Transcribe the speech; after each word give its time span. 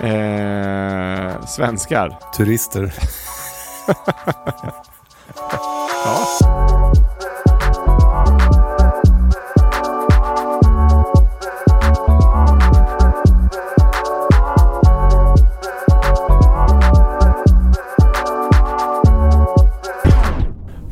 Eh, 0.00 1.46
svenskar. 1.46 2.18
Turister. 2.36 2.92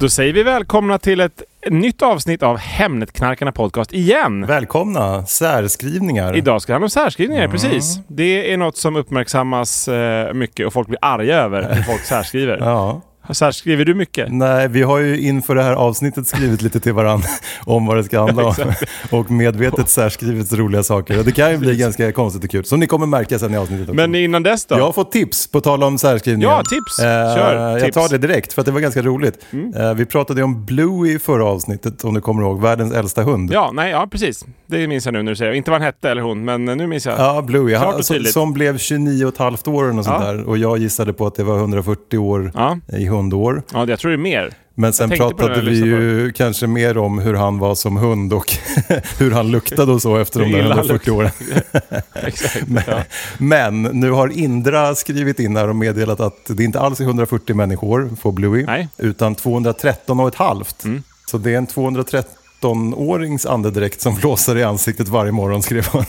Då 0.03 0.09
säger 0.09 0.33
vi 0.33 0.43
välkomna 0.43 0.99
till 0.99 1.21
ett 1.21 1.43
nytt 1.71 2.03
avsnitt 2.03 2.43
av 2.43 2.57
Hemnetknarkarna 2.57 3.53
Podcast 3.53 3.93
igen. 3.93 4.47
Välkomna! 4.47 5.27
Särskrivningar. 5.27 6.37
Idag 6.37 6.63
ska 6.63 6.73
det 6.73 6.75
handla 6.75 6.85
om 6.85 6.91
särskrivningar, 6.91 7.49
precis. 7.49 7.99
Det 8.09 8.53
är 8.53 8.57
något 8.57 8.77
som 8.77 8.97
uppmärksammas 8.97 9.89
eh, 9.89 10.33
mycket 10.35 10.67
och 10.67 10.73
folk 10.73 10.89
blir 10.89 10.99
arga 11.03 11.37
över 11.37 11.75
hur 11.75 11.83
folk 11.83 12.01
särskriver. 12.05 12.59
Ja. 12.61 13.01
Särskriver 13.31 13.85
du 13.85 13.95
mycket? 13.95 14.33
Nej, 14.33 14.69
vi 14.69 14.83
har 14.83 14.99
ju 14.99 15.21
inför 15.21 15.55
det 15.55 15.63
här 15.63 15.73
avsnittet 15.73 16.27
skrivit 16.27 16.63
lite 16.63 16.81
till 16.81 16.93
varandra 16.93 17.29
om 17.65 17.87
vad 17.87 17.97
det 17.97 18.05
ska 18.05 18.21
handla 18.21 18.45
om. 18.45 18.55
och 19.11 19.31
medvetet 19.31 19.89
särskrivit 19.89 20.53
roliga 20.53 20.83
saker. 20.83 21.19
Och 21.19 21.25
det 21.25 21.33
kan 21.33 21.51
ju 21.51 21.57
bli 21.59 21.77
ganska 21.77 22.13
konstigt 22.13 22.45
och 22.45 22.51
kul, 22.51 22.65
som 22.65 22.81
ni 22.81 22.87
kommer 22.87 23.07
märka 23.07 23.39
sen 23.39 23.55
i 23.55 23.57
avsnittet 23.57 23.89
också. 23.89 23.95
Men 23.97 24.15
innan 24.15 24.43
dess 24.43 24.65
då? 24.65 24.75
Jag 24.79 24.85
har 24.85 24.93
fått 24.93 25.13
tips 25.13 25.47
på 25.47 25.61
tal 25.61 25.83
om 25.83 25.99
särskrivningar. 25.99 26.51
Ja, 26.51 26.63
tips. 26.71 26.97
Kör, 27.37 27.71
Jag 27.71 27.81
tips. 27.85 27.95
tar 27.95 28.09
det 28.09 28.19
direkt 28.19 28.53
för 28.53 28.63
att 28.63 28.67
det 28.67 28.73
var 28.73 28.81
ganska 28.81 29.03
roligt. 29.03 29.39
Mm. 29.53 29.75
Eh, 29.75 29.95
vi 29.95 30.07
pratade 30.07 30.43
om 30.43 30.65
Bluey 30.65 31.15
i 31.15 31.19
förra 31.19 31.45
avsnittet, 31.45 32.05
om 32.05 32.15
du 32.15 32.21
kommer 32.21 32.43
ihåg. 32.43 32.61
Världens 32.61 32.93
äldsta 32.93 33.23
hund. 33.23 33.51
Ja, 33.53 33.71
nej, 33.75 33.91
ja 33.91 34.09
precis. 34.11 34.45
Det 34.67 34.87
minns 34.89 35.05
jag 35.05 35.13
nu 35.13 35.23
när 35.23 35.33
du 35.33 35.37
säger. 35.37 35.53
Inte 35.53 35.71
vad 35.71 35.81
han 35.81 35.87
hette 35.87 36.11
eller 36.11 36.23
hon, 36.23 36.45
men 36.45 36.65
nu 36.65 36.87
minns 36.87 37.07
jag. 37.07 37.19
Ja, 37.19 37.43
Bluey. 37.43 37.75
Han, 37.77 38.03
som, 38.03 38.25
som 38.25 38.53
blev 38.53 38.79
29 38.79 39.25
och 39.25 39.33
ett 39.33 39.39
halvt 39.39 39.69
år 39.69 39.99
och 39.99 40.05
sånt 40.05 40.17
Ja. 40.21 40.33
där. 40.33 40.43
Och 40.49 40.59
jag 40.59 40.79
gissade 40.79 41.13
på 41.13 41.27
att 41.27 41.35
det 41.35 41.45
var 41.45 41.59
140 41.59 42.19
år 42.19 42.53
Ja. 42.55 42.79
i 42.99 43.07
hundår. 43.13 43.63
Ja, 43.73 43.87
jag 43.89 43.99
tror 43.99 44.11
det 44.11 44.17
är 44.17 44.19
mer. 44.19 44.55
Men 44.75 44.93
sen 44.93 45.11
pratade 45.11 45.61
vi 45.61 45.77
ju 45.77 46.33
kanske 46.33 46.67
mer 46.67 46.99
om 46.99 47.19
hur 47.19 47.35
han 47.35 47.59
var 47.59 47.75
som 47.75 47.97
hund 47.97 48.33
och 48.33 48.53
hur 49.19 49.31
han 49.31 49.51
luktade 49.51 49.93
och 49.93 50.03
så 50.03 50.17
efter 50.17 50.41
de 50.41 50.53
där 50.53 50.59
illa 50.59 50.69
han 50.69 50.79
140 50.79 51.11
åren. 51.11 51.31
Exakt. 52.15 52.65
Ja. 52.87 53.03
Men 53.39 53.83
nu 53.83 54.11
har 54.11 54.29
Indra 54.29 54.95
skrivit 54.95 55.41
in 55.41 55.57
här 55.57 55.69
och 55.69 55.77
meddelat 55.77 56.21
att 56.21 56.47
det 56.47 56.65
inte 56.65 56.81
alls 56.81 57.01
är 57.01 57.05
140 57.05 57.57
människor 57.57 58.11
på 58.23 58.33
Bluey, 58.33 58.65
Nej. 58.67 58.89
utan 58.99 59.35
213 59.35 60.21
och 60.21 60.29
ett 60.29 60.35
halvt. 60.35 60.85
Mm. 60.85 61.03
Så 61.27 61.39
det 61.39 61.53
är 61.53 61.59
en 61.59 61.67
213-årings 61.67 63.47
andedräkt 63.47 64.01
som 64.01 64.15
blåser 64.15 64.59
i 64.59 64.65
ansiktet 64.65 65.09
varje 65.09 65.33
morgon, 65.33 65.63
skrev 65.63 65.87
han. 65.93 66.05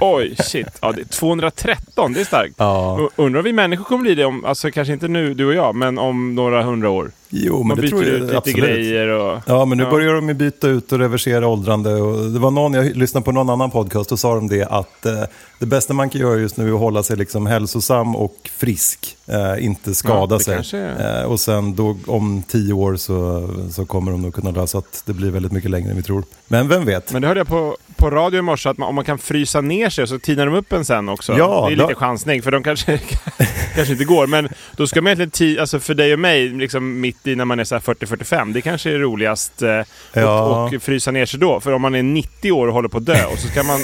Oj, 0.00 0.36
shit. 0.38 0.66
Ja, 0.80 0.92
det 0.92 1.00
är 1.00 1.04
213, 1.04 2.12
det 2.12 2.20
är 2.20 2.24
starkt. 2.24 2.54
Ja. 2.58 3.08
Undrar 3.16 3.42
vi 3.42 3.52
människor 3.52 3.84
kommer 3.84 4.02
bli 4.02 4.14
det 4.14 4.24
om, 4.24 4.44
alltså 4.44 4.70
kanske 4.70 4.92
inte 4.92 5.08
nu, 5.08 5.34
du 5.34 5.46
och 5.46 5.54
jag, 5.54 5.74
men 5.74 5.98
om 5.98 6.34
några 6.34 6.62
hundra 6.62 6.90
år. 6.90 7.10
Jo, 7.34 7.58
men 7.58 7.66
Man 7.68 7.76
det 7.80 7.88
tror 7.88 8.04
jag 8.04 8.12
ut 8.14 8.22
lite 8.22 8.38
absolut. 8.38 8.60
grejer 8.64 9.08
och... 9.08 9.38
Ja, 9.46 9.64
men 9.64 9.78
nu 9.78 9.84
Ja. 9.84 9.90
börjar 9.90 10.14
de 10.14 10.28
ju 10.28 10.34
byta 10.34 10.68
ut 10.68 10.92
och 10.92 10.98
reversera 10.98 11.46
åldrande. 11.48 11.94
Och 11.94 12.30
det 12.30 12.38
var 12.38 12.50
någon, 12.50 12.74
jag 12.74 12.96
lyssnade 12.96 13.24
på 13.24 13.32
någon 13.32 13.50
annan 13.50 13.70
podcast 13.70 14.12
och 14.12 14.18
sa 14.18 14.34
de 14.34 14.48
det 14.48 14.64
att 14.66 15.06
eh, 15.06 15.22
det 15.58 15.66
bästa 15.66 15.94
man 15.94 16.10
kan 16.10 16.20
göra 16.20 16.36
just 16.38 16.56
nu 16.56 16.68
är 16.68 16.72
att 16.74 16.78
hålla 16.80 17.02
sig 17.02 17.16
liksom 17.16 17.46
hälsosam 17.46 18.16
och 18.16 18.50
frisk. 18.56 19.16
Eh, 19.26 19.64
inte 19.64 19.94
skada 19.94 20.34
Ja, 20.46 20.62
sig. 20.62 20.80
är- 20.80 21.22
Eh, 21.22 21.30
och 21.30 21.40
sen 21.40 21.74
då, 21.76 21.96
om 22.06 22.42
tio 22.48 22.72
år 22.72 22.96
så, 22.96 23.48
så 23.70 23.86
kommer 23.86 24.12
de 24.12 24.22
nog 24.22 24.34
kunna 24.34 24.50
lösa 24.50 24.78
att 24.78 25.02
det 25.06 25.12
blir 25.12 25.30
väldigt 25.30 25.52
mycket 25.52 25.70
längre 25.70 25.90
än 25.90 25.96
vi 25.96 26.02
tror. 26.02 26.24
Men 26.48 26.68
vem 26.68 26.84
vet? 26.84 27.12
Men 27.12 27.22
det 27.22 27.28
hörde 27.28 27.40
jag 27.40 27.48
på, 27.48 27.76
på 27.96 28.10
radio 28.10 28.38
i 28.38 28.42
morse, 28.42 28.68
att 28.68 28.78
man, 28.78 28.88
om 28.88 28.94
man 28.94 29.04
kan 29.04 29.18
frysa 29.18 29.60
ner 29.62 29.90
sig 29.90 30.06
så 30.06 30.18
tinar 30.18 30.46
de 30.46 30.54
upp 30.54 30.72
en 30.72 30.84
sen 30.84 31.08
också. 31.08 31.38
Ja, 31.38 31.64
det 31.68 31.74
är 31.74 31.76
då- 31.76 31.88
lite 31.88 31.98
chansning, 32.00 32.42
för 32.42 32.50
de 32.50 32.62
kanske, 32.62 32.98
kanske 33.74 33.92
inte 33.92 34.04
går. 34.04 34.26
Men 34.26 34.48
då 34.76 34.86
ska 34.86 35.02
man 35.02 35.06
egentligen, 35.12 35.30
ti, 35.30 35.58
alltså 35.60 35.80
för 35.80 35.94
dig 35.94 36.12
och 36.12 36.18
mig, 36.18 36.48
liksom 36.48 37.00
mitt 37.00 37.26
i 37.26 37.34
när 37.36 37.44
man 37.44 37.60
är 37.60 37.64
så 37.64 37.74
här 37.74 37.82
40-45, 37.82 38.52
det 38.52 38.60
kanske 38.60 38.90
är 38.90 38.98
roligast 38.98 39.62
eh, 39.62 39.80
Ja. 40.12 40.40
och, 40.42 40.74
och 40.74 40.82
frysa 40.82 41.10
ner 41.10 41.26
sig 41.26 41.40
då. 41.40 41.60
För 41.60 41.72
om 41.72 41.82
man 41.82 41.94
är 41.94 42.02
90 42.02 42.52
år 42.52 42.66
och 42.66 42.72
håller 42.74 42.88
på 42.88 42.98
att 42.98 43.06
dö 43.06 43.24
och 43.32 43.38
så 43.38 43.48
ska 43.48 43.62
man 43.62 43.78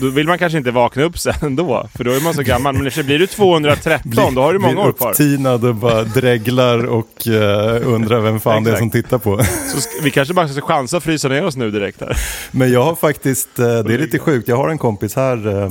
Då 0.00 0.08
vill 0.08 0.26
man 0.26 0.38
kanske 0.38 0.58
inte 0.58 0.70
vakna 0.70 1.02
upp 1.02 1.18
sen 1.18 1.34
ändå, 1.42 1.88
för 1.94 2.04
då 2.04 2.10
är 2.10 2.20
man 2.20 2.34
så 2.34 2.42
gammal. 2.42 2.74
Men 2.74 2.90
så 2.90 3.02
blir 3.02 3.18
du 3.18 3.26
213, 3.26 4.34
då 4.34 4.42
har 4.42 4.52
du 4.52 4.58
många 4.58 4.80
år 4.80 4.92
kvar. 4.92 5.10
upptinad 5.10 5.64
och 5.64 5.74
bara 5.74 6.04
dreglar 6.04 6.86
och 6.86 7.28
eh, 7.28 7.88
undrar 7.88 8.20
vem 8.20 8.40
fan 8.40 8.64
det 8.64 8.70
är 8.70 8.76
som 8.76 8.90
tittar 8.90 9.18
på. 9.18 9.42
Så 9.44 9.88
vi 10.02 10.10
kanske 10.10 10.34
bara 10.34 10.48
ska 10.48 10.60
chansa 10.60 10.96
att 10.96 11.02
frysa 11.02 11.28
ner 11.28 11.44
oss 11.44 11.56
nu 11.56 11.70
direkt 11.70 12.00
här. 12.00 12.16
Men 12.50 12.72
jag 12.72 12.84
har 12.84 12.94
faktiskt, 12.94 13.58
eh, 13.58 13.64
det 13.64 13.94
är 13.94 13.98
lite 13.98 14.18
sjukt, 14.18 14.48
jag 14.48 14.56
har 14.56 14.68
en 14.68 14.78
kompis 14.78 15.16
här 15.16 15.62
eh, 15.64 15.70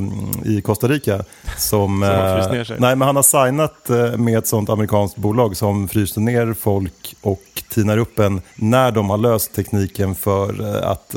i 0.52 0.60
Costa 0.62 0.88
Rica 0.88 1.24
som... 1.56 2.00
fryst 2.36 2.52
ner 2.52 2.64
sig. 2.64 2.76
Nej, 2.80 2.96
men 2.96 3.06
han 3.06 3.16
har 3.16 3.22
signat 3.22 3.90
med 4.18 4.38
ett 4.38 4.46
sånt 4.46 4.68
amerikanskt 4.68 5.16
bolag 5.16 5.56
som 5.56 5.88
fryser 5.88 6.20
ner 6.20 6.54
folk 6.60 7.16
och 7.20 7.42
tinar 7.68 7.98
upp 7.98 8.18
en 8.18 8.40
när 8.54 8.90
de 8.90 9.10
har 9.10 9.18
löst 9.18 9.54
tekniken 9.54 10.14
för 10.14 10.80
att, 10.84 11.14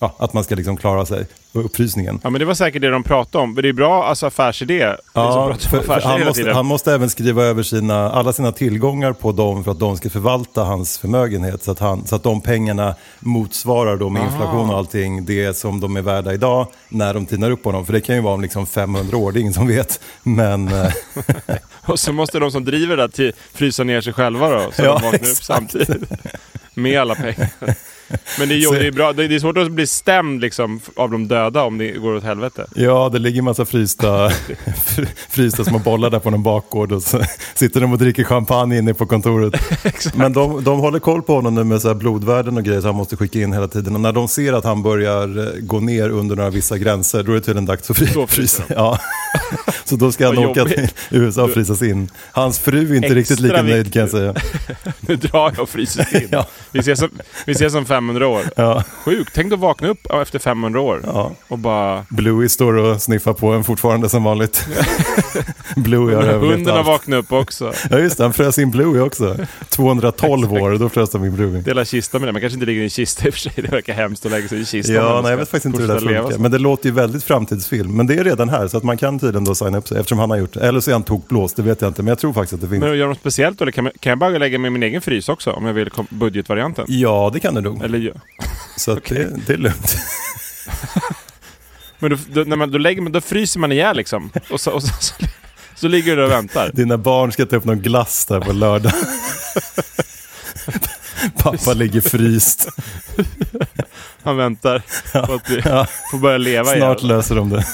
ja, 0.00 0.14
att 0.18 0.32
man 0.32 0.44
ska 0.44 0.54
liksom 0.54 0.76
klara 0.76 1.06
sig 1.06 1.26
på 1.52 1.60
uppfrysningen. 1.60 2.20
Ja 2.22 2.30
men 2.30 2.38
det 2.38 2.44
var 2.44 2.54
säkert 2.54 2.82
det 2.82 2.90
de 2.90 3.02
pratade 3.02 3.44
om. 3.44 3.54
Men 3.54 3.62
det 3.62 3.68
är 3.68 3.72
bra 3.72 4.04
alltså 4.04 4.26
affärsidé. 4.26 4.96
Ja, 5.14 5.56
för, 5.60 5.78
affärsidé 5.78 6.08
han, 6.08 6.24
måste, 6.24 6.52
han 6.52 6.66
måste 6.66 6.92
även 6.92 7.10
skriva 7.10 7.42
över 7.42 7.62
sina, 7.62 8.10
alla 8.12 8.32
sina 8.32 8.52
tillgångar 8.52 9.12
på 9.12 9.32
dem 9.32 9.64
för 9.64 9.70
att 9.70 9.78
de 9.78 9.96
ska 9.96 10.10
förvalta 10.10 10.64
hans 10.64 10.98
förmögenhet. 10.98 11.62
Så 11.62 11.70
att, 11.70 11.78
han, 11.78 12.06
så 12.06 12.16
att 12.16 12.22
de 12.22 12.40
pengarna 12.40 12.94
motsvarar 13.20 13.96
då 13.96 14.08
med 14.08 14.22
inflation 14.22 14.70
och 14.70 14.76
allting 14.76 15.24
det 15.24 15.56
som 15.56 15.80
de 15.80 15.96
är 15.96 16.02
värda 16.02 16.32
idag 16.32 16.66
när 16.88 17.14
de 17.14 17.26
tinar 17.26 17.50
upp 17.50 17.64
honom. 17.64 17.86
För 17.86 17.92
det 17.92 18.00
kan 18.00 18.14
ju 18.14 18.20
vara 18.20 18.34
om 18.34 18.40
liksom 18.40 18.66
500 18.66 19.16
år, 19.16 19.32
det 19.32 19.38
är 19.38 19.40
ingen 19.40 19.54
som 19.54 19.66
vet. 19.66 20.00
Men 20.22 20.68
eh, 20.68 20.92
Och 21.86 22.00
så 22.00 22.12
måste 22.12 22.38
de 22.38 22.50
som 22.50 22.64
driver 22.64 22.96
det 22.96 23.08
där 23.08 23.32
frysa 23.54 23.84
ner 23.84 24.00
sig 24.00 24.12
själva 24.12 24.50
då. 24.50 24.72
Så 24.72 24.82
Ja, 24.82 24.98
de 24.98 25.04
vaknar 25.04 25.30
upp 25.30 25.36
samtidigt. 25.36 26.10
Med 26.74 27.00
alla 27.00 27.14
pengar. 27.14 27.50
Men 28.38 28.48
det 28.48 28.54
är, 28.54 28.80
det 28.80 28.86
är, 28.86 28.92
bra, 28.92 29.12
det 29.12 29.24
är 29.24 29.38
svårt 29.38 29.56
att 29.56 29.70
bli 29.72 29.86
stämd 29.86 30.40
liksom, 30.40 30.80
av 30.96 31.10
de 31.10 31.28
döda 31.28 31.62
om 31.62 31.78
det 31.78 31.90
går 31.92 32.14
åt 32.14 32.24
helvete. 32.24 32.66
ja, 32.74 33.08
det 33.12 33.18
ligger 33.18 33.38
en 33.38 33.44
massa 33.44 33.64
frysta, 33.64 34.28
fr- 34.86 35.08
frysta 35.30 35.64
små 35.64 35.78
bollar 35.78 36.10
där 36.10 36.18
på 36.18 36.30
någon 36.30 36.42
bakgård 36.42 36.92
och 36.92 37.02
så 37.02 37.22
sitter 37.54 37.80
de 37.80 37.92
och 37.92 37.98
dricker 37.98 38.24
champagne 38.24 38.78
inne 38.78 38.94
på 38.94 39.06
kontoret. 39.06 39.54
Men 40.14 40.32
de, 40.32 40.64
de 40.64 40.80
håller 40.80 40.98
koll 40.98 41.22
på 41.22 41.34
honom 41.34 41.54
nu 41.54 41.64
med 41.64 41.82
så 41.82 41.88
här 41.88 41.94
blodvärden 41.94 42.56
och 42.56 42.64
grejer 42.64 42.80
så 42.80 42.86
han 42.86 42.96
måste 42.96 43.16
skicka 43.16 43.38
in 43.40 43.52
hela 43.52 43.68
tiden. 43.68 43.94
Och 43.94 44.00
när 44.00 44.12
de 44.12 44.28
ser 44.28 44.52
att 44.52 44.64
han 44.64 44.82
börjar 44.82 45.38
eh, 45.38 45.60
gå 45.60 45.80
ner 45.80 46.08
under 46.10 46.36
några 46.36 46.50
vissa 46.50 46.78
gränser, 46.78 47.22
då 47.22 47.30
är 47.32 47.34
det 47.36 47.40
tydligen 47.40 47.66
dags 47.66 47.90
att 47.90 47.96
fryser 47.96 48.26
frysa. 48.26 48.62
Ja. 48.68 48.98
Så 49.84 49.96
då 49.96 50.12
ska 50.12 50.26
han 50.26 50.38
åka 50.38 50.60
jobbigt. 50.60 50.74
till 50.76 50.88
USA 51.10 51.42
och 51.44 51.50
frysas 51.50 51.82
in. 51.82 52.10
Hans 52.32 52.58
fru 52.58 52.78
är 52.78 52.94
inte 52.94 53.06
Extra 53.06 53.14
riktigt 53.14 53.40
lika 53.40 53.62
nöjd 53.62 53.74
viktigt. 53.76 53.92
kan 53.92 54.00
jag 54.00 54.10
säga. 54.10 54.34
Nu 55.00 55.16
drar 55.16 55.50
jag 55.50 55.58
och 55.60 55.68
fryser 55.68 56.22
in. 56.22 56.28
Ja. 56.30 56.46
vi, 56.72 56.78
ses 56.80 57.02
om, 57.02 57.08
vi 57.46 57.52
ses 57.52 57.74
om 57.74 57.84
fem 57.84 58.01
500 58.02 58.26
år. 58.26 58.42
Ja, 58.56 58.84
Sjukt. 59.04 59.30
Tänk 59.34 59.52
att 59.52 59.58
vakna 59.58 59.88
upp 59.88 60.06
efter 60.10 60.38
500 60.38 60.80
år 60.80 61.00
ja. 61.04 61.32
och 61.48 61.58
bara... 61.58 62.06
Bluey 62.08 62.48
står 62.48 62.74
och 62.74 63.02
sniffar 63.02 63.32
på 63.32 63.52
en 63.52 63.64
fortfarande 63.64 64.08
som 64.08 64.24
vanligt. 64.24 64.66
Bluey 65.76 66.14
har 66.14 66.22
överlevt 66.22 66.56
Hunden 66.56 66.76
har 66.76 66.84
vaknat 66.84 67.18
upp 67.18 67.32
också. 67.32 67.72
Ja 67.90 67.98
just 67.98 68.16
det, 68.16 68.24
han 68.24 68.32
frös 68.32 68.58
in 68.58 68.70
Bluey 68.70 69.00
också. 69.00 69.36
212 69.68 70.52
år, 70.52 70.78
då 70.78 70.88
frös 70.88 71.10
de 71.10 71.24
in 71.24 71.34
Bluey. 71.34 71.60
Dela 71.60 71.84
kista 71.84 72.18
med 72.18 72.28
det. 72.28 72.32
Man 72.32 72.40
kanske 72.40 72.54
inte 72.56 72.66
ligger 72.66 72.80
i 72.80 72.84
en 72.84 72.90
kista 72.90 73.26
i 73.26 73.30
och 73.30 73.34
för 73.34 73.40
sig. 73.40 73.52
Det 73.62 73.68
verkar 73.72 73.94
hemskt 73.94 74.26
att 74.26 74.32
lägga 74.32 74.48
sig 74.48 74.60
i 74.60 74.64
kistan. 74.64 74.96
Ja, 74.96 75.14
men 75.14 75.22
nej, 75.22 75.30
jag 75.30 75.38
vet 75.38 75.48
faktiskt 75.48 75.66
inte 75.66 75.80
hur 75.80 75.88
det 75.88 75.94
där 75.94 76.22
funkar. 76.22 76.38
Men 76.38 76.50
det 76.50 76.58
låter 76.58 76.86
ju 76.86 76.94
väldigt 76.94 77.24
framtidsfilm. 77.24 77.96
Men 77.96 78.06
det 78.06 78.14
är 78.14 78.24
redan 78.24 78.48
här, 78.48 78.68
så 78.68 78.76
att 78.76 78.82
man 78.82 78.96
kan 78.96 79.18
tydligen 79.18 79.44
då 79.44 79.54
signa 79.54 79.78
upp 79.78 79.88
sig 79.88 79.98
eftersom 79.98 80.18
han 80.18 80.30
har 80.30 80.36
gjort 80.36 80.52
det. 80.52 80.60
Eller 80.60 80.80
så 80.80 80.90
är 80.90 80.92
han 80.92 81.02
tokblåst, 81.02 81.56
det 81.56 81.62
vet 81.62 81.80
jag 81.80 81.90
inte. 81.90 82.02
Men 82.02 82.08
jag 82.08 82.18
tror 82.18 82.32
faktiskt 82.32 82.54
att 82.54 82.60
det 82.60 82.68
finns. 82.68 82.80
Men 82.80 82.98
gör 82.98 83.06
de 83.06 83.14
speciellt 83.14 83.58
då? 83.58 83.64
Eller 83.64 83.72
kan, 83.72 83.90
kan 84.00 84.10
jag 84.10 84.18
bara 84.18 84.38
lägga 84.38 84.58
med 84.58 84.72
min 84.72 84.82
egen 84.82 85.00
frys 85.00 85.28
också? 85.28 85.50
Om 85.50 85.66
jag 85.66 85.74
vill 85.74 85.90
budgetvarianten? 86.08 86.84
Ja, 86.88 87.30
det 87.32 87.40
kan 87.40 87.54
du 87.54 87.60
nog. 87.60 87.82
Eller, 87.94 88.04
gör- 88.04 88.20
Så 88.76 88.92
att 88.92 89.04
det, 89.04 89.46
det 89.46 89.52
är 89.52 89.56
lugnt. 89.56 89.96
men 91.98 92.10
då, 92.10 92.16
då, 92.32 92.40
när 92.40 92.56
man, 92.56 92.70
då, 92.70 92.78
lägger 92.78 93.02
man, 93.02 93.12
då 93.12 93.20
fryser 93.20 93.60
man 93.60 93.72
ihjäl 93.72 93.96
liksom. 93.96 94.30
Och 94.50 94.60
så, 94.60 94.70
och 94.70 94.82
så, 94.82 94.88
så, 95.00 95.14
så 95.74 95.88
ligger 95.88 96.16
du 96.16 96.24
och 96.24 96.30
väntar. 96.30 96.70
Dina 96.74 96.98
barn 96.98 97.32
ska 97.32 97.46
ta 97.46 97.56
upp 97.56 97.64
någon 97.64 97.80
glass 97.80 98.24
där 98.26 98.40
på 98.40 98.52
lördag. 98.52 98.92
Pappa 101.38 101.72
ligger 101.72 102.00
fryst. 102.00 102.68
Han 104.22 104.36
väntar 104.36 104.82
på 105.26 105.32
att 105.34 105.50
vi 105.50 105.62
Ja, 105.64 105.86
får 106.10 106.18
börja 106.18 106.38
leva 106.38 106.64
snart 106.76 106.98
igen. 106.98 107.08
löser 107.08 107.34
de 107.34 107.50
det. 107.50 107.66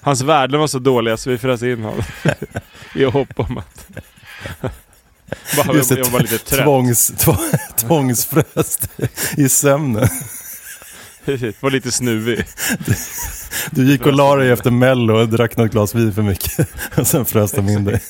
Hans 0.00 0.20
värden 0.22 0.60
var 0.60 0.66
så 0.66 0.78
dåliga 0.78 1.16
så 1.16 1.30
vi 1.30 1.38
frös 1.38 1.62
in 1.62 1.82
honom. 1.82 2.02
I 2.94 3.04
hopp 3.04 3.40
om 3.40 3.58
att... 3.58 3.86
Bara, 5.56 5.76
Just 5.76 5.90
jag, 5.90 6.04
var 6.10 6.20
lite 6.20 6.38
trött. 6.38 6.64
tvångs, 6.64 7.12
två- 7.18 7.36
tvångsfröst 7.76 8.88
i 9.36 9.48
sömnen. 9.48 10.08
var 11.60 11.70
lite 11.70 11.92
snuvig. 11.92 12.44
Du 13.70 13.84
gick 13.90 14.06
och 14.06 14.12
la 14.12 14.36
dig 14.36 14.50
efter 14.50 14.70
mello 14.70 15.14
och 15.20 15.28
drack 15.28 15.56
något 15.56 15.70
glas 15.72 15.94
vin 15.94 16.12
för 16.14 16.22
mycket. 16.22 16.68
Och 16.96 17.06
sen 17.06 17.24
frös 17.24 17.52
de 17.52 17.68
in 17.68 17.84
dig. 17.84 18.00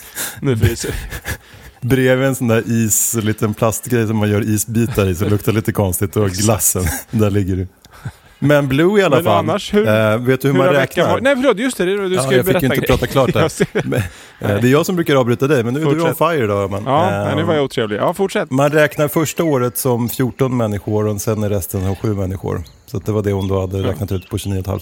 Nu 0.40 0.56
fryser 0.56 0.94
Bredvid 1.80 2.26
en 2.26 2.36
sån 2.36 2.48
där 2.48 2.62
is, 2.66 3.14
liten 3.14 3.54
plastgrej 3.54 4.06
som 4.06 4.16
man 4.16 4.30
gör 4.30 4.40
isbitar 4.48 5.06
i 5.08 5.14
så 5.14 5.28
luktar 5.28 5.52
lite 5.52 5.72
konstigt 5.72 6.16
och 6.16 6.30
glassen, 6.30 6.84
där 7.10 7.30
ligger 7.30 7.56
du. 7.56 7.68
Men 8.38 8.68
Blue 8.68 9.00
i 9.00 9.04
alla 9.04 9.22
fall. 9.22 9.38
annars, 9.38 9.74
hur- 9.74 9.88
Eh, 9.88 10.18
vet 10.18 10.40
du 10.40 10.48
hur, 10.48 10.54
Hur 10.54 10.64
man 10.64 10.72
räknar? 10.74 11.08
varit? 11.08 11.22
Nej 11.22 11.36
förlåt, 11.36 11.58
just 11.58 11.76
det. 11.76 11.84
det- 11.84 12.08
Du 12.08 12.14
Ja, 12.14 12.22
ska 12.22 12.30
ju 12.30 12.36
jag 12.36 12.46
fick 12.46 12.52
berätta 12.54 12.66
ju 12.74 12.80
inte 12.80 12.86
prata 12.92 13.06
klart 13.06 13.32
där. 13.32 13.40
Jag 13.72 13.86
Men, 13.86 13.94
eh, 14.40 14.60
det 14.60 14.68
är 14.68 14.72
jag 14.72 14.86
som 14.86 14.94
brukar 14.96 15.16
avbryta 15.16 15.46
dig, 15.46 15.64
men 15.64 15.74
nu 15.74 15.80
är 15.80 15.84
du 15.84 15.90
on 15.90 15.98
Fortsätt. 16.00 16.18
fire 16.18 16.44
idag. 16.44 16.70
Man. 16.70 16.82
Ja, 16.86 17.28
Eh, 17.30 17.36
nu 17.36 17.42
var 17.42 17.54
jag 17.54 17.64
otrevlig. 17.64 17.98
Ja, 17.98 18.14
fortsätt. 18.14 18.50
Man 18.50 18.70
räknar 18.70 19.08
första 19.08 19.44
året 19.44 19.78
som 19.78 20.08
14 20.08 20.56
människor 20.56 21.06
och 21.06 21.20
sen 21.20 21.42
är 21.42 21.48
resten 21.50 21.80
som 21.82 21.96
7 21.96 22.14
människor. 22.14 22.62
Så 22.86 22.98
det 22.98 23.12
var 23.12 23.22
det 23.22 23.32
hon 23.32 23.48
då 23.48 23.60
hade 23.60 23.82
räknat 23.82 24.12
ut 24.12 24.30
på 24.30 24.36
29,5. 24.38 24.78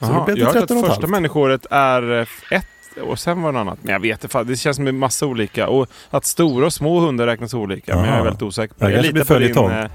Så 0.00 0.06
då 0.06 0.12
Jaha, 0.12 0.24
blev 0.24 0.36
det 0.36 0.40
jag 0.42 0.46
har 0.48 0.54
hört 0.54 0.60
13 0.62 0.76
och 0.78 0.82
att 0.84 0.88
första 0.90 1.06
människoåret 1.06 1.66
är 1.70 2.20
eh, 2.20 2.26
ett 2.58 2.66
och 3.08 3.18
sen 3.18 3.42
var 3.42 3.52
det 3.52 3.58
något 3.58 3.60
annat. 3.60 3.78
Men 3.82 3.92
jag 3.92 4.00
vet 4.00 4.24
inte, 4.24 4.44
det 4.44 4.56
känns 4.56 4.76
som 4.76 4.86
en 4.86 4.98
massa 4.98 5.26
olika. 5.26 5.68
Och 5.68 5.86
att 6.10 6.24
stora 6.24 6.66
och 6.66 6.72
små 6.72 7.00
hundar 7.00 7.26
räknas 7.26 7.54
olika. 7.54 7.94
Men 7.94 8.04
jag 8.04 8.12
är 8.12 8.16
Aha. 8.16 8.24
väldigt 8.24 8.42
osäker 8.42 8.74
på 8.74 8.84
Det 8.84 8.90
det. 8.90 8.94
Jag 8.96 9.02
blir 9.02 9.12
litar 9.22 9.34
på 9.34 9.40
din... 9.70 9.88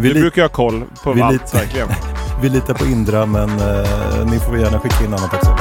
Vi, 0.00 0.14
li- 0.14 0.20
brukar 0.20 0.42
ha 0.42 0.48
koll 0.48 0.84
på 1.04 1.12
vi 1.12 1.22
allt, 1.22 1.54
verkligen. 1.54 1.88
vi 2.42 2.48
litar 2.48 2.74
på 2.74 2.84
Indra, 2.84 3.26
men 3.26 3.48
eh, 3.50 4.26
ni 4.26 4.38
får 4.38 4.58
gärna 4.58 4.78
skicka 4.80 5.04
in 5.04 5.14
annat 5.14 5.34
också. 5.34 5.56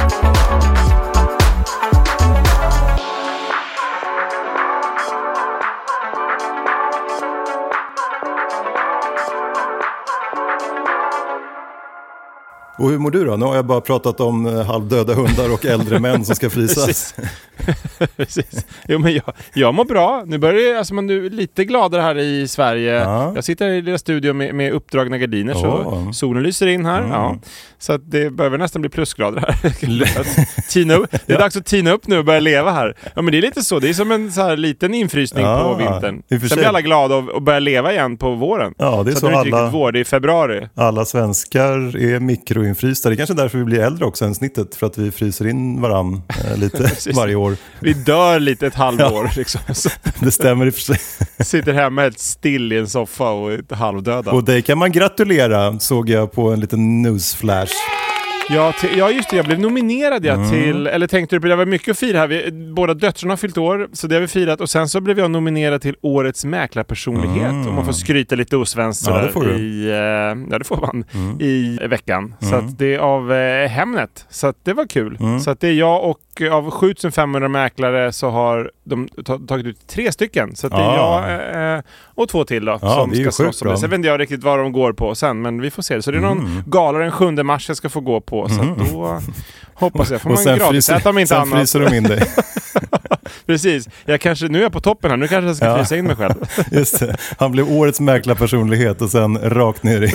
Och 12.80 12.90
hur 12.90 12.98
mår 12.98 13.12
du 13.12 13.26
då? 13.26 13.36
Nu 13.36 13.46
har 13.46 13.56
jag 13.56 13.66
bara 13.66 13.82
pratat 13.82 14.20
om 14.20 14.46
eh, 14.46 14.66
halvdöda 14.66 15.14
hundar 15.14 15.54
och 15.54 15.66
äldre 15.66 16.00
män 16.00 16.26
som 16.26 16.36
ska 16.36 16.50
frysas. 16.60 16.86
Precis. 16.86 17.16
Precis. 18.18 18.66
Jo, 18.88 19.00
men 19.00 19.14
jag, 19.14 19.34
jag 19.54 19.74
mår 19.74 19.86
bra. 19.86 20.24
Nu 20.26 20.38
börjar 20.38 20.74
det, 20.74 20.80
alltså, 20.80 20.94
man 20.94 21.10
är 21.10 21.30
lite 21.30 21.66
gladare 21.66 22.02
här 22.02 22.18
i 22.18 22.48
Sverige. 22.48 22.94
Ja. 22.94 23.32
Jag 23.36 23.44
sitter 23.44 23.68
i 23.68 23.82
lilla 23.82 23.98
studion 23.98 24.38
med, 24.38 24.56
med 24.56 24.72
uppdragna 24.74 25.18
gardiner 25.18 25.54
så 25.54 25.68
Åh. 25.68 26.12
solen 26.12 26.44
lyser 26.44 26.68
in 26.68 26.86
här. 26.86 27.00
Mm. 27.00 27.12
Ja. 27.12 27.38
Så 27.80 27.94
att 27.94 28.12
det 28.12 28.30
behöver 28.30 28.58
nästan 28.58 28.82
bli 28.82 28.90
plusgrader 28.90 29.42
här. 29.48 29.70
Tina 30.70 30.94
upp. 30.94 31.12
Det 31.26 31.34
är 31.34 31.40
dags 31.40 31.56
att 31.58 31.66
tina 31.66 31.92
upp 31.92 32.08
nu 32.08 32.18
och 32.18 32.26
börja 32.26 32.40
leva 32.40 32.72
här. 32.72 32.96
Ja 33.16 33.22
men 33.22 33.32
det 33.32 33.38
är 33.38 33.42
lite 33.42 33.62
så. 33.62 33.80
Det 33.80 33.90
är 33.90 33.94
som 33.94 34.12
en 34.12 34.32
så 34.32 34.42
här 34.42 34.58
liten 34.58 34.94
infrysning 34.94 35.46
Ja, 35.46 35.64
på 35.64 35.76
vintern. 35.76 36.24
Sen 36.30 36.58
blir 36.58 36.68
alla 36.68 36.82
glada 36.82 37.16
och, 37.16 37.30
och 37.30 37.42
börjar 37.42 37.60
leva 37.60 37.92
igen 37.94 38.18
på 38.18 38.36
våren. 38.36 38.74
Ja, 38.78 39.04
det 39.04 39.12
är 39.12 39.14
så 39.14 39.20
så 39.20 39.26
att 39.28 39.32
det 39.32 39.38
är 39.38 39.46
inte 39.46 39.58
riktigt 39.58 39.74
vår, 39.74 39.92
det 39.92 40.00
är 40.00 40.04
februari. 40.04 40.70
Alla 40.76 41.06
svenskar 41.06 41.98
är 41.98 42.20
mikroinfrysta. 42.70 43.10
Det 43.10 43.16
är 43.16 43.18
kanske 43.18 43.34
är 43.34 43.38
därför 43.38 43.58
vi 43.58 43.64
blir 43.64 43.80
äldre 43.80 44.06
också 44.06 44.26
än 44.26 44.36
snittet. 44.36 44.76
För 44.76 44.88
att 44.88 44.98
vi 44.98 45.12
fryser 45.12 45.48
in 45.48 45.82
varann 45.82 46.22
eh, 46.46 46.58
lite 46.60 46.92
varje 47.16 47.36
år. 47.36 47.56
Vi 47.80 47.94
dör 47.94 48.40
lite 48.40 48.68
ett 48.68 48.76
halvår 48.76 49.32
liksom. 49.36 49.62
Så 49.74 49.90
Det 50.20 50.32
stämmer 50.32 50.66
i 50.66 50.70
och 50.70 50.74
för 50.74 50.82
sig. 50.82 50.98
sitter 51.46 51.74
hemma 51.74 52.02
helt 52.02 52.20
still 52.20 52.74
i 52.74 52.78
en 52.78 52.88
soffa 52.88 53.30
och 53.30 53.52
är 53.52 53.76
halvdöda. 53.76 54.32
Och 54.32 54.44
dig 54.44 54.62
kan 54.62 54.78
man 54.78 54.92
gratulera, 54.92 55.80
såg 55.80 56.10
jag 56.10 56.32
på 56.32 56.52
en 56.52 56.60
liten 56.60 57.02
newsflash. 57.02 57.74
Ja, 58.52 58.74
till, 58.82 58.90
ja, 58.98 59.12
just 59.12 59.30
det. 59.30 59.36
Jag 59.36 59.46
blev 59.46 59.60
nominerad 59.60 60.26
ja, 60.26 60.34
Mm. 60.34 60.50
till... 60.50 60.88
Eller 60.88 61.08
tänkte 61.08 61.36
du 61.36 61.40
på 61.42 61.48
det? 61.48 61.56
var 61.56 61.66
mycket 61.66 61.92
att 61.92 62.00
fira 62.00 62.18
här. 62.18 62.28
Vi, 62.28 62.52
båda 62.52 62.94
döttrarna 62.94 63.32
har 63.32 63.38
fyllt 63.38 63.58
år, 63.58 63.90
så 63.94 64.08
det 64.08 64.16
har 64.16 64.22
vi 64.22 64.28
firat. 64.28 64.62
Och 64.62 64.70
sen 64.70 64.88
så 64.90 65.02
blev 65.02 65.20
jag 65.20 65.32
nominerad 65.32 65.82
till 65.82 65.96
Årets 66.02 66.46
mäklarpersonlighet. 66.46 67.52
Om 67.68 67.76
man 67.76 67.86
får 67.86 67.94
skryta 67.94 68.36
lite 68.36 68.58
osvenskt 68.58 69.08
Mm. 69.08 69.20
Ja, 69.20 69.26
det 69.28 69.32
får 69.34 69.42
du. 69.44 69.50
Mm. 69.50 69.62
I, 69.62 69.88
eh, 69.90 70.52
ja, 70.52 70.58
det 70.60 70.64
får 70.66 70.78
man. 70.78 71.04
I 71.42 71.80
veckan. 71.88 72.34
Så 72.40 72.56
att 72.56 72.78
det 72.78 72.96
är 72.96 73.00
av 73.00 73.34
eh, 73.34 73.68
Hemnet. 73.70 74.26
Så 74.30 74.48
att 74.48 74.56
det 74.66 74.74
var 74.74 74.86
kul. 74.86 75.18
Mm. 75.20 75.40
Så 75.40 75.52
att 75.52 75.60
det 75.60 75.68
är 75.68 75.74
jag 75.74 76.04
och 76.10 76.42
eh, 76.42 76.54
av 76.56 76.72
7500 76.72 77.48
mäklare 77.50 78.12
så 78.12 78.30
har 78.30 78.72
de 78.90 79.08
ta- 79.26 79.38
tagit 79.48 79.66
ut 79.66 79.88
tre 79.88 80.12
stycken. 80.12 80.56
Så 80.56 80.68
att 80.68 80.74
det 80.74 80.80
är 80.80 80.98
Ah. 81.00 81.30
jag 81.30 81.76
eh, 81.76 81.82
och 82.16 82.30
två 82.30 82.44
till 82.44 82.66
då 82.66 82.80
Ja, 82.82 82.96
som 82.96 83.16
ska 83.16 83.32
slåss 83.32 83.62
om 83.62 83.68
det. 83.68 83.78
Sen 83.78 83.90
vet 83.90 83.96
inte 83.98 84.08
jag 84.08 84.20
riktigt 84.20 84.44
vad 84.44 84.60
de 84.60 84.72
går 84.72 84.94
på 84.94 85.16
sen, 85.16 85.42
men 85.42 85.62
vi 85.62 85.72
får 85.72 85.82
se. 85.84 86.02
Så 86.02 86.12
det 86.12 86.18
är 86.18 86.22
någon 86.22 86.40
Mm. 86.40 86.64
gala 86.66 87.00
den 87.00 87.12
7 87.12 87.32
mars 87.44 87.68
jag 87.68 87.78
ska 87.78 87.90
få 87.90 88.00
gå 88.00 88.22
på. 88.22 88.50
Så 88.50 88.62
att 88.62 88.78
då 88.92 89.20
hoppas 89.80 90.12
jag 90.12 90.22
får 90.22 90.30
man 90.30 90.44
gratis 90.44 90.68
fryser, 90.70 90.96
äta 90.96 91.10
om 91.10 91.18
inte 91.18 91.28
sen 91.28 91.38
annat. 91.42 91.60
fryser 91.60 91.80
de 91.80 91.96
in 91.96 92.04
dig. 92.04 92.24
Precis. 93.46 93.88
Jag 94.06 94.22
kanske, 94.22 94.48
nu 94.48 94.58
är 94.60 94.64
jag 94.64 94.72
på 94.72 94.80
toppen 94.82 95.10
här, 95.12 95.18
nu 95.18 95.28
kanske 95.28 95.48
jag 95.48 95.56
ska 95.56 95.66
Ja. 95.66 95.78
frysa 95.78 95.98
in 95.98 96.06
mig 96.06 96.16
själv. 96.16 96.34
Just 96.72 97.00
det. 97.00 97.18
Han 97.38 97.52
blev 97.52 97.72
årets 97.72 98.00
mäklarpersonlighet 98.00 99.02
och 99.02 99.10
sen 99.10 99.38
rakt 99.38 99.84
ner 99.84 100.02
i, 100.02 100.06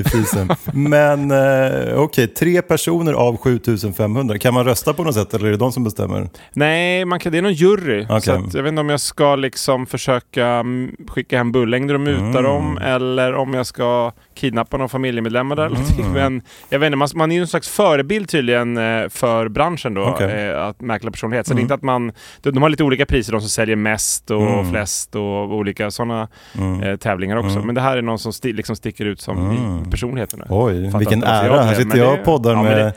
i 0.00 0.04
frysen. 0.04 0.50
Men 0.72 1.30
eh, 1.30 1.94
okej, 1.96 2.26
tre 2.26 2.62
personer 2.62 3.12
av 3.12 3.36
7500. 3.36 4.38
Kan 4.38 4.54
man 4.54 4.64
rösta 4.64 4.92
på 4.94 5.04
något 5.04 5.14
sätt 5.14 5.34
eller 5.34 5.46
är 5.46 5.50
det 5.50 5.56
de 5.56 5.72
som 5.72 5.84
bestämmer? 5.84 6.28
Nej, 6.52 7.04
man 7.04 7.20
kan, 7.20 7.32
det 7.32 7.38
är 7.38 7.42
någon 7.42 7.52
jury. 7.52 8.04
Okej. 8.04 8.20
Så 8.20 8.32
att, 8.32 8.54
jag 8.54 8.62
vet 8.62 8.70
inte 8.70 8.80
om 8.80 8.88
jag 8.90 9.00
ska 9.00 9.36
liksom 9.36 9.86
försöka 9.86 10.46
mm, 10.46 10.96
skicka 11.08 11.36
hem 11.38 11.52
bullängder 11.52 11.94
och 11.94 12.00
muta 12.00 12.20
Mm. 12.20 12.42
dem 12.42 12.78
eller 12.78 13.34
om 13.34 13.54
jag 13.54 13.66
ska 13.66 14.12
kidnappa 14.34 14.76
någon 14.76 14.88
familjemedlemmar 14.88 15.56
någonting. 15.56 16.00
Mm. 16.04 16.12
Men 16.12 16.42
jag 16.68 16.78
vet 16.78 16.86
inte, 16.86 16.96
man, 16.96 17.08
man 17.14 17.30
är 17.32 17.36
ju 17.36 17.40
en 17.40 17.48
slags 17.48 17.68
förebild 17.68 18.28
tydligen 18.28 18.78
eh, 18.78 19.08
för 19.10 19.48
branschen 19.48 19.94
då. 19.94 20.16
Mm. 20.20 20.50
eh, 20.54 20.62
att 20.66 20.80
mäkla 20.80 21.10
personlighet. 21.10 21.46
Så 21.46 21.54
det 21.54 21.60
är 21.60 21.62
inte 21.62 21.74
att 21.74 21.82
man, 21.82 22.12
de, 22.40 22.50
de 22.50 22.62
har 22.62 22.68
lite 22.68 22.84
olika 22.84 23.06
priser, 23.06 23.32
de 23.32 23.40
som 23.40 23.50
säljer 23.50 23.76
mest 23.76 24.30
och 24.30 24.42
Mm. 24.42 24.70
flest 24.70 25.16
och 25.16 25.54
olika 25.54 25.90
sådana 25.90 26.28
Mm. 26.58 26.82
eh, 26.82 26.96
tävlingar 26.96 27.36
också. 27.36 27.50
Mm. 27.50 27.66
Men 27.66 27.74
det 27.74 27.80
här 27.80 27.96
är 27.96 28.02
någon 28.02 28.18
som 28.18 28.32
sti, 28.32 28.52
liksom 28.52 28.76
sticker 28.76 29.04
ut 29.04 29.20
som 29.20 29.50
Mm. 29.50 29.90
personligheten. 29.90 30.42
Oj, 30.48 30.90
vilken 30.98 31.22
ära. 31.24 31.62
Här 31.62 31.74
sitter 31.74 31.98
jag 31.98 32.12
och 32.18 32.24
poddar 32.24 32.62
med 32.62 32.92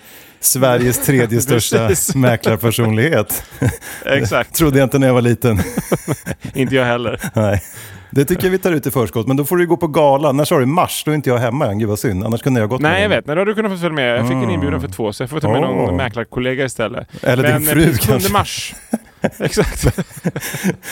Sveriges 0.46 1.06
tredje 1.06 1.42
största 1.42 1.90
mäklarpersonlighet. 2.16 3.44
Exakt, 4.06 4.56
Trodde 4.56 4.80
jag 4.80 4.86
inte 4.86 5.00
när 5.00 5.08
jag 5.08 5.14
var 5.14 5.22
liten. 5.22 5.60
inte 6.54 6.76
jag 6.76 6.86
heller. 6.86 7.22
Nej. 7.34 7.64
Det 8.12 8.26
tycker 8.26 8.44
jag 8.44 8.52
vi 8.52 8.58
tar 8.58 8.72
ut 8.72 8.88
i 8.88 8.92
förskott, 8.92 9.28
men 9.28 9.38
då 9.38 9.46
får 9.46 9.58
du 9.58 9.68
gå 9.68 9.78
på 9.78 9.88
gala. 9.88 10.32
När 10.32 10.46
sa 10.46 10.60
du? 10.60 10.66
Mars? 10.66 11.04
Då 11.06 11.12
är 11.12 11.16
inte 11.16 11.30
jag 11.30 11.38
hemma 11.38 11.66
än. 11.68 11.80
Gud 11.80 11.90
vad 11.90 12.00
synd. 12.00 12.24
Annars 12.26 12.42
kunde 12.42 12.60
jag 12.60 12.70
gått 12.70 12.82
Nej, 12.82 13.02
jag 13.02 13.10
vet. 13.10 13.28
Nej, 13.28 13.36
då 13.36 13.42
hade 13.42 13.52
du 13.52 13.56
kunnat 13.56 13.72
få 13.72 13.78
följa 13.78 13.96
med. 13.96 14.18
Jag 14.18 14.22
fick 14.28 14.32
en 14.32 14.38
Mm. 14.38 14.50
inbjudan 14.50 14.82
för 14.82 14.88
två, 14.88 15.14
så 15.14 15.24
jag 15.24 15.30
får 15.30 15.40
ta 15.40 15.52
med 15.52 15.62
någon 15.62 15.90
Åh. 15.90 15.96
mäklarkollega 15.96 16.66
istället. 16.66 17.08
Eller 17.24 17.44
din 17.44 17.52
Men, 17.54 17.64
fru 17.76 17.84
eh, 17.84 17.90
7 17.90 17.98
kanske. 17.98 18.32
mars. 18.34 18.74
Exakt. 19.40 19.84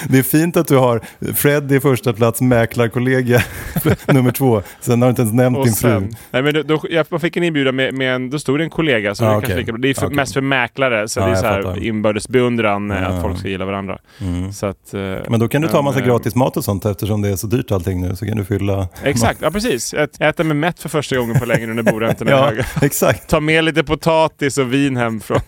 Det 0.10 0.18
är 0.20 0.24
fint 0.24 0.58
att 0.58 0.68
du 0.68 0.78
har 0.78 1.02
Fred 1.34 1.72
i 1.72 1.80
första 1.80 2.14
plats, 2.14 2.42
mäklarkollega 2.42 3.42
nummer 4.08 4.32
två. 4.32 4.62
Sen 4.80 5.02
har 5.02 5.08
du 5.08 5.10
inte 5.10 5.22
ens 5.22 5.34
nämnt 5.34 5.58
Och 5.58 5.66
din 5.66 5.74
fru. 5.74 6.08
nej, 6.32 6.42
men 6.44 6.54
då, 6.54 6.64
då, 6.64 6.82
jag 6.90 7.22
fick 7.22 7.38
en 7.38 7.44
inbjudan 7.44 7.76
med, 7.76 7.94
med 7.94 8.16
en, 8.16 8.30
då 8.30 8.40
stod 8.40 8.60
det 8.60 8.64
en 8.64 8.70
kollega, 8.70 9.16
så 9.16 9.26
Ah, 9.26 9.42
kanske 9.42 9.56
lika, 9.60 9.72
det 9.72 9.90
är 9.90 9.94
för, 9.94 10.06
Okej. 10.06 10.16
mest 10.16 10.34
för 10.34 10.42
mäklare, 10.42 11.08
så 11.08 11.20
Ja, 11.20 11.26
det 11.26 11.32
är 11.32 11.36
så 11.36 11.46
här 11.46 11.84
inbördes 11.84 12.30
beundran 12.30 12.92
eh, 12.92 13.02
Ja. 13.02 13.08
att 13.08 13.22
folk 13.22 13.40
ska 13.40 13.48
gilla 13.48 13.66
varandra. 13.66 14.00
Mm. 14.22 14.54
Så 14.54 14.66
att, 14.66 14.94
eh, 14.94 15.00
Men 15.30 15.40
då 15.40 15.48
kan 15.48 15.62
du 15.62 15.68
ta 15.68 15.78
men, 15.78 15.86
massa 15.86 16.00
eh, 16.00 16.06
gratis 16.06 16.36
mat 16.36 16.58
och 16.58 16.64
sånt 16.64 16.86
eftersom 16.86 17.22
det 17.22 17.30
är 17.30 17.36
så 17.36 17.48
dyrt 17.48 17.72
allting 17.72 18.02
nu. 18.02 18.16
Så 18.16 18.26
kan 18.26 18.38
du 18.38 18.46
fylla... 18.46 18.88
Exakt, 19.04 19.42
ja 19.42 19.52
precis. 19.52 19.94
Jag 19.94 20.10
äter 20.30 20.44
mig 20.44 20.58
mätt 20.58 20.80
för 20.80 20.90
första 20.90 21.18
gången 21.18 21.40
på 21.40 21.46
länge 21.46 21.68
nu 21.68 21.74
när 21.74 21.92
boräntorna 21.92 22.32
är 22.32 22.36
Ja, 22.36 22.46
höga. 22.46 22.66
exakt. 22.82 23.30
Ta 23.30 23.40
med 23.40 23.64
lite 23.64 23.84
potatis 23.84 24.58
och 24.58 24.74
vin 24.74 24.98
hem 24.98 25.20
från, 25.20 25.40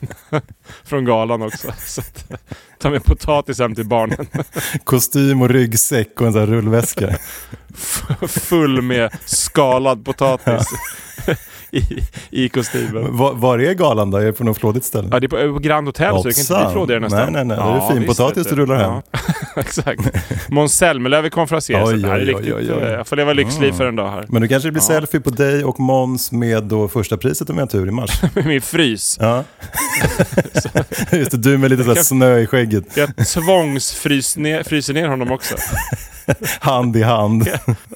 från 0.85 1.05
galan 1.05 1.41
också. 1.41 1.67
Ta 2.83 2.89
med 2.89 3.03
potatis 3.03 3.59
hem 3.59 3.75
till 3.75 3.85
barnen. 3.85 4.27
Kostym 4.83 5.41
och 5.41 5.49
ryggsäck 5.49 6.21
och 6.21 6.27
en 6.27 6.33
sån 6.33 6.41
här 6.41 6.47
rullväska. 6.47 7.17
Full 8.27 8.81
med 8.81 9.11
skalad 9.25 10.05
potatis 10.05 10.67
i, 11.73 12.03
i 12.29 12.49
kostymen. 12.49 13.17
Var, 13.17 13.33
var 13.33 13.59
är 13.59 13.73
galan 13.73 14.11
då? 14.11 14.17
Är 14.17 14.25
det 14.25 14.33
på 14.33 14.43
något 14.43 14.57
flådigt 14.57 14.85
ställe? 14.85 15.07
Ja, 15.11 15.19
det 15.19 15.25
är 15.25 15.47
på, 15.47 15.53
på 15.53 15.59
Grand 15.59 15.87
Hotel 15.87 16.15
så 16.15 16.27
det 16.27 16.33
kan 16.33 16.41
inte 16.41 16.65
bli 16.65 16.73
flådigare 16.73 16.99
nästan. 16.99 17.33
Nej, 17.33 17.45
nej, 17.45 17.57
nej. 17.57 17.57
Det 17.57 17.85
är 17.85 17.93
finpotatis 17.95 18.47
du 18.47 18.55
rullar 18.55 18.75
hem. 18.75 19.01
Ja, 19.11 19.19
exakt. 19.55 20.01
Måns 20.49 20.73
Zelmerlöw 20.73 21.25
är 21.25 21.29
konferencier. 21.29 21.83
Oj, 21.85 22.05
oj, 22.07 22.19
riktigt, 22.19 22.53
oj, 22.53 22.73
oj, 22.73 22.83
eh, 22.83 22.91
Jag 22.91 23.07
får 23.07 23.15
leva 23.15 23.33
lyxliv 23.33 23.71
för 23.71 23.85
en 23.85 23.95
dag 23.95 24.09
här. 24.09 24.25
Men 24.29 24.41
nu 24.41 24.47
kanske 24.47 24.67
det 24.67 24.71
blir 24.71 24.81
selfie 24.81 25.19
på 25.19 25.29
dig 25.29 25.63
och 25.63 25.79
Måns 25.79 26.31
med 26.31 26.63
då 26.63 26.87
första 26.87 27.17
priset 27.17 27.49
om 27.49 27.57
jag 27.57 27.61
har 27.61 27.67
tur 27.67 27.87
i 27.87 27.91
mars. 27.91 28.21
Med 28.33 28.45
min 28.45 28.61
frys. 28.61 29.17
Ja. 29.21 29.43
Just 31.11 31.31
det, 31.31 31.37
du 31.37 31.57
med 31.57 31.69
lite 31.71 32.03
snö 32.03 32.39
i 32.39 32.47
skägget. 32.47 32.97
Jag 32.97 33.27
tvångsfryser 33.27 34.41
ner, 34.41 34.93
ner 34.93 35.07
honom 35.07 35.31
också. 35.31 35.55
Hand 36.59 36.95
i 36.95 37.01
hand. 37.01 37.47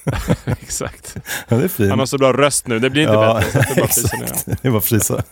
Exakt. 0.46 1.16
Ja, 1.48 1.58
det 1.58 1.64
är 1.64 1.68
fint. 1.68 1.90
Han 1.90 2.00
har 2.00 2.06
så 2.06 2.18
bra 2.18 2.34
röst 2.34 2.68
nu, 2.68 2.80
det 2.80 2.90
blir 2.90 3.02
inte 3.02 3.14
Ja, 3.14 3.34
bättre. 3.54 3.60
Det 3.76 3.82
bara 3.82 3.88
fryser 3.94 4.18
ner. 4.18 4.24
exakt. 4.24 4.62
Det 4.64 4.70
var 4.70 4.80
frisa. 4.80 5.24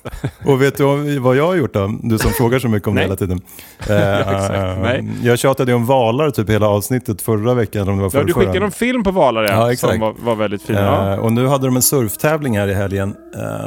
Och 0.45 0.61
vet 0.61 0.77
du 0.77 1.19
vad 1.19 1.35
jag 1.35 1.47
har 1.47 1.55
gjort 1.55 1.73
då? 1.73 1.99
Du 2.03 2.17
som 2.17 2.31
frågar 2.31 2.59
så 2.59 2.67
mycket 2.67 2.87
om 2.87 2.95
det 2.95 2.99
Nej. 2.99 3.05
hela 3.05 3.15
tiden. 3.15 3.41
Eh, 3.89 4.19
exakt. 4.19 4.53
eh, 4.55 4.77
Nej. 4.81 5.09
Jag 5.23 5.39
tjatade 5.39 5.71
ju 5.71 5.75
om 5.75 5.85
valar 5.85 6.29
typ 6.31 6.49
hela 6.49 6.67
avsnittet 6.67 7.21
förra 7.21 7.53
veckan. 7.53 7.81
Eller 7.81 7.91
om 7.91 7.97
det 7.97 8.01
var 8.03 8.07
Ja, 8.07 8.11
förra, 8.11 8.23
du 8.23 8.33
skickade 8.33 8.59
någon 8.59 8.71
film 8.71 9.03
på 9.03 9.11
Valar 9.11 9.43
ja, 9.43 9.49
Ja, 9.51 9.71
exakt. 9.73 9.91
som 9.93 9.99
var, 10.01 10.13
var 10.19 10.35
väldigt 10.35 10.61
fin. 10.61 10.75
Ja. 10.75 11.13
Eh, 11.13 11.19
och 11.19 11.31
nu 11.33 11.47
hade 11.47 11.65
de 11.67 11.75
en 11.75 11.81
surftävling 11.81 12.57
här 12.57 12.67
i 12.67 12.73
helgen 12.73 13.15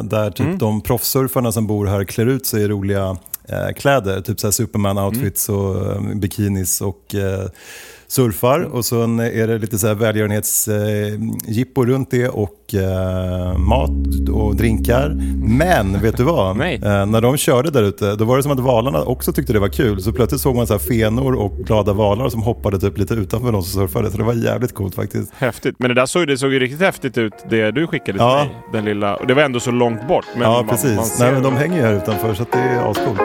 där 0.02 0.30
typ 0.30 0.46
Mm. 0.46 0.58
de 0.58 0.80
proffssurfarna 0.80 1.52
som 1.52 1.66
bor 1.66 1.86
här 1.86 2.04
klär 2.04 2.26
ut 2.26 2.46
sig 2.46 2.62
i 2.62 2.68
roliga 2.68 3.16
kläder. 3.76 4.20
Typ 4.20 4.38
Superman-outfits 4.38 5.48
Mm. 5.48 5.60
och 6.10 6.16
bikinis 6.16 6.80
och 6.80 7.14
surfar. 8.08 8.60
Och 8.60 8.84
så 8.84 9.02
är 9.20 9.46
det 9.46 9.58
lite 9.58 9.78
så 9.78 9.86
här 9.86 9.94
välgörenhetsjippo 9.94 11.84
runt 11.84 12.10
det 12.10 12.28
och 12.28 12.74
eh, 12.74 13.58
mat 13.58 14.28
och 14.32 14.56
drinkar. 14.56 15.08
Men 15.58 16.00
vet 16.02 16.16
du 16.16 16.22
vad? 16.22 16.56
Nej. 16.56 16.74
Eh, 16.84 17.06
när 17.06 17.20
de 17.20 17.36
körde 17.36 17.70
där 17.70 17.82
ute, 17.82 18.14
då 18.16 18.24
var 18.24 18.36
det 18.36 18.42
som 18.42 18.52
att 18.52 18.60
valarna 18.60 19.02
också 19.02 19.32
tyckte 19.32 19.52
det 19.52 19.58
var 19.58 19.68
kul. 19.68 20.02
Så 20.02 20.12
plötsligt 20.12 20.40
såg 20.40 20.56
man 20.56 20.66
så 20.66 20.74
här 20.74 20.78
fenor 20.78 21.34
och 21.34 21.56
glada 21.58 21.92
valar 21.92 22.28
som 22.28 22.42
hoppade 22.42 22.78
typ 22.80 22.98
lite 22.98 23.14
utanför 23.14 23.52
de 23.52 23.62
som 23.62 23.80
surfade. 23.80 24.10
Så 24.10 24.18
det 24.18 24.24
var 24.24 24.34
jävligt 24.34 24.74
coolt 24.74 24.94
faktiskt. 24.94 25.32
Häftigt. 25.38 25.74
Men 25.78 25.88
det 25.88 25.94
där 25.94 26.06
såg, 26.06 26.26
det 26.26 26.38
såg 26.38 26.52
ju 26.52 26.58
riktigt 26.58 26.80
häftigt 26.80 27.18
ut, 27.18 27.32
det 27.50 27.70
du 27.70 27.86
skickade 27.86 28.12
till 28.12 28.20
Ja. 28.26 28.34
mig. 28.44 28.56
Den 28.72 28.84
lilla, 28.84 29.16
och 29.16 29.26
det 29.26 29.34
var 29.34 29.42
ändå 29.42 29.60
så 29.60 29.70
långt 29.70 30.08
bort. 30.08 30.26
Men 30.34 30.42
ja, 30.42 30.52
man, 30.52 30.68
precis. 30.68 30.96
Man 30.96 31.04
ser 31.04 31.24
Nej, 31.24 31.32
men 31.32 31.42
de 31.42 31.56
hänger 31.56 31.76
ju 31.76 31.82
här 31.82 31.94
utanför 31.94 32.34
så 32.34 32.42
att 32.42 32.52
det 32.52 32.58
är 32.58 32.90
ascoolt. 32.90 33.20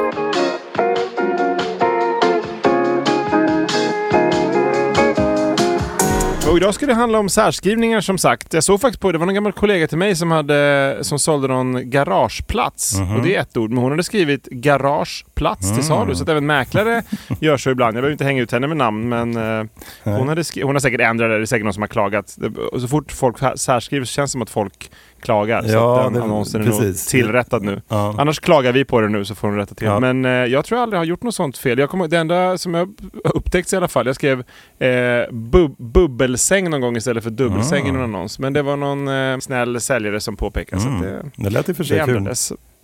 Och 6.53 6.57
idag 6.57 6.73
ska 6.73 6.85
det 6.85 6.93
handla 6.93 7.19
om 7.19 7.29
särskrivningar 7.29 8.01
som 8.01 8.17
sagt. 8.17 8.53
Jag 8.53 8.63
såg 8.63 8.81
faktiskt 8.81 9.01
på, 9.01 9.11
det 9.11 9.17
var 9.17 9.25
någon 9.25 9.35
gammal 9.35 9.51
kollega 9.51 9.87
till 9.87 9.97
mig 9.97 10.15
som, 10.15 10.31
hade, 10.31 10.97
som 11.01 11.19
sålde 11.19 11.47
någon 11.47 11.89
garageplats. 11.89 12.99
Mhm. 12.99 13.15
Och 13.15 13.21
det 13.23 13.35
är 13.35 13.41
ett 13.41 13.57
ord, 13.57 13.69
men 13.69 13.77
hon 13.83 13.91
hade 13.91 14.03
skrivit 14.03 14.45
garageplats 14.45 15.61
till 15.61 15.71
Mm. 15.71 15.83
salu. 15.83 16.15
Så 16.15 16.23
att 16.23 16.29
även 16.29 16.45
mäklare 16.45 17.03
gör 17.39 17.57
så 17.57 17.69
ibland. 17.69 17.87
Jag 17.97 18.01
behöver 18.01 18.11
inte 18.11 18.23
hänga 18.23 18.41
ut 18.41 18.51
henne 18.51 18.67
med 18.67 18.77
namn, 18.77 19.09
men 19.09 19.37
eh, 19.37 19.65
hon, 20.03 20.27
hade 20.29 20.43
hon 20.63 20.75
har 20.75 20.79
säkert 20.79 21.01
ändrat 21.01 21.29
det. 21.29 21.37
Det 21.37 21.41
är 21.41 21.45
säkert 21.45 21.63
någon 21.63 21.73
som 21.73 21.83
har 21.83 21.87
klagat. 21.87 22.37
Och 22.73 22.81
så 22.81 22.87
fort 22.87 23.11
folk 23.11 23.37
särskriver 23.55 24.05
så 24.05 24.11
känns 24.13 24.31
det 24.31 24.31
som 24.31 24.41
att 24.41 24.49
folk 24.49 24.91
klagar. 25.23 25.61
så 25.63 25.73
Ja, 25.73 25.97
att 25.99 26.05
den 26.05 26.13
det- 26.13 26.23
annonsen 26.23 26.61
är 26.61 26.65
precis. 26.65 26.83
nog 26.83 26.95
tillrättad 27.23 27.63
nu. 27.63 27.81
Ja. 27.87 28.15
Annars 28.17 28.39
klagar 28.39 28.71
vi 28.71 28.85
på 28.85 29.01
det 29.01 29.09
nu 29.09 29.25
så 29.25 29.35
får 29.35 29.47
hon 29.47 29.57
rätta 29.57 29.75
till. 29.75 29.87
Ja. 29.87 29.99
Men 29.99 30.25
eh, 30.25 30.31
jag 30.31 30.65
tror 30.65 30.77
jag 30.77 30.83
aldrig 30.83 30.99
har 30.99 31.05
gjort 31.05 31.23
något 31.23 31.35
sånt 31.35 31.57
fel. 31.57 31.79
Jag 31.79 31.89
kommer, 31.89 32.07
det 32.07 32.17
enda 32.17 32.57
som 32.57 32.73
jag 32.73 32.93
har 33.23 33.35
upptäckt 33.37 33.73
i 33.73 33.75
alla 33.75 33.87
fall, 33.87 34.05
jag 34.05 34.15
skrev 34.15 34.43
eh, 34.79 35.31
bub, 35.31 35.75
bubbelsäng 35.77 36.69
någon 36.69 36.81
gång 36.81 36.97
istället 36.97 37.23
för 37.23 37.31
dubbelsäng 37.31 37.87
i 37.87 37.91
någon 37.91 38.03
annons. 38.03 38.39
Men 38.39 38.53
det 38.53 38.61
var 38.61 38.77
någon 38.77 39.07
eh, 39.07 39.39
snäll 39.39 39.81
säljare 39.81 40.19
som 40.19 40.35
påpekade. 40.35 40.81
Så 40.81 40.87
att 40.89 41.01
det, 41.01 41.23
Det 41.35 41.49
lät 41.49 41.69
i 41.69 41.71
och 41.71 41.77
för 41.77 41.83
sig 41.83 41.99
kul. 42.05 42.29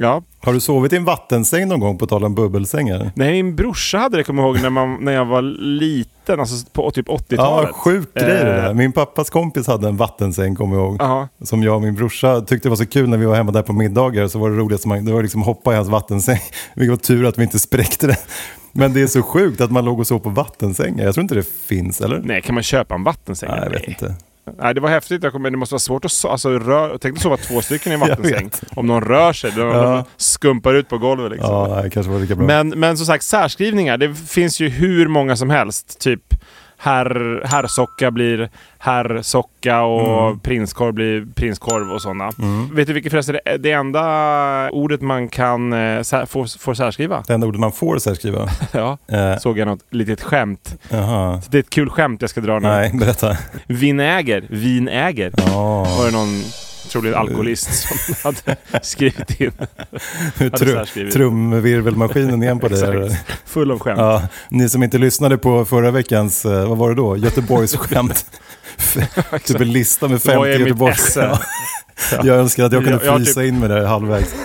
Ja. 0.01 0.23
Har 0.41 0.53
du 0.53 0.59
sovit 0.59 0.93
i 0.93 0.95
en 0.95 1.05
vattensäng 1.05 1.67
någon 1.67 1.79
gång 1.79 1.97
på 1.97 2.07
tal 2.07 2.23
om 2.23 2.35
bubbelsängar? 2.35 3.11
Nej, 3.15 3.43
min 3.43 3.55
brorsa 3.55 3.97
hade 3.97 4.17
det, 4.17 4.23
kommer 4.23 4.43
jag 4.43 4.55
ihåg, 4.55 4.61
när, 4.61 4.69
man, 4.69 4.97
när 5.01 5.11
jag 5.11 5.25
var 5.25 5.41
liten. 5.41 6.39
Alltså 6.39 6.65
på 6.73 6.91
typ 6.91 7.07
80-talet. 7.07 7.69
Ja, 7.73 7.73
sjuk 7.73 8.13
grej 8.13 8.25
det 8.27 8.43
där. 8.43 8.67
Eh. 8.67 8.73
Min 8.73 8.91
pappas 8.91 9.29
kompis 9.29 9.67
hade 9.67 9.87
en 9.87 9.97
vattensäng, 9.97 10.55
kommer 10.55 10.75
jag 10.75 10.85
ihåg. 10.85 10.97
Jaha. 10.99 11.27
Som 11.41 11.63
jag 11.63 11.75
och 11.75 11.81
min 11.81 11.95
brorsa 11.95 12.41
tyckte 12.41 12.67
det 12.67 12.69
var 12.69 12.75
så 12.75 12.85
kul 12.85 13.09
när 13.09 13.17
vi 13.17 13.25
var 13.25 13.35
hemma 13.35 13.51
där 13.51 13.61
på 13.61 13.73
middagar. 13.73 14.27
Så 14.27 14.39
var 14.39 14.49
det 14.49 14.55
roligt 14.57 14.85
man, 14.85 15.05
det 15.05 15.13
var 15.13 15.21
liksom 15.21 15.41
hoppa 15.41 15.73
i 15.73 15.75
hans 15.75 15.89
vattensäng. 15.89 16.39
Vilket 16.73 16.89
var 16.91 16.97
tur 16.97 17.25
att 17.25 17.37
vi 17.37 17.43
inte 17.43 17.59
spräckte 17.59 18.07
den. 18.07 18.15
Men 18.71 18.93
det 18.93 19.01
är 19.01 19.07
så 19.07 19.21
sjukt 19.21 19.61
att 19.61 19.71
man 19.71 19.85
låg 19.85 19.99
och 19.99 20.07
sov 20.07 20.19
på 20.19 20.29
vattensängar. 20.29 21.05
Jag 21.05 21.13
tror 21.13 21.21
inte 21.21 21.35
det 21.35 21.47
finns, 21.67 22.01
eller? 22.01 22.19
Nej, 22.19 22.41
kan 22.41 22.55
man 22.55 22.63
köpa 22.63 22.95
en 22.95 23.03
vattensäng? 23.03 23.49
Nej, 23.49 23.59
jag 23.63 23.69
vet 23.71 23.87
inte. 23.87 24.15
Nej, 24.57 24.73
det 24.73 24.81
var 24.81 24.89
häftigt. 24.89 25.23
Jag 25.23 25.31
kommer, 25.31 25.49
det 25.51 25.57
måste 25.57 25.73
vara 25.73 25.79
svårt 25.79 26.05
att 26.05 26.11
so- 26.11 26.27
alltså, 26.29 26.49
rö- 26.49 26.97
Tänk 27.01 27.15
dig 27.15 27.21
sova 27.23 27.37
två 27.37 27.61
stycken 27.61 27.91
i 27.91 27.95
en 27.95 27.99
vattensäng. 28.09 28.51
Om 28.75 28.87
någon 28.87 29.03
rör 29.03 29.33
sig, 29.33 29.51
då 29.55 29.61
Ja. 29.61 30.05
skumpar 30.17 30.73
ut 30.73 30.89
på 30.89 30.97
golvet 30.97 31.31
liksom. 31.31 31.51
Ja, 31.53 31.67
nej, 31.81 31.89
kanske 31.91 32.11
var 32.11 32.19
lika 32.19 32.35
bra. 32.35 32.45
Men, 32.47 32.69
men 32.69 32.97
som 32.97 33.05
sagt, 33.05 33.23
särskrivningar. 33.23 33.97
Det 33.97 34.15
finns 34.15 34.59
ju 34.59 34.69
hur 34.69 35.07
många 35.07 35.35
som 35.35 35.49
helst. 35.49 35.99
Typ 35.99 36.21
herr, 36.79 37.41
herrsocka 37.45 38.11
blir 38.11 38.49
herrsocka 38.77 39.81
och 39.81 40.27
Mm. 40.27 40.39
prinskorv 40.39 40.93
blir 40.93 41.25
prinskorv 41.35 41.91
och 41.91 42.01
sådana. 42.01 42.31
Vet 42.71 42.87
du 42.87 42.93
vilket 42.93 43.11
förresten 43.11 43.35
det, 43.45 43.57
det 43.57 43.71
enda 43.71 44.69
ordet 44.71 45.01
man 45.01 45.27
kan 45.27 45.73
eh, 45.73 46.01
sär, 46.01 46.25
få, 46.25 46.45
får 46.59 46.73
särskriva? 46.73 47.23
Det 47.27 47.33
enda 47.33 47.47
ordet 47.47 47.59
man 47.59 47.71
får 47.71 47.97
särskriva. 47.97 48.49
ja. 48.71 48.97
Eh, 49.07 49.37
Såg 49.37 49.57
jag 49.57 49.67
något 49.67 49.83
litet 49.89 50.21
skämt. 50.21 50.75
Jaha. 50.89 51.41
Det 51.49 51.57
är 51.57 51.59
ett 51.59 51.69
kul 51.69 51.89
skämt 51.89 52.21
jag 52.21 52.29
ska 52.29 52.41
dra 52.41 52.59
nu. 52.59 52.67
Nej, 52.67 52.91
berätta. 52.93 53.37
Vinäger, 53.67 54.43
vinäger. 54.49 55.31
Ja. 55.37 55.83
Var 55.97 56.05
det 56.05 56.11
någon 56.11 56.41
trolig 56.89 57.13
alkoholist 57.13 57.87
som 57.87 58.15
hade 58.23 58.55
skrivit 58.81 59.41
in. 59.41 59.51
Trumvirvelmaskinen 61.13 62.43
igen 62.43 62.59
på. 62.59 62.67
Exakt. 62.67 63.15
Full 63.45 63.71
av 63.71 63.79
skämt. 63.79 63.99
Ja, 63.99 64.21
ni 64.49 64.69
som 64.69 64.83
inte 64.83 64.97
lyssnade 64.97 65.37
på 65.37 65.65
förra 65.65 65.91
veckans, 65.91 66.45
eh, 66.45 66.67
vad 66.69 66.77
var 66.77 66.89
det 66.89 66.95
då? 66.95 67.17
Göteborgs 67.17 67.75
skämt. 67.75 68.25
typ 69.45 69.61
en 69.61 69.71
lista 69.71 70.07
med 70.07 70.19
Vad 70.25 70.33
50 70.35 70.49
är 70.49 70.59
mitt 70.59 70.67
Göteborgs? 70.67 71.17
Jag 72.11 72.27
önskar 72.37 72.63
att 72.65 72.71
jag 72.73 72.83
kunde 72.83 72.97
Jag- 72.97 73.05
jag 73.05 73.11
har 73.11 73.19
frysa 73.19 73.39
typ- 73.39 73.47
in 73.49 73.59
med 73.59 73.69
det 73.69 73.87
halvvägs. 73.87 74.35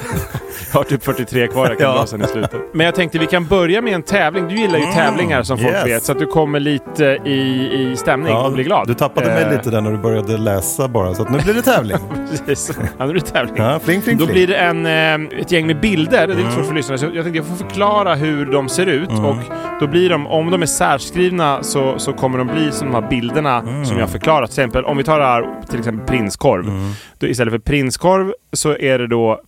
Jag 0.75 0.79
har 0.81 0.85
typ 0.85 1.05
43 1.05 1.47
kvar 1.49 1.69
jag 1.69 1.79
kan 1.79 1.87
Ja. 1.87 1.95
dra 1.95 2.07
sen 2.07 2.23
i 2.23 2.27
slutet. 2.27 2.61
Men 2.73 2.87
jag 2.87 2.95
tänkte 2.95 3.19
vi 3.19 3.27
kan 3.27 3.47
börja 3.47 3.83
med 3.83 3.95
en 3.95 4.03
tävling. 4.03 4.49
Du 4.49 4.55
gillar 4.55 4.79
ju 4.79 4.85
tävlingar 4.85 5.43
som 5.43 5.59
folk 5.59 5.73
yes. 5.75 5.87
vet. 5.87 6.03
Så 6.03 6.13
att 6.13 6.19
du 6.19 6.27
kommer 6.27 6.61
lite 6.61 7.05
i, 7.25 7.31
i 7.73 7.97
stämning 7.97 8.35
och 8.35 8.53
blir 8.53 8.65
glad. 8.65 8.87
Du 8.87 8.95
tappade 8.95 9.27
mig 9.27 9.43
Eh, 9.43 9.53
lite 9.53 9.71
där 9.71 9.81
när 9.81 9.91
du 9.91 9.99
började 9.99 10.37
läsa 10.39 10.89
bara, 10.89 11.15
så 11.15 11.23
att 11.23 11.31
nu 11.31 11.39
blir 11.39 11.55
det 11.55 11.63
tävling. 11.63 11.97
Precis. 12.47 12.79
Ja, 12.99 13.07
nu 13.07 13.13
blir 13.13 13.23
det 13.23 13.27
tävling. 13.31 13.55
Ja, 13.57 13.79
fling, 13.85 14.03
fling, 14.03 14.19
Då 14.19 14.25
fling. 14.27 14.35
blir 14.35 14.47
det 14.47 14.57
en, 14.57 14.87
eh, 14.87 15.41
ett 15.41 15.53
gäng 15.53 15.67
med 15.67 15.81
bilder. 15.81 16.27
Det 16.27 16.33
är 16.33 16.37
lite 16.37 16.51
svårt 16.51 16.67
för 16.67 16.75
lyssnarna. 16.75 16.99
Så 16.99 17.05
jag 17.05 17.25
tänkte 17.25 17.37
jag 17.39 17.47
får 17.47 17.57
förklara 17.69 18.15
hur 18.15 18.47
de 18.47 18.69
ser 18.69 18.87
ut. 18.87 19.11
Mm. 19.11 19.25
Och 19.25 19.37
då 19.81 19.87
blir 19.87 20.11
de, 20.11 20.27
om 20.27 20.51
de 20.51 20.63
är 20.63 20.67
särskrivna 20.67 21.63
så, 21.63 21.99
så 21.99 22.13
kommer 22.13 22.39
de 22.39 22.47
bli 22.47 22.73
som 22.73 22.93
de 22.93 22.95
här 23.03 23.11
bilderna 23.11 23.59
Mm. 23.59 23.85
som 23.85 23.97
jag 23.99 24.03
har 24.07 24.13
förklarat. 24.13 24.51
Till 24.51 24.61
exempel, 24.61 24.85
om 24.85 24.97
vi 24.97 25.05
tar 25.05 25.19
det 25.19 25.25
här, 25.27 25.47
till 25.71 25.79
exempel 25.79 26.07
prinskorv. 26.07 26.69
Mm. 26.69 26.91
Då 27.19 27.27
istället 27.27 27.53
för 27.53 27.59
prinskorv 27.59 28.33
så 28.53 28.77
är 28.77 28.99
det 28.99 29.07
då 29.07 29.41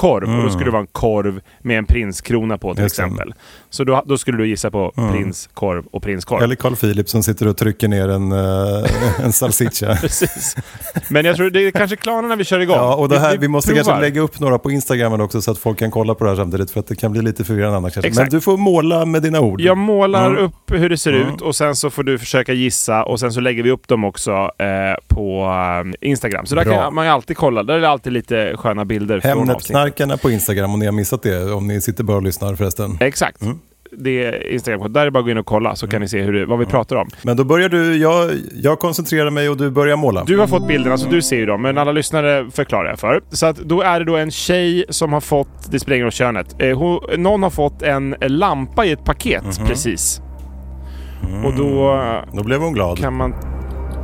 prinskorv. 0.00 0.36
Och 0.38 0.42
då 0.44 0.50
skulle 0.50 0.64
det 0.64 0.70
vara 0.70 0.80
en 0.80 0.86
korv 0.92 1.40
med 1.62 1.78
en 1.78 1.84
prinskrona 1.84 2.58
på 2.58 2.74
till 2.74 2.78
Mm. 2.80 2.84
Just 2.84 2.96
det. 2.96 3.02
exempel. 3.02 3.34
Så 3.70 3.84
då, 3.84 4.02
då 4.06 4.18
skulle 4.18 4.38
du 4.38 4.46
gissa 4.48 4.70
på 4.70 4.92
prinskorv 5.12 5.84
och 5.92 6.02
prinskorv. 6.02 6.42
Eller 6.42 6.54
Carl 6.54 6.76
Philip 6.76 7.08
som 7.08 7.22
sitter 7.22 7.48
och 7.48 7.56
trycker 7.56 7.88
ner 7.88 8.08
en, 8.08 8.32
eh, 8.32 8.90
en 9.24 9.32
salsiccia. 9.32 9.96
Precis. 10.00 10.56
Men 11.08 11.24
jag 11.24 11.36
tror 11.36 11.50
det 11.50 11.66
är 11.66 11.70
kanske 11.70 11.96
klarna 11.96 12.28
när 12.28 12.36
vi 12.36 12.44
kör 12.44 12.60
igång. 12.60 12.76
Ja, 12.76 12.94
och 12.94 13.08
det 13.08 13.18
här, 13.18 13.36
vi, 13.38 13.48
måste 13.48 13.68
provar. 13.70 13.84
kanske 13.84 14.00
lägga 14.00 14.20
upp 14.20 14.40
några 14.40 14.58
på 14.58 14.70
Instagram 14.70 15.20
också 15.20 15.42
så 15.42 15.50
att 15.50 15.58
folk 15.58 15.78
kan 15.78 15.90
kolla 15.90 16.14
på 16.14 16.24
det 16.24 16.30
här 16.30 16.36
samtidigt 16.36 16.70
för 16.70 16.80
att 16.80 16.86
det 16.86 16.94
kan 16.94 17.12
bli 17.12 17.22
lite 17.22 17.44
förvirrande 17.44 17.76
annars. 17.76 17.96
Exakt. 17.96 18.16
Men 18.16 18.28
du 18.28 18.40
får 18.40 18.56
måla 18.56 19.04
med 19.04 19.22
dina 19.22 19.40
ord. 19.40 19.60
Jag 19.60 19.78
målar 19.78 20.26
Mm. 20.30 20.44
upp 20.44 20.54
hur 20.72 20.88
det 20.88 20.96
ser 20.98 21.12
ut 21.12 21.40
och 21.40 21.56
sen 21.56 21.76
så 21.76 21.90
får 21.90 22.02
du 22.02 22.18
försöka 22.18 22.52
gissa 22.52 23.04
och 23.04 23.20
sen 23.20 23.32
så 23.32 23.40
lägger 23.40 23.62
vi 23.62 23.70
upp 23.70 23.88
dem 23.88 24.04
också 24.04 24.32
eh, 24.32 24.66
på 25.08 25.44
eh, 26.02 26.08
Instagram. 26.10 26.46
Så 26.46 26.54
där 26.54 26.64
Bra. 26.64 26.74
kan 26.82 26.94
man 26.94 27.04
ju 27.04 27.10
alltid 27.10 27.36
kolla. 27.36 27.62
Där 27.62 27.74
är 27.74 27.80
det 27.80 27.88
alltid 27.88 28.12
lite 28.12 28.52
sköna 28.56 28.84
bilder 28.84 29.20
från 29.20 29.50
Hemnetknarkarna 29.90 30.16
på 30.16 30.30
Instagram 30.30 30.72
om 30.74 30.78
ni 30.80 30.86
har 30.86 30.92
missat 30.92 31.22
det. 31.22 31.52
Om 31.52 31.66
ni 31.66 31.80
sitter 31.80 32.04
bara 32.04 32.16
och 32.16 32.22
lyssnar 32.22 32.54
förresten. 32.54 32.96
Exakt. 33.00 33.42
Mm. 33.42 33.58
Det 33.92 34.24
är 34.24 34.52
Instagram. 34.52 34.92
Där 34.92 35.00
är 35.00 35.04
det 35.04 35.10
bara 35.10 35.18
att 35.18 35.24
gå 35.24 35.30
in 35.30 35.38
och 35.38 35.46
kolla 35.46 35.76
så 35.76 35.88
kan 35.88 36.00
ni 36.00 36.08
se 36.08 36.22
hur 36.22 36.32
det, 36.32 36.46
vad 36.46 36.58
vi 36.58 36.66
pratar 36.66 36.96
om. 36.96 37.08
Men 37.22 37.36
då 37.36 37.44
börjar 37.44 37.68
du, 37.68 37.96
jag, 37.96 38.30
jag 38.54 38.78
koncentrerar 38.78 39.30
mig 39.30 39.48
och 39.48 39.56
du 39.56 39.70
börjar 39.70 39.96
måla. 39.96 40.24
Du 40.24 40.38
har 40.38 40.46
fått 40.46 40.68
bilderna 40.68 40.98
så 40.98 41.08
du 41.08 41.22
ser 41.22 41.36
ju 41.36 41.46
dem, 41.46 41.62
men 41.62 41.78
alla 41.78 41.92
lyssnare 41.92 42.50
förklarar 42.50 42.88
jag 42.90 42.98
för. 42.98 43.20
Så 43.30 43.46
att 43.46 43.56
då 43.56 43.82
är 43.82 43.98
det 43.98 44.04
då 44.06 44.16
en 44.16 44.30
tjej 44.30 44.84
som 44.88 45.12
har 45.12 45.20
fått, 45.20 45.70
det 45.70 45.80
spelar 45.80 45.94
ingen 45.96 46.04
roll 46.04 46.12
könet, 46.12 46.56
eh, 46.58 46.78
hon, 46.78 47.00
någon 47.22 47.42
har 47.42 47.50
fått 47.50 47.82
en 47.82 48.14
lampa 48.20 48.84
i 48.84 48.92
ett 48.92 49.04
paket 49.04 49.44
Mhm. 49.58 49.66
precis. 49.68 50.20
Och 51.44 51.54
då 51.56 52.00
Då 52.32 52.42
blev 52.44 52.60
hon 52.60 52.72
glad. 52.72 52.98
kan 52.98 53.14
man... 53.16 53.34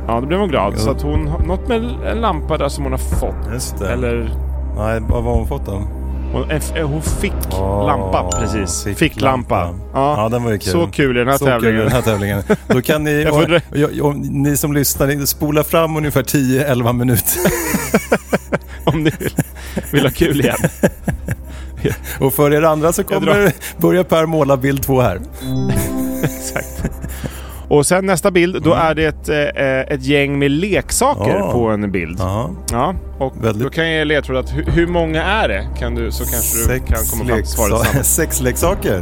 Ja, 0.07 0.19
då 0.21 0.27
blev 0.27 0.39
hon 0.39 0.49
glad. 0.49 0.77
Så 0.79 0.89
att 0.91 1.01
hon 1.01 1.27
har 1.27 1.39
något 1.39 1.67
med 1.67 1.77
en 2.05 2.17
lampa 2.21 2.57
där 2.57 2.69
som 2.69 2.83
hon 2.83 2.93
har 2.93 2.99
fått. 3.19 3.81
Eller... 3.81 4.29
Nej, 4.77 4.99
vad 5.09 5.23
har 5.23 5.33
hon 5.33 5.47
fått 5.47 5.65
då? 5.65 5.83
Hon, 6.33 6.45
f- 6.51 6.71
hon 6.83 7.01
fick 7.01 7.33
lampa 7.87 8.29
precis. 8.39 8.83
fick 8.83 8.97
Ficklampa. 8.97 9.63
lampa. 9.65 9.79
Ja. 9.93 10.23
Ja, 10.23 10.29
den 10.29 10.43
var 10.43 10.51
ju 10.51 10.57
kul. 10.59 10.71
Så 10.71 10.87
kul 10.87 11.17
i 11.17 11.19
den 11.19 11.27
här 11.27 11.37
Så 11.37 11.45
kul 11.45 11.53
i 11.53 11.59
tävlingen. 11.61 11.83
den 11.83 11.91
här 11.91 12.01
tävlingen. 12.01 12.43
Då 12.67 12.81
kan 12.81 13.03
ni, 13.03 13.27
och, 13.31 13.37
och, 14.01 14.07
och, 14.07 14.15
ni 14.17 14.57
som 14.57 14.73
lyssnar, 14.73 15.25
spola 15.25 15.63
fram 15.63 15.97
ungefär 15.97 16.23
10-11 16.23 16.93
minuter. 16.93 17.41
Om 18.83 19.03
ni 19.03 19.11
vill, 19.19 19.33
vill 19.91 20.03
ha 20.03 20.11
kul 20.11 20.39
igen. 20.41 20.57
Och 22.19 22.33
för 22.33 22.53
er 22.53 22.61
andra 22.61 22.93
så 22.93 23.03
kommer 23.03 23.51
börja 23.81 24.03
Per 24.03 24.25
måla 24.25 24.57
bild 24.57 24.83
två 24.83 25.01
här. 25.01 25.21
Exakt. 26.23 26.91
Och 27.69 27.85
sen 27.85 28.05
nästa 28.05 28.31
bild, 28.31 28.63
då 28.63 28.73
är 28.73 28.95
det 28.95 29.05
ett, 29.05 29.29
eh, 29.29 29.93
ett 29.95 30.03
gäng 30.03 30.39
med 30.39 30.51
leksaker 30.51 31.35
Ja. 31.35 31.51
på 31.51 31.67
en 31.69 31.91
bild. 31.91 32.17
Ja. 32.19 32.49
Ja, 32.71 32.95
och 33.19 33.33
Väldigt- 33.41 33.63
då 33.63 33.69
kan 33.69 33.85
jag 33.87 33.93
ge 33.95 34.05
ledtråd 34.05 34.37
att 34.37 34.53
hur, 34.53 34.87
många 34.87 35.23
är 35.23 35.47
det? 35.47 35.67
Kan 35.79 35.95
du, 35.95 36.11
så 36.11 36.23
kanske 36.25 36.73
du 36.73 36.79
kan 36.79 37.05
komma 37.05 37.25
fram 37.25 37.37
till 37.37 37.45
svaret 37.47 37.87
snabbt. 37.87 38.05
Sexleksaker. 38.15 39.01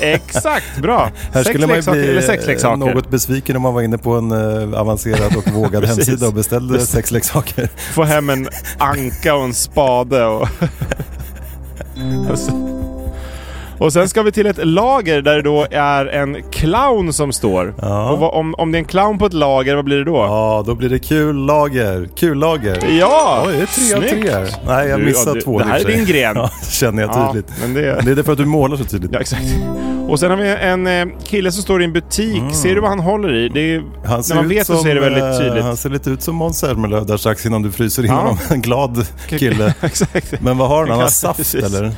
Exakt, 0.00 0.78
bra! 0.82 1.10
Här 1.32 1.42
Sex 1.42 1.48
skulle 1.48 1.66
man 1.66 1.76
leksaker, 1.76 2.12
bli 2.12 2.22
sex 2.22 2.42
eh, 2.44 2.48
leksaker. 2.50 2.76
något 2.76 3.10
besviken 3.10 3.56
om 3.56 3.62
man 3.62 3.74
var 3.74 3.82
inne 3.82 3.98
på 3.98 4.12
en 4.12 4.32
eh, 4.72 4.80
avancerad 4.80 5.36
och 5.36 5.52
vågad 5.52 5.84
hemsida 5.88 6.26
och 6.26 6.34
beställde 6.34 6.80
sexleksaker. 6.80 7.68
Få 7.92 8.02
hem 8.02 8.30
en 8.30 8.48
anka 8.78 9.34
och 9.34 9.44
en 9.44 9.54
spade 9.54 10.24
och... 10.26 10.48
och, 13.78 13.92
sen 13.92 14.08
ska 14.08 14.22
vi 14.22 14.32
till 14.32 14.46
ett 14.46 14.66
lager 14.66 15.22
där 15.22 15.36
det 15.36 15.42
då 15.42 15.66
är 15.70 16.06
en 16.06 16.42
clown 16.50 17.12
som 17.12 17.32
står. 17.32 17.74
Ja. 17.82 18.10
Och 18.10 18.18
vad, 18.18 18.34
om, 18.34 18.54
om 18.58 18.72
det 18.72 18.78
är 18.78 18.80
en 18.80 18.84
clown 18.84 19.18
på 19.18 19.26
ett 19.26 19.32
lager, 19.32 19.74
vad 19.76 19.84
blir 19.84 19.96
det 19.96 20.04
då? 20.04 20.16
Ja, 20.16 20.62
då 20.66 20.74
blir 20.74 20.88
det 20.88 20.98
kul 20.98 21.36
lager. 21.36 22.08
Kul 22.16 22.38
lager. 22.38 22.78
Ja! 23.00 23.44
Oj, 23.46 23.52
det 23.56 23.62
är 23.62 23.66
tre 23.66 23.94
av 24.16 24.20
tre 24.22 24.30
här. 24.32 24.48
Nej, 24.66 24.88
jag 24.88 25.00
Du, 25.00 25.04
missade 25.04 25.30
ja, 25.30 25.34
du- 25.34 25.40
två 25.40 25.58
det 25.58 25.64
här 25.64 25.80
är 25.80 25.84
din 25.84 26.04
gren. 26.04 26.36
Ja, 26.36 26.50
känner 26.70 27.02
jag 27.02 27.10
Ja, 27.10 27.32
tydligt. 27.32 27.52
men 27.60 27.74
det... 27.74 27.80
Det 28.04 28.10
är 28.10 28.16
därför 28.16 28.32
att 28.32 28.38
du 28.38 28.44
målar 28.44 28.76
så 28.76 28.84
tydligt. 28.84 29.10
Ja, 29.14 29.20
exakt. 29.20 29.42
Och 30.08 30.20
sen 30.20 30.30
har 30.30 30.38
vi 30.38 30.48
en 30.48 30.86
eh, 30.86 31.06
kille 31.24 31.52
som 31.52 31.62
står 31.62 31.82
i 31.82 31.84
en 31.84 31.92
butik. 31.92 32.42
Ser 32.52 32.74
du 32.74 32.80
vad 32.80 32.90
han 32.90 32.98
håller 33.00 33.34
i? 33.34 33.48
Det 33.48 33.60
är, 33.74 33.78
när 34.28 34.34
man 34.34 34.48
vet 34.48 34.66
så 34.66 34.76
ser 34.82 34.94
det 34.94 35.00
väldigt 35.00 35.24
eh, 35.24 35.38
tydligt. 35.38 35.64
Han 35.64 35.76
ser 35.76 35.90
lite 35.90 36.10
ut 36.10 36.22
som 36.22 36.34
Måns 36.34 36.58
Zelmerlöw 36.58 37.04
där 37.06 37.16
strax 37.16 37.46
innan 37.46 37.62
du 37.62 37.70
fryser 37.72 38.02
in 38.02 38.08
Ja. 38.08 38.14
honom. 38.16 38.38
En 38.50 38.60
glad 38.62 39.06
kille. 39.28 39.74
exakt. 39.82 40.40
Men 40.40 40.58
vad 40.58 40.68
har 40.68 40.78
han? 40.80 40.88
Han 40.88 40.98
har 40.98 41.04
Ja, 41.04 41.10
saft 41.10 41.54
eller? 41.54 41.92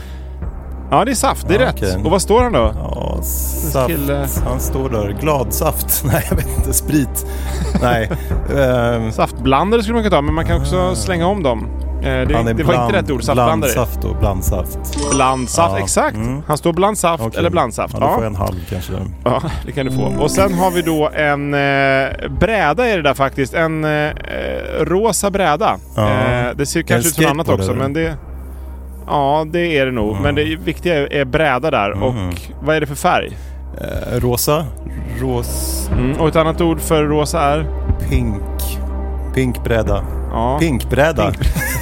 Ja, 0.91 1.05
det 1.05 1.11
är 1.11 1.15
saft. 1.15 1.49
Det 1.49 1.55
är 1.55 1.61
Ja, 1.61 1.67
rätt. 1.67 1.75
okej. 1.77 1.97
Och 2.05 2.11
vad 2.11 2.23
står 2.23 2.43
han 2.43 2.53
då? 2.53 2.73
Ja, 2.77 3.19
saft. 3.23 3.87
kille. 3.87 4.27
Han 4.49 4.61
står 4.61 4.91
där. 4.91 5.17
Gladsaft. 5.21 6.03
Nej, 6.13 6.27
jag 6.31 6.37
vet 6.37 6.57
inte. 6.59 6.73
Sprit. 6.73 7.27
Nej. 7.83 8.11
ehm, 8.59 9.13
Saftblandare 9.13 9.83
skulle 9.83 9.95
man 9.95 10.03
kunna 10.05 10.17
ta, 10.17 10.23
men 10.23 10.35
man 10.35 10.47
kan 10.47 10.61
också 10.61 10.95
slänga 10.95 11.27
om 11.27 11.43
dem. 11.43 11.69
Eh, 11.99 12.05
det 12.05 12.35
han 12.37 12.49
är 12.49 12.55
det 12.55 12.63
var 12.63 12.85
inte 12.85 12.99
rätt 12.99 13.11
ord. 13.11 13.23
Saftblandare. 13.23 13.73
Blandsaft 13.73 14.05
och 14.05 14.17
blandsaft. 14.21 14.79
Blandsaft, 15.15 15.73
Ja, 15.77 15.79
exakt. 15.83 16.17
mm. 16.17 16.43
Han 16.47 16.59
står 16.59 16.73
blandsaft 16.73 17.23
Okej. 17.27 17.39
eller 17.39 17.51
blandsaft. 17.51 17.95
Ja, 17.95 18.01
då 18.01 18.07
får 18.07 18.15
Ja, 18.17 18.21
jag 18.23 18.27
en 18.31 18.37
halv 18.37 18.65
kanske. 18.71 18.93
ja, 19.25 19.43
det 19.67 19.73
kan 19.73 19.87
du 19.87 19.93
få. 19.93 20.03
Och 20.23 20.31
sen 20.31 20.55
har 20.55 20.71
vi 20.71 20.83
då 20.83 21.09
en 21.15 21.55
eh, 21.55 22.31
bräda 22.41 22.87
är 22.89 22.97
det 22.97 23.03
där 23.03 23.15
faktiskt. 23.15 23.55
En 23.55 23.85
eh, 23.85 24.11
rosa 24.81 25.31
bräda. 25.31 25.77
Ja. 25.97 26.09
Eh, 26.11 26.51
det 26.57 26.67
ser 26.67 26.83
kanske 26.83 27.09
ut 27.09 27.15
som 27.15 27.27
annat 27.27 27.49
också, 27.49 27.71
eller? 27.71 27.83
men 27.83 27.93
det... 27.93 28.17
Ja, 29.11 29.47
det 29.53 29.79
är 29.79 29.87
det 29.87 29.93
nog. 29.93 30.21
Men 30.21 30.35
det 30.35 30.57
viktiga 30.57 30.95
är, 30.99 31.13
är 31.13 31.25
bräda 31.25 31.71
där. 31.71 31.91
Mm. 31.91 32.03
Och 32.03 32.15
vad 32.63 32.77
är 32.77 32.81
det 32.81 32.87
för 32.87 32.95
färg? 32.95 33.37
Eh, 33.81 34.21
rosa. 34.21 34.67
Ros... 35.21 35.89
Mm. 35.93 36.21
Och 36.21 36.29
ett 36.29 36.37
annat 36.37 36.61
ord 36.61 36.81
för 36.81 37.05
rosa 37.05 37.41
är? 37.41 37.67
Pink. 38.09 38.43
Pinkbräda. 39.35 40.05
Ja, 40.31 40.59
Pinkbräda. 40.61 41.33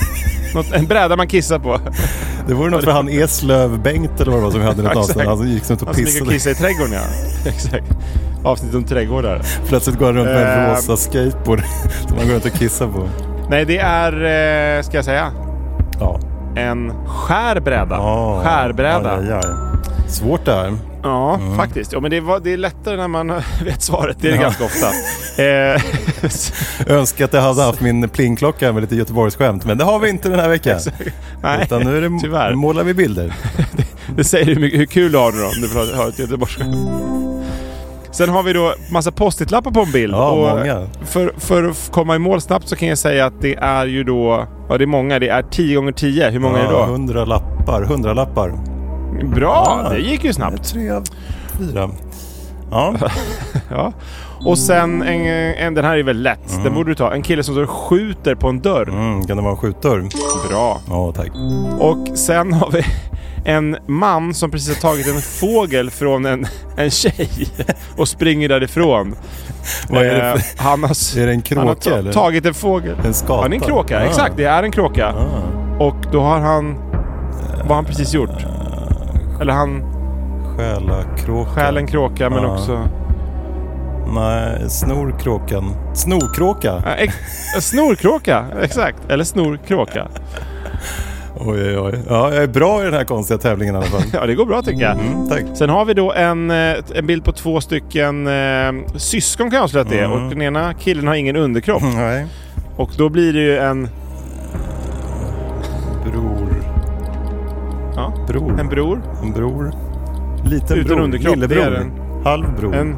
något, 0.54 0.72
en 0.72 0.86
bräda 0.86 1.16
man 1.16 1.26
kissar 1.28 1.58
på. 1.58 1.80
Det 2.48 2.54
vore 2.54 2.70
något 2.70 2.84
för 2.84 2.90
han 2.90 3.08
Eslöv 3.22 3.80
Bengt 3.82 4.20
eller 4.20 4.32
vad 4.32 4.40
det 4.40 4.44
var 4.44 4.50
som 4.50 4.60
vi 4.60 4.66
hade 4.66 4.80
i 4.80 4.84
något 4.84 4.96
avsnitt. 4.96 5.26
Han 5.26 5.48
gick 5.48 5.70
runt 5.70 5.82
och 5.82 5.86
Han 5.88 5.94
som 5.94 6.04
gick 6.04 6.22
och 6.22 6.28
pissade. 6.28 6.32
kissade 6.32 6.52
i 6.52 6.58
trädgården 6.58 6.92
ja. 6.92 7.50
Exakt. 7.50 7.86
Avsnitt 8.44 8.74
om 8.74 8.84
trädgårdar. 8.84 9.42
Plötsligt 9.68 9.98
går 9.98 10.06
han 10.06 10.14
runt 10.14 10.26
med 10.28 10.36
en 10.58 10.64
Ehm. 10.64 10.70
rosa 10.74 10.96
skateboard 10.96 11.62
som 12.08 12.16
han 12.18 12.26
går 12.26 12.34
runt 12.34 12.44
och 12.44 12.52
kissar 12.52 12.86
på. 12.86 13.08
Nej, 13.50 13.64
det 13.64 13.78
är, 13.78 14.12
eh, 14.76 14.82
ska 14.82 14.96
jag 14.96 15.04
säga, 15.04 15.30
Ja. 16.00 16.18
En 16.56 16.92
skärbräda. 17.06 17.98
Oh, 18.00 18.42
Skärbräda. 18.44 19.16
Aj, 19.16 19.32
aj, 19.32 19.32
aj. 19.32 19.42
Svårt 20.08 20.44
det 20.44 20.52
här. 20.54 20.76
Ja, 21.02 21.40
faktiskt. 21.56 21.92
Ja, 21.92 22.00
men 22.00 22.10
det, 22.10 22.20
var, 22.20 22.40
det 22.40 22.52
är 22.52 22.56
lättare 22.56 22.96
när 22.96 23.08
man 23.08 23.28
vet 23.64 23.82
svaret. 23.82 24.16
Det 24.20 24.28
är 24.28 24.32
det 24.32 24.36
Ja. 24.36 24.42
ganska 24.42 24.64
ofta. 24.64 24.86
Eh, 25.42 25.82
Önskar 26.86 27.24
att 27.24 27.32
jag 27.32 27.40
hade 27.40 27.62
haft 27.62 27.80
min 27.80 28.08
plingklocka 28.08 28.72
med 28.72 28.80
lite 28.82 28.96
Göteborgsskämt. 28.96 29.64
Men 29.64 29.78
det 29.78 29.84
har 29.84 29.98
vi 29.98 30.08
inte 30.10 30.28
den 30.28 30.38
här 30.40 30.48
veckan. 30.48 30.80
nej, 31.42 31.60
Utan 31.62 31.82
nu, 31.82 31.96
är 31.96 32.00
det, 32.10 32.18
tyvärr. 32.22 32.54
målar 32.54 32.84
vi 32.84 32.94
bilder. 32.94 33.32
det 34.16 34.24
säger 34.24 34.46
hur, 34.46 34.56
mycket, 34.60 34.80
hur 34.80 34.86
kul 34.86 35.12
du 35.12 35.18
har 35.18 35.32
nu 35.32 35.38
då, 35.38 35.46
om 35.46 35.60
du 35.62 35.68
får 35.68 35.96
ha 35.96 36.08
ett 36.08 36.18
göteborgsskämt. 36.18 36.76
Sen 38.16 38.28
har 38.28 38.42
vi 38.42 38.52
då 38.52 38.74
massa 38.92 39.12
post-it-lappar 39.12 39.70
på 39.70 39.80
en 39.80 39.92
bild. 39.92 40.14
Ja, 40.14 40.30
och 40.30 40.38
många. 40.58 40.86
För, 41.04 41.32
för 41.38 41.64
att 41.64 41.88
komma 41.92 42.16
i 42.16 42.18
mål 42.18 42.40
snabbt 42.40 42.68
så 42.68 42.76
kan 42.76 42.88
jag 42.88 42.98
säga 42.98 43.26
att 43.26 43.40
det 43.42 43.54
är 43.54 43.86
ju 43.86 44.04
då... 44.04 44.46
Ja, 44.68 44.78
det 44.78 44.84
är 44.84 44.86
många. 44.86 45.18
Det 45.18 45.28
är 45.28 45.42
10 45.42 45.76
gånger 45.76 45.92
10 45.92 46.30
Hur 46.30 46.40
många 46.40 46.58
är 46.58 46.62
det 46.64 46.72
Ja, 46.72 46.86
då? 46.86 46.92
Hundra 46.92 47.24
lappar. 47.24 47.82
Hundra 47.82 48.14
lappar. 48.14 48.52
Bra! 49.34 49.80
Ja. 49.84 49.90
Det 49.90 49.98
gick 50.00 50.24
ju 50.24 50.32
snabbt. 50.32 50.64
Tre 50.72 50.90
av 50.90 51.04
fyra. 51.58 51.90
Ja, 52.70 52.94
Ja. 53.70 53.92
Och 54.44 54.58
sen, 54.58 55.02
en, 55.02 55.26
en, 55.54 55.74
den 55.74 55.84
här 55.84 55.96
är 55.98 56.02
väldigt 56.02 56.22
lätt. 56.24 56.64
Den 56.64 56.74
borde 56.74 56.90
du 56.90 56.94
ta. 56.94 57.14
En 57.14 57.22
kille 57.22 57.42
som 57.42 57.54
står 57.54 57.62
och 57.62 57.70
skjuter 57.70 58.34
på 58.34 58.48
en 58.48 58.60
dörr. 58.60 58.88
mm, 58.88 59.26
kan 59.26 59.36
det 59.36 59.42
vara 59.42 59.52
en 59.52 59.58
skjutdörr? 59.58 60.04
Bra. 60.48 60.80
Ja, 60.88 61.12
tack. 61.16 61.30
Och 61.78 62.18
sen 62.18 62.52
har 62.52 62.70
vi 62.70 62.82
en 63.44 63.76
man 63.86 64.34
som 64.34 64.50
precis 64.50 64.68
har 64.82 64.90
tagit 64.90 65.06
en 65.08 65.20
fågel 65.20 65.90
från 65.90 66.26
en, 66.26 66.46
en 66.76 66.90
tjej 66.90 67.28
och 67.96 68.08
springer 68.08 68.48
därifrån. 68.48 69.14
Vad 69.88 70.06
är 70.06 70.14
det 70.14 70.22
Eh, 70.30 70.36
för... 70.36 70.62
han 70.62 70.82
har, 70.82 71.18
Är 71.20 71.26
det 71.26 71.32
en 71.32 71.42
han 71.58 71.66
har 71.68 71.74
kråka 71.74 71.98
eller? 71.98 72.12
tagit 72.12 72.46
en 72.46 72.54
fågel. 72.54 72.96
En 73.04 73.14
skata? 73.14 73.48
Det 73.48 73.54
är 73.56 73.60
en 73.60 73.66
kråka. 73.66 73.98
Ah. 73.98 74.02
Exakt, 74.02 74.36
det 74.36 74.44
är 74.44 74.62
en 74.62 74.72
kråka. 74.72 75.14
Ah. 75.14 75.84
Och 75.84 75.96
då 76.12 76.20
har 76.20 76.40
han... 76.40 76.74
Vad 77.58 77.68
har 77.68 77.74
han 77.74 77.84
precis 77.84 78.14
gjort? 78.14 78.46
Eller 79.40 79.52
han 79.52 79.84
Stjäla 80.56 81.02
kråka. 81.18 81.50
stjäl 81.50 81.76
en 81.76 81.86
kråka 81.86 82.30
men 82.30 82.42
Ja. 82.42 82.54
också... 82.54 82.88
Nej, 84.14 84.70
snorkråkan. 84.70 85.74
Snorkråka? 85.94 86.82
Snorkråka, 87.60 88.44
exakt. 88.62 88.98
Eller 89.08 89.24
snorkråka. 89.24 90.08
Oj, 91.40 91.60
oj, 91.60 91.78
oj. 91.78 91.98
Ja, 92.08 92.34
jag 92.34 92.42
är 92.42 92.46
bra 92.48 92.80
i 92.82 92.84
den 92.84 92.94
här 92.94 93.04
konstiga 93.04 93.38
tävlingen 93.38 93.74
i 93.74 93.78
alla 93.78 93.86
fall. 93.86 94.02
Ja, 94.12 94.26
det 94.26 94.34
går 94.34 94.46
bra 94.46 94.62
tycker 94.62 94.82
jag. 94.82 94.92
Mm, 94.98 95.28
tack. 95.28 95.44
Sen 95.54 95.70
har 95.70 95.84
vi 95.84 95.94
då 95.94 96.12
en, 96.12 96.50
eh, 96.50 96.74
en 96.94 97.06
bild 97.06 97.24
på 97.24 97.32
två 97.32 97.60
stycken 97.60 98.26
eh, 98.26 98.72
syskon 98.96 99.50
kan 99.50 99.56
jag 99.56 99.64
avslöja 99.64 99.82
att 99.84 99.90
det 99.90 99.98
är. 99.98 100.04
Mm. 100.04 100.22
Och 100.24 100.30
den 100.30 100.42
ena 100.42 100.74
killen 100.74 101.06
har 101.06 101.14
ingen 101.14 101.36
underkropp. 101.36 101.82
Nej. 101.82 102.26
Och 102.76 102.90
då 102.98 103.08
blir 103.08 103.32
det 103.32 103.40
ju 103.40 103.58
en, 103.58 103.88
Bror. 106.04 106.48
Ja. 107.96 108.12
Bror. 108.28 108.60
en 108.60 108.68
bror. 108.68 109.02
En 109.22 109.32
bror. 109.32 109.72
Liten 110.44 110.76
Utan 110.78 110.86
bror. 110.96 111.00
underkropp, 111.04 111.34
Lillebror. 111.36 111.56
det 111.56 111.62
är 111.76 111.80
en- 111.80 111.92
Halvbror. 112.24 112.74
En 112.74 112.96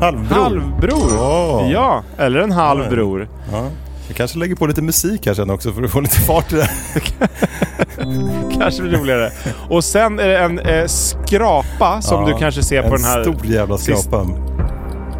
Halvbror. 0.00 0.34
halvbror. 0.42 1.10
Ja. 1.16 1.66
Ja, 1.72 2.02
eller 2.18 2.40
en 2.40 2.52
halvbror. 2.52 3.28
ja. 3.52 3.66
Jag 4.08 4.16
kanske 4.16 4.38
lägger 4.38 4.54
på 4.56 4.66
lite 4.66 4.82
musik 4.82 5.26
här 5.26 5.34
sen 5.34 5.50
också 5.50 5.72
för 5.72 5.82
att 5.82 5.90
få 5.90 6.00
lite 6.00 6.20
fart 6.20 6.52
i 6.52 6.56
det. 6.56 6.68
Kanske 8.58 8.82
blir 8.82 8.98
roligare. 8.98 9.30
Och 9.68 9.84
sen 9.84 10.18
är 10.18 10.28
det 10.28 10.38
en 10.38 10.58
eh, 10.58 10.86
skrapa 10.86 12.02
som 12.02 12.20
Ja, 12.22 12.32
du 12.32 12.38
kanske 12.38 12.62
ser 12.62 12.82
på 12.82 12.88
en 12.88 12.92
den 12.94 13.04
här. 13.04 13.22
stor 13.22 13.46
jävla 13.46 13.78
skrapa. 13.78 14.26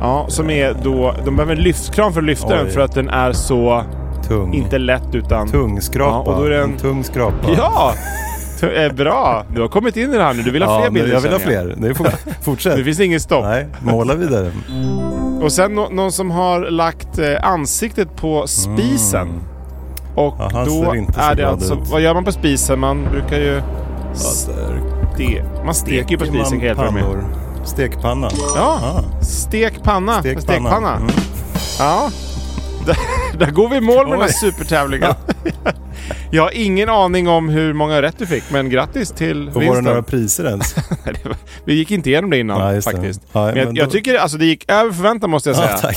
Ja, 0.00 0.26
som 0.28 0.50
är 0.50 0.76
då... 0.82 1.14
De 1.24 1.36
behöver 1.36 1.56
en 1.56 1.62
lyftkran 1.62 2.12
för 2.12 2.20
att 2.20 2.26
lyfta 2.26 2.46
Oj. 2.48 2.54
den 2.56 2.70
för 2.70 2.80
att 2.80 2.94
den 2.94 3.08
är 3.08 3.32
så... 3.32 3.84
Tung. 4.28 4.54
Inte 4.54 4.78
lätt 4.78 5.14
utan... 5.14 5.48
Tung 5.50 5.80
skrapa. 5.80 6.30
Ja, 6.30 6.32
och 6.34 6.40
då 6.40 6.46
är 6.46 6.50
det 6.50 6.62
en- 6.62 6.70
en 6.72 6.76
tung 6.76 7.04
skrapa. 7.04 7.36
Ja! 7.56 7.94
Är 8.62 8.90
bra! 8.92 9.44
Du 9.54 9.60
har 9.60 9.68
kommit 9.68 9.96
in 9.96 10.14
i 10.14 10.16
det 10.16 10.22
här 10.24 10.34
nu. 10.34 10.42
Du 10.42 10.50
vill 10.50 10.62
ha 10.62 10.74
Ja, 10.74 10.80
fler 10.80 10.90
bilder 10.90 11.12
jag 11.12 11.20
vill 11.20 11.32
ha 11.32 11.38
fler. 11.38 11.74
Det 11.78 11.94
får, 11.94 12.06
fortsätt. 12.42 12.76
Det 12.76 12.84
finns 12.84 13.00
ingen 13.00 13.20
stopp. 13.20 13.44
Nej, 13.44 13.66
måla 13.82 14.14
vidare. 14.14 14.52
Och 15.44 15.52
sen 15.52 15.74
nå- 15.74 15.88
någon 15.90 16.12
som 16.12 16.30
har 16.30 16.70
lagt 16.70 17.18
eh, 17.18 17.26
ansiktet 17.42 18.16
på 18.16 18.46
spisen. 18.46 19.28
Och 20.14 20.34
Ja, 20.38 20.48
han 20.52 20.64
då 20.66 20.92
är 21.18 21.34
det 21.34 21.48
alltså... 21.48 21.74
ut. 21.74 21.80
Vad 21.90 22.00
gör 22.00 22.14
man 22.14 22.24
på 22.24 22.32
spisen? 22.32 22.80
Man 22.80 23.04
brukar 23.10 23.36
ju... 23.38 23.62
Ste 24.14 25.44
man 25.64 25.74
steker 25.74 26.10
ju 26.10 26.18
på 26.18 26.24
spisen. 26.24 26.76
Pannor. 26.76 27.24
Stekpanna. 27.64 28.28
Ja, 28.56 28.78
Ah, 28.82 29.22
stekpanna. 29.24 30.20
stekpanna. 30.20 30.40
Stekpanna. 30.70 30.96
Mm. 30.96 31.08
Ja. 31.78 32.10
Där, 32.86 32.96
där 33.38 33.50
går 33.50 33.68
vi 33.68 33.76
i 33.76 33.80
mål 33.80 34.04
med 34.08 34.12
den 34.12 34.20
här 34.20 34.28
Oj. 34.28 34.32
supertävlingen. 34.32 35.14
Jag 36.30 36.42
har 36.42 36.50
ingen 36.54 36.88
aning 36.88 37.28
om 37.28 37.48
hur 37.48 37.72
många 37.72 38.02
rätt 38.02 38.14
du 38.18 38.26
fick, 38.26 38.44
men 38.50 38.70
grattis 38.70 39.10
till 39.10 39.48
Och 39.48 39.54
var 39.54 39.60
det 39.60 39.66
vinsten. 39.66 39.84
några 39.84 40.02
priser 40.02 40.44
ens? 40.44 40.74
Vi 41.64 41.74
gick 41.74 41.90
inte 41.90 42.10
igenom 42.10 42.30
det 42.30 42.38
innan 42.38 42.60
Ja, 42.60 42.72
det. 42.72 42.82
faktiskt. 42.82 43.20
Ja, 43.32 43.46
men 43.46 43.56
jag, 43.56 43.66
men 43.66 43.76
jag 43.76 43.86
då- 43.86 43.90
tycker 43.90 44.14
alltså 44.18 44.36
det 44.38 44.44
gick 44.46 44.70
över 44.70 44.92
förväntan 44.92 45.30
måste 45.30 45.48
jag 45.48 45.56
säga. 45.56 45.78
Ja. 45.82 45.90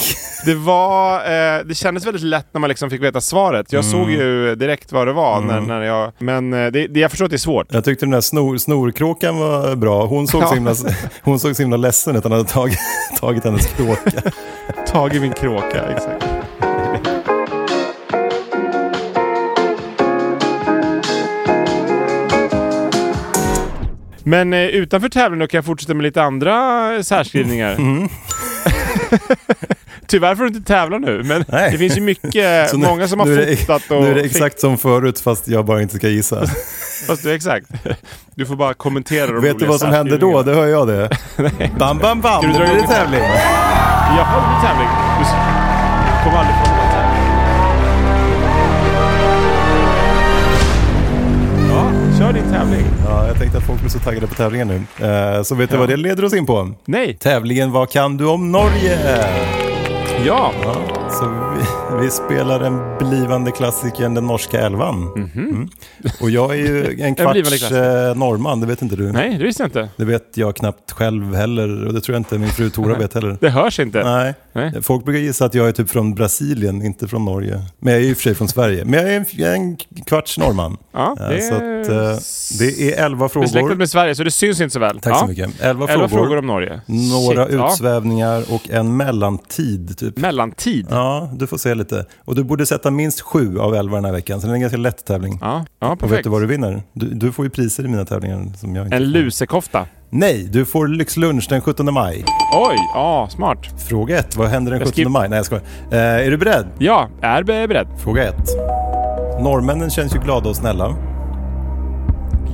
Det 0.45 0.56
var... 0.56 1.15
Eh, 1.15 1.63
det 1.65 1.76
kändes 1.76 2.06
väldigt 2.06 2.23
lätt 2.23 2.47
när 2.52 2.60
man 2.62 2.67
liksom 2.67 2.89
fick 2.89 3.02
veta 3.04 3.21
svaret. 3.21 3.73
Jag 3.73 3.86
såg 3.86 4.12
ju 4.12 4.56
direkt 4.56 4.91
vad 4.91 5.08
det 5.08 5.13
var 5.13 5.41
när, 5.41 5.62
när 5.62 5.82
jag... 5.82 6.12
Men 6.17 6.54
eh, 6.54 6.71
det, 6.71 6.88
det, 6.88 7.00
jag 7.00 7.12
förstår 7.12 7.26
att 7.26 7.32
det 7.32 7.36
är 7.36 7.38
svårt. 7.38 7.67
Jag 7.73 7.84
tyckte 7.84 8.06
den 8.06 8.12
där 8.12 8.21
snor, 8.21 8.58
snorkråkan 8.58 9.38
var 9.39 9.76
bra. 9.76 10.06
Hon 10.06 10.28
såg, 10.28 10.41
så 10.41 10.47
Ja. 10.50 10.54
himla, 10.56 10.76
hon 11.23 11.39
såg 11.39 11.56
så 11.56 11.62
himla 11.62 11.78
ledsen 11.78 12.15
ut. 12.15 12.23
Han 12.23 12.32
hade 12.32 12.43
tagit, 12.43 12.80
tagit 13.19 13.43
hennes 13.43 13.65
kråka. 13.67 14.12
Tag 14.88 15.15
i 15.15 15.19
min 15.19 15.34
kråka, 15.34 15.84
exakt. 15.95 16.26
Men 24.28 24.54
eh, 24.54 24.60
utanför 24.60 25.10
tävlingen 25.10 25.48
kan 25.48 25.58
jag 25.58 25.66
fortsätta 25.66 25.94
med 25.94 26.04
lite 26.04 26.24
andra 26.24 26.96
eh, 26.96 27.02
särskrivningar. 27.02 27.76
Mm. 27.76 28.10
Tyvärr 30.08 30.36
får 30.36 30.44
du 30.44 30.48
inte 30.48 30.68
tävla 30.74 30.98
nu, 30.98 31.24
men 31.24 31.46
Nej. 31.48 31.72
det 31.72 31.78
finns 31.78 31.98
ju 31.98 32.02
mycket, 32.02 32.34
nu- 32.74 32.88
många 32.88 33.08
som 33.08 33.20
har 33.20 33.28
det- 33.28 33.58
fotat 33.60 33.92
och... 33.92 34.02
Nu 34.04 34.12
är 34.12 34.16
det 34.16 34.22
exakt 34.22 34.60
som 34.60 34.78
förut 34.78 35.20
fast 35.20 35.48
jag 35.48 35.66
bara 35.66 35.82
inte 35.82 35.96
ska 35.96 36.08
gissa. 36.08 36.48
Fast 37.08 37.24
du, 37.24 37.34
exakt. 37.34 37.68
Du 38.36 38.46
får 38.46 38.56
bara 38.56 38.74
kommentera 38.74 39.32
de 39.32 39.42
Vet 39.42 39.60
du 39.60 39.66
vad 39.66 39.80
som 39.80 39.92
händer 39.92 40.18
då? 40.18 40.44
Det 40.44 40.54
hör 40.54 40.68
jag 40.68 40.88
det. 40.88 41.10
Bam, 41.80 41.98
bam, 41.98 42.22
bam! 42.22 42.42
Du 42.42 42.48
blir 42.48 42.60
det 42.60 42.88
tävling. 42.88 43.22
Jaha, 44.18 44.42
det 44.42 44.48
blir 44.48 44.70
tävling. 44.70 44.90
Du 46.08 46.24
kommer 46.24 46.38
aldrig 46.38 46.56
få 46.56 46.66
tävling. 52.69 52.86
Ja, 53.06 53.27
jag 53.27 53.38
tänkte 53.39 53.58
att 53.58 53.63
folk 53.63 53.80
blir 53.80 53.89
så 53.89 53.99
taggade 53.99 54.27
på 54.27 54.34
tävlingen 54.36 54.67
nu. 54.67 55.06
Eh, 55.08 55.43
Så 55.43 55.56
vet 55.56 55.69
du 55.69 55.75
Ja. 55.75 55.80
vad 55.80 55.89
det 55.89 55.97
leder 55.97 56.25
oss 56.25 56.34
in 56.34 56.45
på? 56.45 56.73
Nej. 56.86 57.17
Tävlingen 57.19 57.71
Vad 57.71 57.89
kan 57.91 58.17
du 58.17 58.25
om 58.25 58.51
Norge? 58.51 58.99
Ja. 60.25 60.51
Ja, 60.65 60.75
så 61.19 61.30
vi, 61.30 61.65
vi 62.06 62.12
spelar 62.12 62.60
den 62.60 62.97
blivande 63.10 63.51
klassikern 63.51 64.13
Den 64.13 64.27
norska 64.27 64.60
elvan. 64.62 65.12
Mm. 65.36 65.69
Och 66.21 66.30
jag 66.30 66.51
är 66.51 66.56
ju 66.56 66.99
en 67.01 67.15
kvarts 67.15 67.39
klassiker. 67.47 68.10
eh, 68.10 68.15
norrman, 68.15 68.60
det 68.60 68.67
vet 68.67 68.82
inte 68.82 68.95
du. 68.95 69.12
Nej, 69.12 69.38
det 69.38 69.43
visste 69.43 69.63
jag 69.63 69.67
inte. 69.67 69.89
Det 69.97 70.06
vet 70.06 70.23
jag 70.38 70.56
knappt 70.56 70.91
själv 70.91 71.36
heller 71.36 71.86
och 71.88 71.93
det 71.93 72.01
tror 72.01 72.13
jag 72.15 72.19
inte 72.19 72.38
min 72.38 72.49
fru 72.49 72.69
Tora 72.69 72.97
vet 72.97 73.13
heller. 73.13 73.38
Det 73.41 73.49
hörs 73.49 73.80
inte. 73.80 74.03
Nej. 74.03 74.34
Nej. 74.53 74.82
folk 74.82 75.06
brukar 75.06 75.19
gissa 75.19 75.45
att 75.45 75.53
jag 75.53 75.67
är 75.67 75.71
typ 75.71 75.89
från 75.89 76.15
Brasilien, 76.15 76.82
inte 76.82 77.08
från 77.08 77.25
Norge. 77.25 77.62
Men 77.80 77.93
jag 77.93 78.01
är 78.01 78.06
ju 78.06 78.10
i 78.12 78.13
och 78.13 78.17
för 78.17 78.23
sig 78.23 78.36
från 78.36 78.47
Sverige. 78.47 78.86
Men 78.86 78.93
jag 78.99 79.13
är 79.13 79.17
en, 79.17 79.25
jag 79.32 79.51
är 79.51 79.56
en 79.56 79.77
kvarts 80.06 80.38
norrman. 80.38 80.77
Ja, 80.93 81.15
Ja, 81.19 81.25
det 81.27 81.41
så 81.41 81.53
att, 81.56 81.62
eh, 81.62 82.19
det 82.60 82.93
är 82.93 83.06
elva 83.06 83.25
Besläktat 83.27 83.51
frågor. 83.51 83.75
med 83.75 83.89
Sverige, 83.89 84.15
så 84.15 84.23
det 84.23 84.32
syns 84.32 84.62
inte 84.62 84.73
så 84.73 84.80
väl. 84.80 84.99
Tack 84.99 85.13
ja. 85.13 85.17
så 85.19 85.27
mycket. 85.27 85.62
Elva, 85.62 85.88
Elva 85.88 86.08
frågor, 86.08 86.08
frågor 86.23 86.38
om 86.38 86.47
Norge. 86.47 86.82
några 86.86 87.45
Shit, 87.45 87.56
ja. 87.60 87.69
utsvävningar 87.71 88.43
och 88.53 88.69
en 88.69 88.97
mellantid. 88.97 89.97
Typ. 89.97 90.17
Mellantid. 90.17 90.88
Ja, 90.89 91.07
du 91.34 91.48
får 91.48 91.58
se 91.58 91.76
lite. 91.76 92.06
Och 92.26 92.36
du 92.36 92.43
borde 92.43 92.65
sätta 92.65 92.91
minst 92.91 93.22
sju 93.22 93.60
av 93.60 93.76
elva 93.76 93.96
den 93.96 94.06
här 94.06 94.12
veckan, 94.12 94.41
så 94.41 94.48
det 94.48 94.54
är 94.54 94.56
en 94.56 94.62
ganska 94.62 94.78
lätt 94.78 95.06
tävling. 95.06 95.38
Ja, 95.41 95.65
ja 95.80 95.88
Och 95.88 95.91
vet 95.93 96.00
perfekt. 96.00 96.24
du 96.24 96.30
vad 96.30 96.41
du 96.41 96.46
vinner? 96.46 96.84
Du, 96.93 97.06
du 97.13 97.32
får 97.32 97.46
ju 97.46 97.50
priser 97.52 97.86
i 97.86 97.88
mina 97.88 98.06
tävlingar 98.06 98.46
som 98.58 98.76
jag 98.76 98.86
inte 98.86 98.96
En 98.96 99.12
lusekofta. 99.12 99.86
Nej, 100.10 100.43
du 100.52 100.65
får 100.65 100.88
lyxlunch 100.88 101.48
den 101.50 101.62
17 101.62 101.93
maj. 101.93 102.26
Oj, 102.56 102.76
ja, 102.93 103.28
smart. 103.32 103.58
Fråga 103.89 104.20
ett, 104.20 104.36
vad 104.36 104.48
händer 104.48 104.72
den 104.72 104.80
Jag 104.80 104.88
17 104.88 104.96
skip- 105.04 105.10
maj? 105.12 105.30
Nej, 105.30 105.38
jag 105.38 105.46
skojar. 105.46 105.63
Eh, 105.91 105.98
är 106.28 106.32
du 106.32 106.38
beredd? 106.38 106.65
Ja, 106.78 107.10
är 107.22 107.43
be- 107.43 107.67
beredd. 107.67 107.88
Fråga 107.98 108.24
ett. 108.24 108.48
Norrmännen 109.41 109.89
känns 109.89 110.15
ju 110.15 110.20
glada 110.20 110.50
och 110.50 110.56
snälla. 110.56 110.96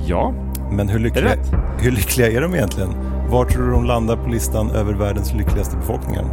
Ja. 0.06 0.32
Men 0.70 0.88
hur 0.88 0.98
Är 0.98 1.02
lyckliga, 1.02 1.24
rätt? 1.24 1.52
hur 1.78 1.90
lyckliga 1.90 2.30
är 2.30 2.40
de 2.40 2.54
egentligen? 2.54 2.90
Var 3.30 3.44
tror 3.44 3.66
du 3.66 3.70
de 3.72 3.84
landar 3.84 4.16
på 4.16 4.28
listan 4.28 4.70
över 4.70 4.94
världens 4.94 5.32
lyckligaste 5.34 5.76
befolkningar? 5.76 6.24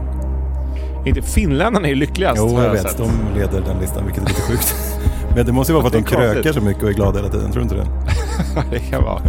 Inte 1.05 1.21
finländarna 1.21 1.85
är 1.87 1.89
ju 1.89 1.95
lyckligast 1.95 2.37
Jo, 2.37 2.61
jag 2.63 2.71
vet. 2.71 2.81
sett. 2.81 2.97
De 2.97 3.11
leder 3.39 3.61
den 3.61 3.77
listan, 3.81 4.03
vilket 4.05 4.23
är 4.23 4.27
lite 4.27 4.41
sjukt. 4.41 4.75
Men 5.35 5.45
det 5.45 5.51
måste 5.51 5.73
ju 5.73 5.79
vara 5.79 5.89
för 5.89 5.97
att 5.97 6.05
de 6.05 6.15
krökar 6.15 6.51
så 6.53 6.61
mycket 6.61 6.83
och 6.83 6.89
är 6.89 6.93
glada 6.93 7.17
hela 7.19 7.29
tiden. 7.31 7.51
Tror 7.51 7.63
du 7.63 7.69
inte 7.69 7.75
det? 7.75 7.87
det 8.71 8.79
kan 8.79 9.03
vara. 9.03 9.21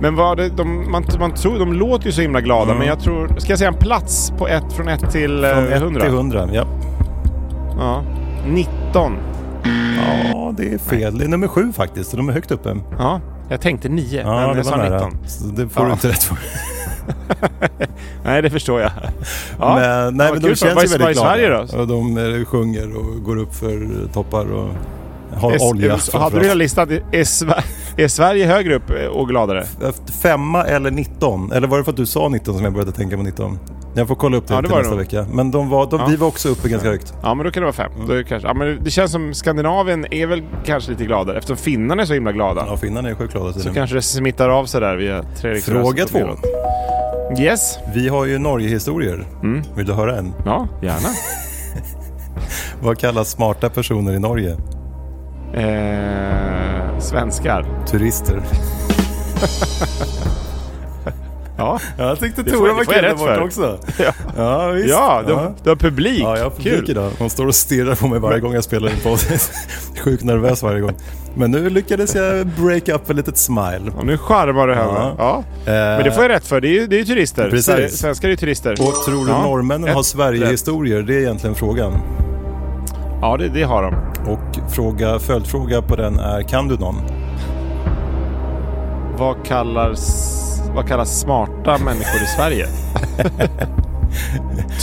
Men 0.00 0.14
vad 0.16 0.36
det, 0.36 0.48
de, 0.48 0.90
man, 0.90 1.04
man 1.18 1.34
tror, 1.34 1.58
de 1.58 1.72
låter 1.72 2.06
ju 2.06 2.12
så 2.12 2.20
himla 2.20 2.40
glada, 2.40 2.74
men 2.74 2.86
jag 2.86 3.00
tror... 3.00 3.34
Ska 3.38 3.52
jag 3.52 3.58
säga 3.58 3.68
en 3.70 3.76
plats 3.76 4.32
på 4.38 4.48
ett, 4.48 4.72
från 4.72 4.88
1 4.88 5.10
till 5.12 5.44
eh, 5.44 5.50
Från 5.50 5.66
1 5.72 5.72
100? 5.82 6.00
till 6.00 6.10
100, 6.14 6.48
ja. 6.52 6.66
Ja. 7.78 8.02
19. 8.48 9.12
Ja, 10.32 10.54
det 10.56 10.74
är 10.74 10.78
fel. 10.78 11.18
Det 11.18 11.24
är 11.24 11.28
nummer 11.28 11.48
sju 11.48 11.72
faktiskt, 11.72 12.10
så 12.10 12.16
de 12.16 12.28
är 12.28 12.32
högt 12.32 12.50
uppe. 12.50 12.76
Ja, 12.98 13.20
jag 13.48 13.60
tänkte 13.60 13.88
9, 13.88 14.20
Ja, 14.22 14.26
men 14.34 14.50
det 14.50 14.56
jag 14.56 14.66
sa 14.66 14.76
nära. 14.76 15.04
19. 15.06 15.18
Så 15.28 15.44
det 15.44 15.68
får 15.68 15.82
Ja. 15.82 15.86
du 15.86 15.92
inte 15.92 16.08
rätt 16.08 16.22
för. 16.22 16.36
Nej, 18.24 18.42
det 18.42 18.50
förstår 18.50 18.80
jag. 18.80 18.90
Ja. 19.58 19.74
Men, 19.76 20.16
nej, 20.16 20.26
Ja, 20.26 20.32
men 20.32 20.40
kul 20.42 20.50
de 20.50 20.56
för- 20.56 20.66
känns 20.66 20.84
ju 20.84 20.98
väldigt 20.98 20.98
glada. 20.98 21.14
Sverige 21.30 21.48
då? 21.48 21.78
Och 21.80 21.86
de 21.88 22.18
eh, 22.38 22.44
sjunger 22.44 22.96
och 22.96 23.24
går 23.24 23.36
upp 23.38 23.54
för 23.54 23.88
toppar 24.12 24.52
och 24.52 24.68
har 25.36 25.52
Är- 25.52 25.68
olja. 25.70 25.92
är- 25.94 26.18
Hade 26.18 26.36
du 26.38 26.42
hela 26.42 26.54
listan? 26.54 26.90
Är, 27.12 27.24
Sver- 27.24 27.64
är 27.96 28.08
Sverige 28.08 28.46
högre 28.46 28.74
upp 28.74 28.90
eh, 28.90 29.06
och 29.06 29.28
gladare? 29.28 29.64
Femma 30.22 30.64
eller 30.64 30.90
19? 30.90 31.52
Eller 31.52 31.68
var 31.68 31.78
det 31.78 31.84
för 31.84 31.90
att 31.90 31.96
du 31.96 32.06
sa 32.06 32.28
19 32.28 32.54
som 32.54 32.64
jag 32.64 32.72
började 32.72 32.92
tänka 32.92 33.16
på 33.16 33.22
19? 33.22 33.58
Jag 33.94 34.08
får 34.08 34.14
kolla 34.14 34.36
upp 34.36 34.48
det, 34.48 34.54
Ja, 34.54 34.60
det 34.60 34.68
till 34.68 34.76
nästa 34.76 34.90
det 34.94 34.98
vecka. 34.98 35.26
Men 35.32 35.50
de 35.50 35.68
var, 35.68 35.86
de, 35.90 36.00
Ja. 36.00 36.06
vi 36.06 36.16
var 36.16 36.26
också 36.28 36.48
uppe 36.48 36.68
ganska 36.68 36.88
högt. 36.88 37.14
Ja, 37.22 37.34
men 37.34 37.44
då 37.44 37.50
kan 37.52 37.60
det 37.60 37.64
vara 37.64 37.72
fem. 37.72 37.92
Mm. 37.96 38.08
Det, 38.08 38.24
kanske, 38.24 38.48
ja, 38.48 38.54
men 38.54 38.78
det 38.84 38.90
känns 38.90 39.12
som 39.12 39.34
Skandinavien 39.34 40.06
är 40.12 40.26
väl 40.26 40.42
kanske 40.64 40.90
lite 40.90 41.04
gladare. 41.04 41.38
Eftersom 41.38 41.56
finnarna 41.56 42.02
är 42.02 42.06
så 42.06 42.14
himla 42.14 42.32
glada. 42.32 42.64
Ja, 42.68 42.76
finnarna 42.76 43.08
är 43.08 43.14
sjukt 43.14 43.32
glada 43.32 43.52
Så 43.52 43.72
kanske 43.74 43.96
det 43.96 44.02
smittar 44.02 44.48
av 44.48 44.66
sig 44.66 44.80
där 44.80 44.96
via 44.96 45.24
Fråga 45.62 46.04
två. 46.06 46.18
Yes. 47.38 47.78
Vi 47.94 48.08
har 48.08 48.24
ju 48.24 48.38
Norge-historier. 48.38 49.26
Mm. 49.42 49.62
Vill 49.76 49.86
du 49.86 49.92
höra 49.92 50.18
en? 50.18 50.32
Ja, 50.44 50.68
gärna. 50.82 51.08
Vad 52.82 52.98
kallas 52.98 53.30
smarta 53.30 53.70
personer 53.70 54.12
i 54.12 54.18
Norge? 54.18 54.56
Eh, 55.54 56.98
svenskar. 56.98 57.66
Turister. 57.86 58.42
Ja, 61.56 61.78
Jag 61.98 62.18
tyckte 62.18 62.44
får 62.44 62.68
jag 62.68 63.02
rätt 63.04 63.18
för. 63.18 63.40
också. 63.42 63.78
Ja. 63.98 64.12
Ja, 64.36 64.68
visst. 64.68 64.88
ja 64.88 65.22
du, 65.26 65.32
Ja. 65.32 65.52
du 65.62 65.68
har 65.68 65.76
publik. 65.76 66.22
Ja, 66.22 66.36
jag 66.36 66.44
har 66.44 66.50
publik 66.50 66.74
Kul. 66.74 66.90
idag. 66.90 67.10
Hon 67.18 67.30
står 67.30 67.46
och 67.46 67.54
stirrar 67.54 67.94
på 67.94 68.06
mig 68.08 68.18
varje 68.20 68.40
gång 68.40 68.54
jag 68.54 68.64
spelar 68.64 68.88
in 68.90 68.96
podd. 69.02 69.18
Sjukt 70.04 70.24
nervös 70.24 70.62
varje 70.62 70.80
gång. 70.80 70.92
Men 71.34 71.50
nu 71.50 71.70
lyckades 71.70 72.14
jag 72.14 72.46
break 72.46 72.88
up 72.88 73.10
a 73.10 73.12
litet 73.12 73.38
smile. 73.38 73.82
Och 73.98 74.06
nu 74.06 74.18
charmar 74.18 74.66
du 74.68 74.74
henne. 74.74 75.14
Ja. 75.18 75.42
Ja. 75.64 75.72
Men 75.72 76.04
det 76.04 76.12
får 76.12 76.22
jag 76.22 76.30
rätt 76.30 76.46
för. 76.46 76.60
Det 76.60 76.68
är 76.68 76.72
ju, 76.80 76.86
det 76.86 76.96
är 76.96 76.98
ju 76.98 77.04
turister. 77.04 77.50
Precis. 77.50 77.98
Svenskar 77.98 78.28
är 78.28 78.30
ju 78.30 78.36
turister. 78.36 78.72
Och 78.72 78.94
tror 79.04 79.24
du 79.24 79.30
Ja. 79.30 79.42
norrmännen 79.42 79.88
Ett 79.88 79.94
har 79.94 80.02
Sverige-historier? 80.02 81.02
Det 81.02 81.14
är 81.14 81.20
egentligen 81.20 81.54
frågan. 81.56 81.92
Ja, 83.20 83.36
det, 83.36 83.48
det 83.48 83.62
har 83.62 83.82
de. 83.82 83.94
Och 84.32 84.72
fråga, 84.74 85.18
följdfråga 85.18 85.82
på 85.82 85.96
den 85.96 86.18
är, 86.18 86.42
kan 86.42 86.68
du 86.68 86.76
någon? 86.76 86.96
Vad 89.18 89.36
kallas, 89.46 90.51
vad 90.74 90.88
kallas 90.88 91.20
smarta 91.20 91.78
människor 91.78 92.22
i 92.22 92.26
Sverige? 92.36 92.68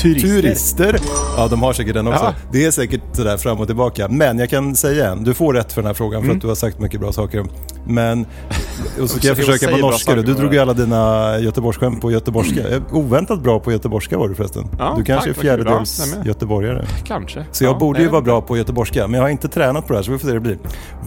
Turister. 0.02 0.42
Turister? 0.42 1.00
Ja, 1.38 1.48
de 1.48 1.62
har 1.64 1.74
säkert 1.74 1.94
den 1.94 2.08
också. 2.08 2.24
Ja. 2.24 2.34
Det 2.52 2.66
är 2.66 2.72
säkert 2.72 3.02
sådär 3.14 3.38
fram 3.38 3.60
och 3.60 3.68
tillbaka. 3.68 4.08
Men 4.10 4.40
jag 4.40 4.50
kan 4.50 4.76
säga 4.76 5.12
en, 5.12 5.24
du 5.24 5.34
får 5.34 5.54
rätt 5.54 5.74
för 5.74 5.82
den 5.82 5.88
här 5.88 5.94
frågan 5.94 6.22
för 6.22 6.26
Mm. 6.26 6.38
att 6.38 6.42
du 6.42 6.48
har 6.48 6.56
sagt 6.56 6.80
mycket 6.80 7.00
bra 7.00 7.12
saker. 7.12 7.46
Men, 7.88 8.26
och 9.02 9.10
så 9.10 9.18
ska 9.20 9.28
jag 9.28 9.38
försöka 9.38 9.68
på 9.72 9.78
norska 9.78 10.16
Du 10.16 10.34
drog 10.34 10.54
ju 10.54 10.60
alla 10.60 10.74
dina 10.74 11.34
Göteborgsskämt 11.40 12.02
på 12.02 12.12
göteborgska. 12.12 12.70
Eh, 12.70 12.82
Oväntat 12.92 13.44
bra 13.44 13.60
på 13.60 13.72
göteborgska 13.72 14.18
var 14.18 14.28
du 14.28 14.36
förresten. 14.36 14.68
Ja, 14.80 14.94
du 14.98 15.04
kanske 15.04 15.30
tack, 15.30 15.38
är 15.38 15.42
fjärdedels 15.42 16.16
göteborgare. 16.26 16.86
Kanske. 17.06 17.46
Så 17.52 17.64
jag 17.64 17.74
Ja, 17.74 17.80
borde 17.80 18.00
nej, 18.00 18.06
ju 18.06 18.12
vara 18.12 18.22
bra 18.22 18.42
på 18.42 18.58
göteborgska, 18.58 19.08
men 19.08 19.14
jag 19.14 19.22
har 19.22 19.30
inte 19.30 19.48
tränat 19.48 19.88
på 19.88 19.94
det 19.94 20.00
här 20.00 20.04
så 20.04 20.12
vi 20.12 20.18
får 20.18 20.28
se 20.28 20.34
hur 20.34 20.40
det 20.40 20.44
blir. 20.44 20.58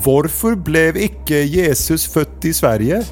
Varför 0.04 0.54
blev 0.54 0.96
icke 0.96 1.34
Jesus 1.40 2.06
född 2.12 2.26
i 2.44 2.52
Sverige? 2.54 3.02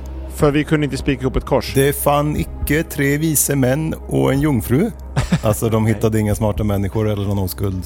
För 0.40 0.50
vi 0.50 0.64
kunde 0.64 0.84
inte 0.84 0.96
spika 0.96 1.22
ihop 1.22 1.36
ett 1.36 1.44
kors. 1.44 1.74
Det 1.74 2.02
fann 2.02 2.36
icke 2.36 2.82
tre 2.82 3.16
vise 3.16 3.56
män 3.56 3.94
och 4.08 4.32
en 4.32 4.40
jungfru. 4.40 4.90
Alltså 5.42 5.68
de 5.68 5.86
hittade 5.86 6.18
inga 6.18 6.34
smarta 6.34 6.64
människor 6.64 7.08
eller 7.08 7.26
någon 7.26 7.38
oskuld. 7.38 7.82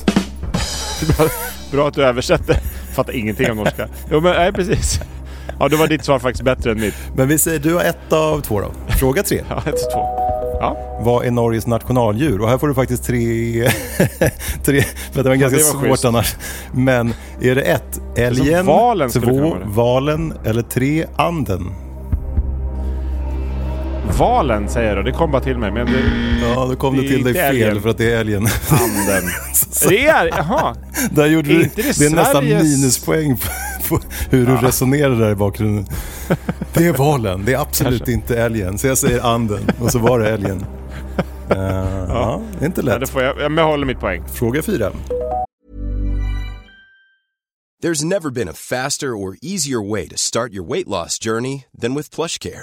Bra, 1.17 1.27
bra 1.71 1.89
att 1.89 1.95
du 1.95 2.05
översätter. 2.05 2.57
Fattar 2.95 3.13
ingenting 3.13 3.51
av 3.51 3.57
norska. 3.57 3.89
Jo 4.11 4.21
men 4.21 4.33
nej 4.33 4.53
precis. 4.53 5.01
Ja 5.61 5.69
då 5.69 5.77
var 5.77 5.87
ditt 5.87 6.05
svar 6.05 6.19
faktiskt 6.19 6.45
bättre 6.45 6.71
än 6.71 6.81
mitt. 6.81 6.95
Men 7.17 7.29
vi 7.29 7.39
säger 7.39 7.59
du 7.59 7.75
har 7.75 7.85
ett 7.85 8.13
av 8.13 8.41
två 8.41 8.61
då. 8.61 8.73
Fråga 8.99 9.23
tre. 9.23 9.41
Ja, 9.49 9.59
ett 9.59 9.65
till 9.65 9.87
två. 9.93 10.01
Ja, 10.61 10.99
Vad 11.01 11.27
är 11.27 11.31
Norges 11.31 11.67
nationaldjur? 11.67 12.41
Och 12.41 12.49
här 12.49 12.59
får 12.59 12.69
du 12.69 12.75
faktiskt 12.75 13.05
tre... 13.05 13.23
tre 14.65 14.83
för 15.13 15.23
det 15.23 15.29
var 15.29 15.37
ganska 15.37 15.59
det 15.59 15.65
var 15.65 15.71
svårt 15.73 15.91
schysst. 15.91 16.05
annars. 16.05 16.37
Men 16.73 17.15
är 17.43 17.55
det 17.55 17.63
ett, 17.63 18.01
älgen, 18.17 18.67
valen 18.67 19.11
två, 19.11 19.57
valen 19.65 20.35
eller 20.45 20.63
tre, 20.63 21.07
anden? 21.17 21.84
Valen 24.19 24.69
säger 24.69 24.89
jag 24.89 24.97
då. 24.99 25.03
Det 25.03 25.13
kom 25.13 25.31
bara 25.31 25.43
till 25.43 25.59
mig. 25.59 25.71
Men 25.71 25.87
det, 25.87 26.01
Ja, 26.43 26.67
då 26.71 26.77
kom 26.77 26.97
Det 26.97 27.03
det 27.03 27.09
till 27.09 27.25
dig 27.25 27.35
fel 27.35 27.57
älgen. 27.63 27.83
för 27.83 27.89
att 27.89 27.99
det 27.99 28.13
är 28.13 28.21
älgen. 28.21 28.47
anden. 28.71 29.31
det 29.89 30.07
är, 30.07 30.27
jaha. 30.27 30.77
Där 31.11 31.27
gjorde 31.27 31.51
Är 31.51 31.55
du, 31.55 31.63
inte 31.63 31.83
det 31.83 31.99
det 31.99 32.07
är 32.07 32.11
nästan 32.11 32.43
Sveriges- 32.45 32.63
minuspoäng 32.63 33.37
på, 33.89 34.01
hur 34.31 34.47
du 34.47 34.57
resonerar 34.57 35.15
där 35.21 35.31
i 35.31 35.35
bakgrunden. 35.35 35.87
Det 36.75 36.87
är 36.87 36.93
valen, 36.93 37.45
det 37.45 37.53
är 37.53 37.59
absolut 37.61 38.09
inte 38.09 38.39
älgen. 38.43 38.79
Så 38.79 38.87
jag 38.87 38.99
säger 38.99 39.21
anden 39.35 39.71
och 39.81 39.93
så 39.93 39.99
var 39.99 40.19
det 40.21 40.31
älgen. 40.31 40.57
Uh, 41.51 41.59
ja. 42.09 42.43
det 42.59 42.65
är 42.65 42.67
inte 42.67 42.81
Ja, 42.81 42.85
lätt. 42.87 43.01
det 43.01 43.07
får 43.07 43.23
jag, 43.23 43.37
men 43.37 43.57
jag 43.57 43.65
håller 43.71 43.87
mitt 43.87 44.01
poäng. 44.01 44.23
Fråga 44.33 44.63
fyra. 44.63 44.91
There's 47.83 48.05
never 48.05 48.31
been 48.31 48.49
a 48.49 48.53
faster 48.55 49.09
or 49.09 49.37
easier 49.43 49.91
way 49.91 50.09
to 50.09 50.17
start 50.17 50.53
your 50.53 50.65
weight 50.73 50.89
loss 50.89 51.19
journey 51.25 51.65
than 51.83 51.95
with 51.95 52.11
PlushCare. 52.17 52.63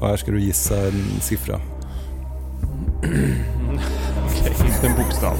Och 0.00 0.08
här 0.08 0.16
ska 0.16 0.30
du 0.30 0.40
gissa 0.40 0.76
en 0.76 1.04
siffra. 1.20 1.54
Okej, 4.26 4.52
inte 4.66 4.86
en 4.86 4.96
bokstav. 4.96 5.34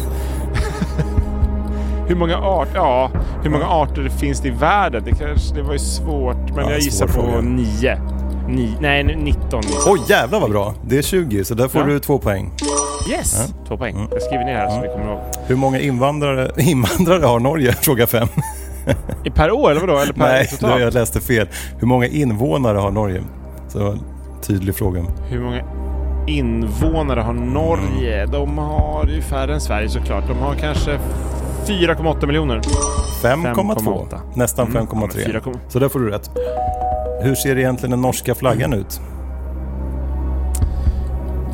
hur 2.08 2.14
många 2.16 2.36
arter? 2.36 2.72
Ja, 2.74 3.10
hur 3.42 3.50
många 3.50 3.66
arter 3.66 4.08
finns 4.08 4.40
det 4.40 4.48
i 4.48 4.50
världen? 4.50 5.02
Det, 5.04 5.10
kanske, 5.10 5.54
det 5.54 5.62
var 5.62 5.72
ju 5.72 5.78
svårt, 5.78 6.36
men 6.54 6.64
Ja, 6.64 6.70
jag 6.70 6.80
gissar 6.80 7.06
på 7.06 7.40
nio. 7.40 8.00
Ni, 8.48 8.76
nej, 8.80 9.04
19. 9.04 9.60
gissar 9.62 9.92
Oj, 9.92 10.00
jävlar 10.08 10.40
vad 10.40 10.50
bra! 10.50 10.74
Det 10.86 10.98
är 10.98 11.02
20, 11.02 11.44
så 11.44 11.54
där 11.54 11.68
får 11.68 11.80
Ja. 11.80 11.86
du 11.86 11.98
två 12.00 12.18
poäng. 12.18 12.52
Yes! 13.10 13.52
Två 13.68 13.76
poäng. 13.76 14.08
Jag 14.12 14.22
skriver 14.22 14.44
ner 14.44 14.54
här 14.54 14.70
så 14.70 14.80
vi 14.80 14.88
kommer 14.88 15.04
ihåg. 15.12 15.20
Hur 15.46 15.56
många 15.56 15.80
invandrare, 15.80 16.50
invandrare 16.62 17.26
har 17.26 17.40
Norge? 17.40 17.72
Fråga 17.82 18.06
fem. 18.06 18.28
I 19.24 19.30
per 19.30 19.50
år 19.50 19.70
eller 19.70 19.80
vadå? 19.80 19.98
Eller 19.98 20.12
per 20.12 20.20
Nej, 20.28 20.46
totalt? 20.46 20.80
jag 20.80 20.94
läste 20.94 21.20
fel. 21.20 21.48
Hur 21.78 21.86
många 21.86 22.06
invånare 22.06 22.78
har 22.78 22.90
Norge? 22.90 23.22
Så 23.68 23.98
tydlig 24.42 24.74
fråga. 24.74 25.02
Hur 25.28 25.40
många 25.40 25.62
invånare 26.26 27.20
har 27.20 27.32
Norge? 27.32 28.26
De 28.26 28.58
har 28.58 29.06
ju 29.06 29.22
färre 29.22 29.54
än 29.54 29.60
Sverige 29.60 29.88
såklart. 29.88 30.24
De 30.28 30.38
har 30.38 30.54
kanske 30.54 30.98
4,8 31.66 32.26
miljoner. 32.26 32.60
5,2. 33.22 33.54
5,8. 33.54 34.18
Nästan 34.34 34.66
Mm, 34.66 34.86
5,3. 34.86 34.90
ja, 34.92 35.40
men 35.44 35.52
4,- 35.54 35.58
Så 35.68 35.78
där 35.78 35.88
får 35.88 36.00
du 36.00 36.10
rätt. 36.10 36.30
Hur 37.22 37.34
ser 37.34 37.58
egentligen 37.58 37.90
den 37.90 38.00
norska 38.00 38.34
flaggan 38.34 38.72
ut? 38.72 39.00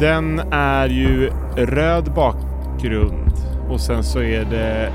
Den 0.01 0.40
är 0.51 0.88
ju 0.88 1.31
röd 1.57 2.12
bakgrund 2.14 3.33
och 3.70 3.81
sen 3.81 4.03
så 4.05 4.18
är 4.23 4.44
det 4.44 4.90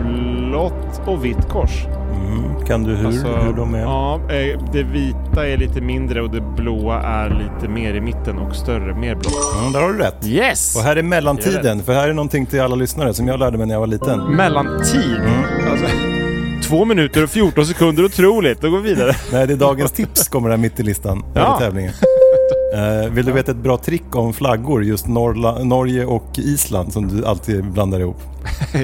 blått 0.00 1.02
och 1.06 1.24
vitt 1.24 1.48
kors. 1.48 1.86
Mm. 2.16 2.66
Kan 2.66 2.84
du 2.84 2.94
hur, 2.94 3.06
Alltså, 3.06 3.26
hur 3.26 3.52
de 3.52 3.74
är? 3.74 3.80
Ja, 3.80 4.20
eh, 4.28 4.60
det 4.72 4.82
vita 4.82 5.48
är 5.48 5.56
lite 5.56 5.80
mindre 5.80 6.22
och 6.22 6.30
det 6.30 6.40
blåa 6.40 7.02
är 7.02 7.30
lite 7.30 7.72
mer 7.72 7.94
i 7.94 8.00
mitten 8.00 8.38
och 8.38 8.56
större, 8.56 8.94
mer 8.94 9.14
blått. 9.14 9.58
Mm, 9.60 9.72
där 9.72 9.80
har 9.80 9.92
du 9.92 9.98
rätt. 9.98 10.26
Yes! 10.26 10.76
Och 10.76 10.82
här 10.82 10.96
är 10.96 11.02
mellantiden, 11.02 11.82
för 11.82 11.92
här 11.94 12.08
är 12.08 12.12
någonting 12.12 12.46
till 12.46 12.60
alla 12.60 12.76
lyssnare 12.76 13.14
som 13.14 13.28
jag 13.28 13.38
lärde 13.40 13.58
mig 13.58 13.66
när 13.66 13.74
jag 13.74 13.80
var 13.80 13.86
liten. 13.86 14.20
Mellantid. 14.36 15.16
Mm. 15.20 15.70
Alltså, 15.70 15.86
två 16.68 16.84
minuter 16.84 17.22
och 17.22 17.30
14 17.30 17.66
sekunder, 17.66 18.04
otroligt. 18.04 18.60
Då 18.60 18.70
går 18.70 18.78
vi 18.80 18.94
vidare. 18.94 19.12
Nej, 19.32 19.46
det 19.46 19.52
är 19.52 19.56
dagens 19.56 19.92
tips 19.92 20.28
kommer 20.28 20.50
här 20.50 20.56
mitt 20.56 20.80
i 20.80 20.82
listan. 20.82 21.24
Ja. 21.34 21.58
Tävlingen. 21.58 21.92
Eh, 22.74 23.10
vill 23.10 23.26
du 23.26 23.32
veta 23.32 23.50
ett 23.50 23.56
bra 23.56 23.76
trick 23.76 24.16
om 24.16 24.32
flaggor, 24.32 24.84
just 24.84 25.06
Norla, 25.06 25.58
Norge 25.64 26.04
och 26.04 26.38
Island 26.38 26.92
som 26.92 27.08
du 27.08 27.26
alltid 27.26 27.64
blandar 27.72 28.00
ihop? 28.00 28.16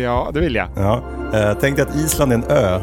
ja, 0.03 0.31
det 0.35 0.40
vill 0.40 0.55
jag. 0.55 0.68
Ja. 0.77 1.03
Eh, 1.35 1.57
tänk 1.61 1.77
dig 1.77 1.87
att 1.88 1.97
Island 1.97 2.33
är 2.33 2.37
en 2.37 2.45
ö. 2.45 2.81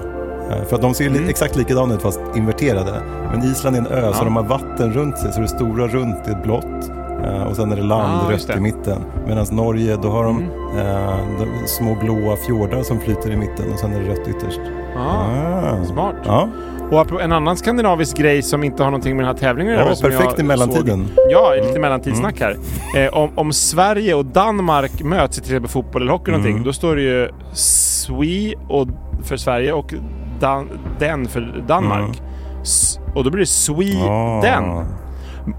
Eh, 0.50 0.64
För 0.68 0.76
att 0.76 0.82
de 0.82 0.94
ser 0.94 1.08
Mm. 1.08 1.30
exakt 1.30 1.56
likadana 1.56 1.94
ut 1.94 2.02
fast 2.02 2.20
inverterade. 2.36 3.02
Men 3.32 3.44
Island 3.44 3.76
är 3.76 3.80
en 3.80 3.88
ö 3.88 4.14
så 4.14 4.20
Ja. 4.20 4.24
de 4.24 4.36
har 4.36 4.44
vatten 4.44 4.94
runt 4.94 5.18
sig 5.18 5.32
så 5.34 5.42
det 5.42 5.48
stora 5.48 5.88
runt 5.88 6.28
är 6.28 6.36
blått. 6.44 6.92
Eh, 7.24 7.44
Och 7.44 7.56
sen 7.56 7.72
är 7.72 7.76
det 7.76 7.84
land 7.84 8.22
Ah, 8.28 8.32
rött 8.32 8.58
i 8.58 8.60
mitten. 8.60 9.02
Medan 9.28 9.46
Norge, 9.52 9.98
då 10.02 10.10
har 10.10 10.24
de, 10.24 10.38
Mm. 10.38 10.88
eh, 10.88 11.18
de 11.40 11.68
små 11.68 11.96
blåa 11.96 12.36
fjordar 12.36 12.84
som 12.84 13.00
flyter 13.00 13.32
i 13.32 13.36
mitten 13.36 13.74
och 13.74 13.80
sen 13.80 13.94
är 13.94 14.00
det 14.00 14.10
rött 14.10 14.28
ytterst. 14.28 14.60
Ah, 14.98 15.84
smart. 15.86 16.16
Ja, 16.26 16.50
Och 16.92 17.22
en 17.22 17.32
annan 17.32 17.58
skandinavisk 17.58 18.18
grej 18.18 18.42
som 18.42 18.64
inte 18.64 18.84
har 18.84 18.92
någonting 18.92 19.16
med 19.18 19.26
den 19.26 19.34
här 19.36 19.40
tävlingen 19.40 19.74
att 19.74 19.80
ja 19.80 19.86
göra, 19.86 19.96
som 19.96 20.10
perfekt 20.10 20.40
i 20.40 20.44
mellantiden. 20.44 21.08
Såg, 21.16 21.26
ja, 21.32 21.54
lite 21.64 21.80
mellantidsnack 21.80 22.40
här. 22.40 22.58
Eh, 22.98 23.14
om, 23.18 23.30
om 23.36 23.54
Sverige 23.54 24.14
och 24.16 24.26
Danmark 24.26 25.04
möts 25.04 25.38
i 25.38 25.42
till 25.42 25.52
exempel 25.52 25.70
fotboll 25.70 26.02
eller 26.02 26.12
hockey 26.12 26.32
Mm. 26.32 26.42
någonting, 26.42 26.64
då 26.66 26.74
står 26.74 26.96
det 26.96 27.02
ju 27.02 27.30
Swe 27.54 28.54
och, 28.68 28.88
för 29.24 29.38
Sverige 29.38 29.74
och 29.74 29.94
Dan, 30.40 30.70
Den 31.00 31.28
för 31.28 31.64
Danmark. 31.68 32.22
S- 32.62 33.00
och 33.16 33.24
då 33.24 33.30
blir 33.30 33.40
det 33.40 33.46
Sweden. 33.46 34.70
Ah. 34.70 34.84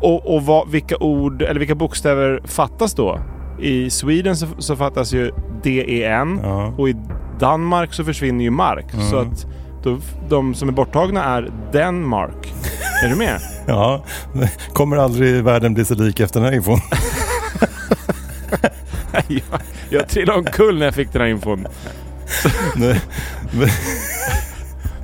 Och, 0.01 0.35
och 0.35 0.43
vad, 0.43 0.71
vilka 0.71 0.97
ord, 0.97 1.43
eller 1.43 1.61
vilka 1.61 1.75
bokstäver 1.75 2.40
fattas 2.45 2.95
då? 2.95 3.21
I 3.61 3.90
Sweden 3.90 4.37
så, 4.37 4.47
så 4.59 4.77
fattas 4.77 5.12
ju 5.12 5.31
DEN 5.62 6.40
Ja. 6.43 6.75
och 6.79 6.88
i 6.88 6.97
Danmark 7.40 7.93
så 7.95 8.05
försvinner 8.05 8.45
ju 8.45 8.51
mark. 8.51 8.87
Så 9.11 9.16
att 9.19 9.47
då, 9.83 9.99
de 10.29 10.55
som 10.55 10.69
är 10.69 10.73
borttagna 10.73 11.25
är 11.25 11.51
Denmark. 11.73 12.55
är 13.05 13.09
du 13.09 13.16
med? 13.16 13.40
Ja, 13.66 14.05
kommer 14.73 14.97
aldrig 14.97 15.45
världen 15.45 15.75
bli 15.75 15.85
så 15.85 15.95
lik 15.95 16.21
efter 16.21 16.40
den 16.40 16.49
här 16.49 16.57
infon. 16.57 16.79
jag, 19.29 19.43
jag 19.90 20.09
trillade 20.09 20.38
omkull 20.38 20.79
när 20.79 20.85
jag 20.85 20.95
fick 20.95 21.12
den 21.12 21.23
här 21.23 21.29
infon. 21.29 21.66
Nu- 22.77 22.97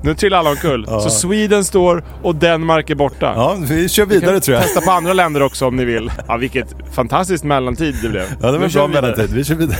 Nu 0.06 0.14
trillar 0.14 0.38
alla 0.38 0.50
omkull. 0.50 0.86
Så 0.86 1.10
Sweden 1.10 1.64
står 1.64 2.04
och 2.22 2.34
Danmark 2.34 2.90
är 2.90 2.94
borta. 2.94 3.32
Ja, 3.36 3.56
vi 3.60 3.88
kör 3.88 4.06
vidare 4.06 4.40
tror 4.40 4.54
jag. 4.54 4.64
Testa 4.64 4.80
på 4.80 4.90
andra 4.90 5.12
länder 5.12 5.42
också 5.42 5.66
om 5.66 5.76
ni 5.76 5.84
vill. 5.84 6.12
Ja, 6.28 6.36
vilket 6.36 6.74
fantastiskt 6.92 7.44
mellantid 7.44 7.96
det 8.02 8.08
blev. 8.08 8.24
Ja, 8.42 8.50
det 8.50 8.58
var 8.58 8.64
en 8.64 8.72
bra 8.72 8.86
vi 8.86 8.92
mellantid. 8.94 9.30
Vi 9.30 9.44
kör 9.44 9.54
vidare. 9.54 9.76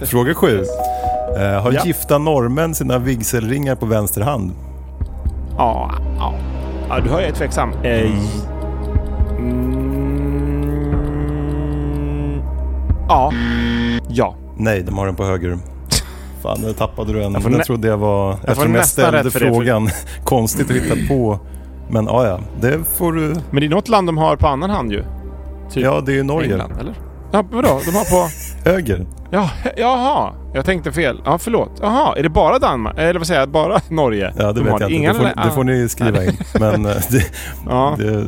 Fråga 0.06 0.34
sju. 0.34 0.64
Eh, 1.38 1.62
har 1.62 1.72
Ja. 1.72 1.82
gifta 1.84 2.18
norrmän 2.18 2.74
sina 2.74 2.98
vigselringar 2.98 3.74
på 3.74 3.86
vänster 3.86 4.20
hand? 4.20 4.52
Ja, 5.56 5.90
ja. 6.18 6.34
ja 6.88 7.00
du 7.00 7.10
hör 7.10 7.20
jag 7.20 7.28
är 7.28 7.34
tveksam. 7.34 7.72
Eh, 7.82 8.00
mm, 8.00 8.16
ja. 13.08 13.32
Ja. 14.08 14.36
Nej, 14.56 14.82
de 14.82 14.98
har 14.98 15.06
den 15.06 15.14
på 15.16 15.24
höger. 15.24 15.58
Fan, 16.42 16.60
nu 16.60 16.72
tappade 16.72 17.12
du 17.12 17.22
en. 17.24 17.32
Jag 17.32 17.50
nä- 17.52 17.64
trodde 17.64 17.88
jag 17.88 17.98
var... 17.98 18.32
får 18.32 18.48
Eftersom 18.48 18.74
jag 18.74 18.86
ställde 18.86 19.22
rätt 19.24 19.32
för 19.32 19.40
frågan. 19.40 19.90
Konstigt 20.24 20.70
att 20.70 20.76
hitta 20.76 20.94
på. 21.08 21.38
Men 21.90 22.04
ja, 22.06 22.26
ja. 22.26 22.40
Det 22.60 22.78
får 22.96 23.12
du... 23.12 23.34
Men 23.50 23.60
det 23.60 23.66
är 23.66 23.70
något 23.70 23.88
land 23.88 24.08
de 24.08 24.18
har 24.18 24.36
på 24.36 24.46
annan 24.46 24.70
hand 24.70 24.92
ju. 24.92 25.04
Typ 25.70 25.84
Ja, 25.84 26.00
det 26.06 26.12
är 26.12 26.16
ju 26.16 26.22
Norge. 26.22 26.50
England, 26.52 26.72
eller? 26.80 26.94
Ja, 27.32 27.44
vadå? 27.52 27.80
De 27.84 27.90
har 27.94 28.04
på... 28.04 28.28
Höger. 28.70 29.06
Ja, 29.30 29.50
jaha. 29.76 30.32
Jag 30.54 30.64
tänkte 30.64 30.92
fel. 30.92 31.20
Ja, 31.24 31.38
förlåt. 31.38 31.70
Jaha, 31.82 32.14
är 32.16 32.22
det 32.22 32.28
bara 32.28 32.58
Danmark? 32.58 32.98
Eller 32.98 33.18
vad 33.18 33.26
säger 33.26 33.40
jag? 33.40 33.48
Bara 33.48 33.80
Norge? 33.88 34.32
Ja, 34.38 34.46
det 34.46 34.52
de 34.52 34.64
vet 34.64 34.80
jag 34.80 34.90
inte. 34.90 35.08
Det 35.08 35.14
får, 35.14 35.24
eller- 35.24 35.44
det 35.44 35.50
får 35.50 35.64
ni 35.64 35.88
skriva 35.88 36.24
in. 36.24 36.36
Men 36.60 36.86
eh, 36.86 36.92
det, 37.10 37.24
Ja, 37.68 37.94
det, 37.98 38.24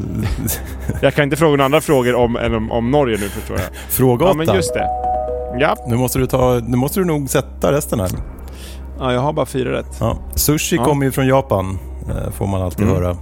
jag 1.03 1.14
kan 1.14 1.25
inte 1.25 1.37
fråga 1.37 1.51
några 1.51 1.64
andra 1.64 1.81
frågor 1.81 2.14
om, 2.14 2.37
om, 2.37 2.70
om 2.73 2.90
Norge 2.90 3.16
nu 3.20 3.29
förstår 3.29 3.57
jag. 3.57 3.66
fråga 3.88 4.25
Ja, 4.25 4.31
åtta. 4.31 4.38
men 4.44 4.55
just 4.57 4.75
det. 4.75 4.88
Ja. 5.58 5.76
Nu 5.86 5.96
måste, 5.96 6.18
du 6.18 6.26
ta, 6.26 6.60
nu 6.66 6.76
måste 6.76 7.00
du 7.00 7.04
nog 7.06 7.30
sätta 7.30 7.72
resten 7.72 8.00
här. 8.00 8.10
ja, 8.98 9.12
jag 9.12 9.20
har 9.20 9.32
bara 9.32 9.46
fyra 9.46 9.72
rätt. 9.72 9.96
Ja. 10.00 10.16
Sushi 10.34 10.76
Ja. 10.76 10.84
kommer 10.84 11.04
ju 11.06 11.12
från 11.12 11.26
Japan, 11.26 11.78
eh, 12.08 12.30
får 12.32 12.46
man 12.46 12.62
alltid 12.62 12.86
Mm. 12.88 12.96
höra. 12.96 13.16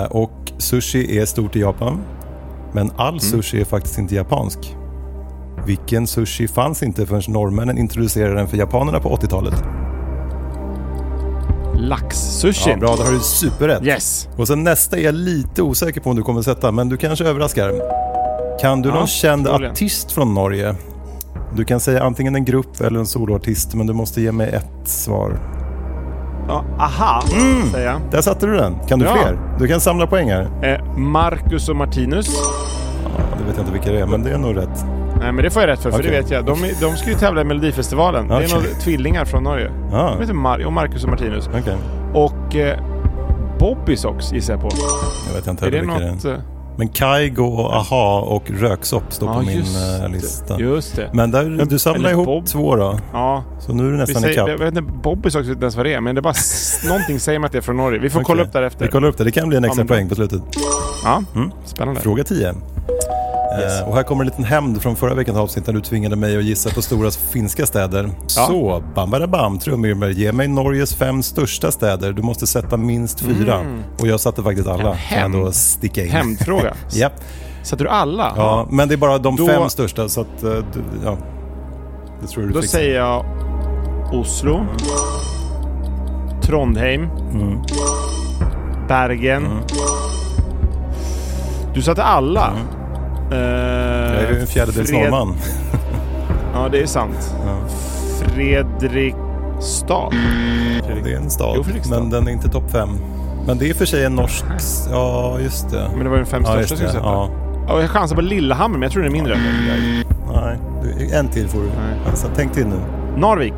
Eh, 0.00 0.04
och 0.12 0.52
sushi 0.58 1.18
är 1.18 1.24
stort 1.26 1.56
i 1.56 1.60
Japan. 1.60 2.00
Men 2.72 2.90
all 2.96 3.08
Mm. 3.08 3.20
sushi 3.20 3.60
är 3.60 3.64
faktiskt 3.64 3.98
inte 3.98 4.14
japansk. 4.14 4.76
Vilken 5.66 6.06
sushi 6.06 6.48
fanns 6.48 6.82
inte 6.82 7.06
förrän 7.06 7.22
norrmännen 7.28 7.78
introducerade 7.78 8.34
den 8.34 8.48
för 8.48 8.56
japanerna 8.56 9.00
på 9.00 9.08
80-talet? 9.08 9.54
Laxsushi. 11.74 12.70
Ja, 12.70 12.76
bra, 12.76 12.96
då 12.96 13.02
har 13.02 13.12
du 13.12 13.20
superrätt. 13.20 13.82
Yes. 13.86 14.28
Och 14.36 14.46
sen 14.46 14.64
nästa 14.64 14.96
är 14.98 15.00
jag 15.04 15.14
lite 15.14 15.62
osäker 15.62 16.00
på 16.00 16.10
om 16.10 16.16
du 16.16 16.22
kommer 16.22 16.42
sätta, 16.42 16.72
men 16.72 16.88
du 16.88 16.96
kanske 16.96 17.24
överraskar. 17.24 17.72
Kan 18.60 18.82
du 18.82 18.88
Ja, 18.88 18.94
någon 18.94 19.06
känd 19.06 19.48
artist 19.48 20.12
från 20.12 20.34
Norge? 20.34 20.74
Du 21.56 21.64
kan 21.64 21.80
säga 21.80 22.02
antingen 22.04 22.34
en 22.34 22.44
grupp 22.44 22.80
eller 22.80 22.98
en 22.98 23.06
soloartist, 23.06 23.74
men 23.74 23.86
du 23.86 23.92
måste 23.92 24.20
ge 24.20 24.32
mig 24.32 24.48
ett 24.48 24.88
svar. 24.88 25.38
Ja, 26.48 26.64
aha, 26.78 27.22
säger 27.72 27.86
jag. 27.90 28.00
Där 28.10 28.20
satte 28.20 28.46
du 28.46 28.56
den. 28.56 28.74
Kan 28.88 28.98
du 28.98 29.04
Ja. 29.04 29.12
fler? 29.12 29.38
Du 29.58 29.66
kan 29.68 29.80
samla 29.80 30.06
poäng 30.06 30.30
här. 30.30 30.48
Eh, 30.62 30.96
Marcus 30.96 31.68
och 31.68 31.76
Martinus. 31.76 32.28
Ja, 33.04 33.10
det 33.38 33.44
vet 33.44 33.56
jag 33.56 33.62
inte 33.62 33.72
vilka 33.72 33.92
det 33.92 34.00
är, 34.00 34.06
men 34.06 34.22
det 34.22 34.30
är 34.30 34.38
nog 34.38 34.56
rätt. 34.56 34.84
Nej 35.20 35.32
men 35.32 35.44
det 35.44 35.50
får 35.50 35.62
jag 35.62 35.68
rätt 35.68 35.80
för, 35.80 35.90
för 35.90 35.98
Okej. 35.98 36.10
det 36.10 36.16
vet 36.20 36.30
jag. 36.30 36.44
De, 36.46 36.56
de 36.80 36.96
ska 36.96 37.08
ju 37.10 37.14
tävla 37.16 37.40
i 37.40 37.44
Melodifestivalen. 37.44 38.28
Det 38.28 38.34
är 38.34 38.54
några 38.54 38.64
tvillingar 38.80 39.24
från 39.24 39.42
Norge. 39.44 39.70
Ja, 39.92 40.10
De 40.14 40.20
heter 40.20 40.34
Mar- 40.34 40.64
och 40.64 40.72
Marcus 40.72 41.04
och 41.04 41.10
Martinus. 41.10 41.48
okej. 41.48 41.76
Och 42.14 42.56
eh, 42.56 42.78
Bobby 43.58 43.96
Socks 43.96 44.32
gissar 44.32 44.52
jag 44.54 44.60
på. 44.62 44.68
Jag 45.28 45.34
vet 45.34 45.46
inte 45.46 45.66
Är 45.66 45.70
det 45.70 45.82
något... 45.82 46.22
det 46.22 46.30
är. 46.30 46.42
Men 46.76 46.88
Kaigo, 46.88 47.42
och 47.44 47.74
Aha 47.74 48.20
och 48.20 48.50
Röksopp 48.50 49.12
står 49.12 49.28
Ja, 49.28 49.34
på 49.34 49.40
min 49.42 49.58
eh, 50.02 50.08
lista. 50.08 50.56
det. 50.56 50.62
Just 50.62 50.96
det. 50.96 51.10
Men 51.12 51.30
där, 51.30 51.66
du 51.68 51.78
samlar 51.78 52.10
ihop 52.10 52.26
Bob. 52.26 52.46
två 52.46 52.76
då. 52.76 52.98
Ja, 53.12 53.44
Så 53.60 53.72
nu 53.72 53.86
är 53.86 53.90
du 53.90 53.96
nästan 53.96 54.22
säger, 54.22 54.34
ikapp. 54.34 54.48
jag 54.48 54.58
vet 54.58 54.68
inte, 54.76 54.82
Bobby 55.02 55.30
Socks 55.30 55.46
vet 55.48 55.52
inte 55.54 55.64
ens 55.64 55.76
vad 55.76 55.86
det 55.86 55.94
är, 55.94 56.00
men 56.00 56.14
det 56.14 56.22
bara 56.22 56.34
någonting 56.88 57.20
säger 57.20 57.38
mig 57.38 57.46
att 57.46 57.52
det 57.52 57.58
är 57.58 57.62
från 57.62 57.76
Norge. 57.76 57.98
Vi 58.00 58.10
får 58.10 58.22
kolla 58.22 58.42
Okej. 58.42 58.48
upp 58.48 58.52
därefter. 58.52 58.84
Vi 58.84 58.90
kollar 58.90 59.08
upp 59.08 59.18
det. 59.18 59.24
Det 59.24 59.30
kan 59.32 59.48
bli 59.48 59.56
en 59.56 59.64
extra 59.64 59.84
bra. 59.84 59.96
poäng 59.96 60.08
på 60.08 60.14
slutet. 60.14 60.42
Ja, 61.04 61.22
Mm. 61.34 61.50
spännande. 61.64 62.00
Fråga 62.00 62.24
10. 62.24 62.54
Yes. 63.58 63.80
Eh, 63.80 63.88
och 63.88 63.94
här 63.96 64.02
kommer 64.02 64.24
en 64.24 64.28
liten 64.30 64.44
hämnd 64.44 64.82
från 64.82 64.96
förra 64.96 65.14
veckans 65.14 65.38
avsnitt 65.38 65.66
när 65.66 65.74
du 65.74 65.80
tvingade 65.80 66.16
mig 66.16 66.36
att 66.38 66.44
gissa 66.44 66.70
på 66.70 66.82
stora 66.82 67.10
finska 67.10 67.66
städer. 67.66 68.10
Så, 68.26 68.82
bam, 68.94 69.10
bam, 69.10 69.30
bam 69.30 69.58
trumvirvel. 69.58 70.12
Ge 70.18 70.32
mig 70.32 70.48
Norges 70.48 70.94
fem 70.94 71.22
största 71.22 71.70
städer. 71.72 72.12
Du 72.12 72.22
måste 72.22 72.46
sätta 72.46 72.76
minst 72.76 73.20
fyra. 73.20 73.60
Och 74.00 74.06
jag 74.06 74.20
satte 74.20 74.42
faktiskt 74.42 74.68
alla. 74.68 74.78
En 74.78 74.82
Kan 74.84 74.92
jag 74.92 74.96
hämnd. 75.20 75.34
då 75.44 75.52
sticka 75.52 76.04
in. 76.04 76.10
Hämndfråga. 76.10 76.74
Japp. 76.92 77.12
Sätter 77.62 77.84
du 77.84 77.90
alla? 77.90 78.32
Ja, 78.36 78.66
men 78.70 78.88
det 78.88 78.94
är 78.94 78.96
bara 78.96 79.18
de 79.18 79.36
Då- 79.36 79.46
fem 79.46 79.68
största 79.70 80.08
så 80.08 80.20
att, 80.20 80.42
eh, 80.42 80.50
du, 80.50 80.82
ja. 81.04 81.16
Det 82.22 82.26
tror 82.26 82.42
du 82.44 82.50
Då 82.52 82.60
fixar. 82.62 82.78
säger 82.78 82.96
jag 82.96 83.24
Oslo. 84.12 84.66
Trondheim. 86.42 87.02
Mm. 87.32 87.58
Bergen. 88.88 89.44
Du 91.74 91.82
satte 91.82 92.02
alla. 92.02 92.52
Eh, 93.32 93.38
Jag 93.38 94.22
är 94.22 94.32
ju 94.34 94.40
en 94.40 94.46
fjärdedels 94.46 94.90
Fred- 94.90 95.00
norrman. 95.00 95.34
Ja, 96.54 96.68
det 96.72 96.82
är 96.82 96.86
sant. 96.86 97.34
Ja. 97.46 97.58
Fredrikstad. 98.34 100.10
Det 101.04 101.12
är 101.12 101.16
en 101.16 101.30
stad, 101.30 101.54
Jo, 101.56 101.62
Fredrikstad. 101.64 101.98
men 102.00 102.10
den 102.10 102.28
är 102.28 102.32
inte 102.32 102.48
topp 102.48 102.70
fem. 102.70 102.88
Men 103.46 103.58
det 103.58 103.70
är 103.70 103.74
för 103.74 103.84
sig 103.84 104.04
en 104.04 104.14
norsk... 104.14 104.44
Ja, 104.90 105.38
just 105.40 105.70
det. 105.70 105.90
Men 105.94 106.04
det 106.04 106.10
var 106.10 106.16
ju 106.16 106.22
de 106.24 106.28
fem 106.30 106.42
Ja, 106.46 106.52
största 106.52 106.74
just 106.84 106.94
skulle. 106.94 107.04
Ja. 107.06 107.30
Ja. 107.68 107.80
jag 107.80 107.90
chansar 107.90 108.16
på 108.16 108.22
Lillehammer, 108.22 108.72
men 108.74 108.82
jag 108.82 108.92
tror 108.92 109.02
den 109.02 109.12
är 109.12 109.16
mindre. 109.16 109.38
Nej, 110.34 110.58
en 111.12 111.28
till 111.28 111.48
får 111.48 111.58
du. 111.60 111.66
Nej. 111.66 111.98
Alltså, 112.08 112.26
tänk 112.36 112.52
till 112.52 112.66
nu. 112.66 112.76
Narvik. 113.16 113.54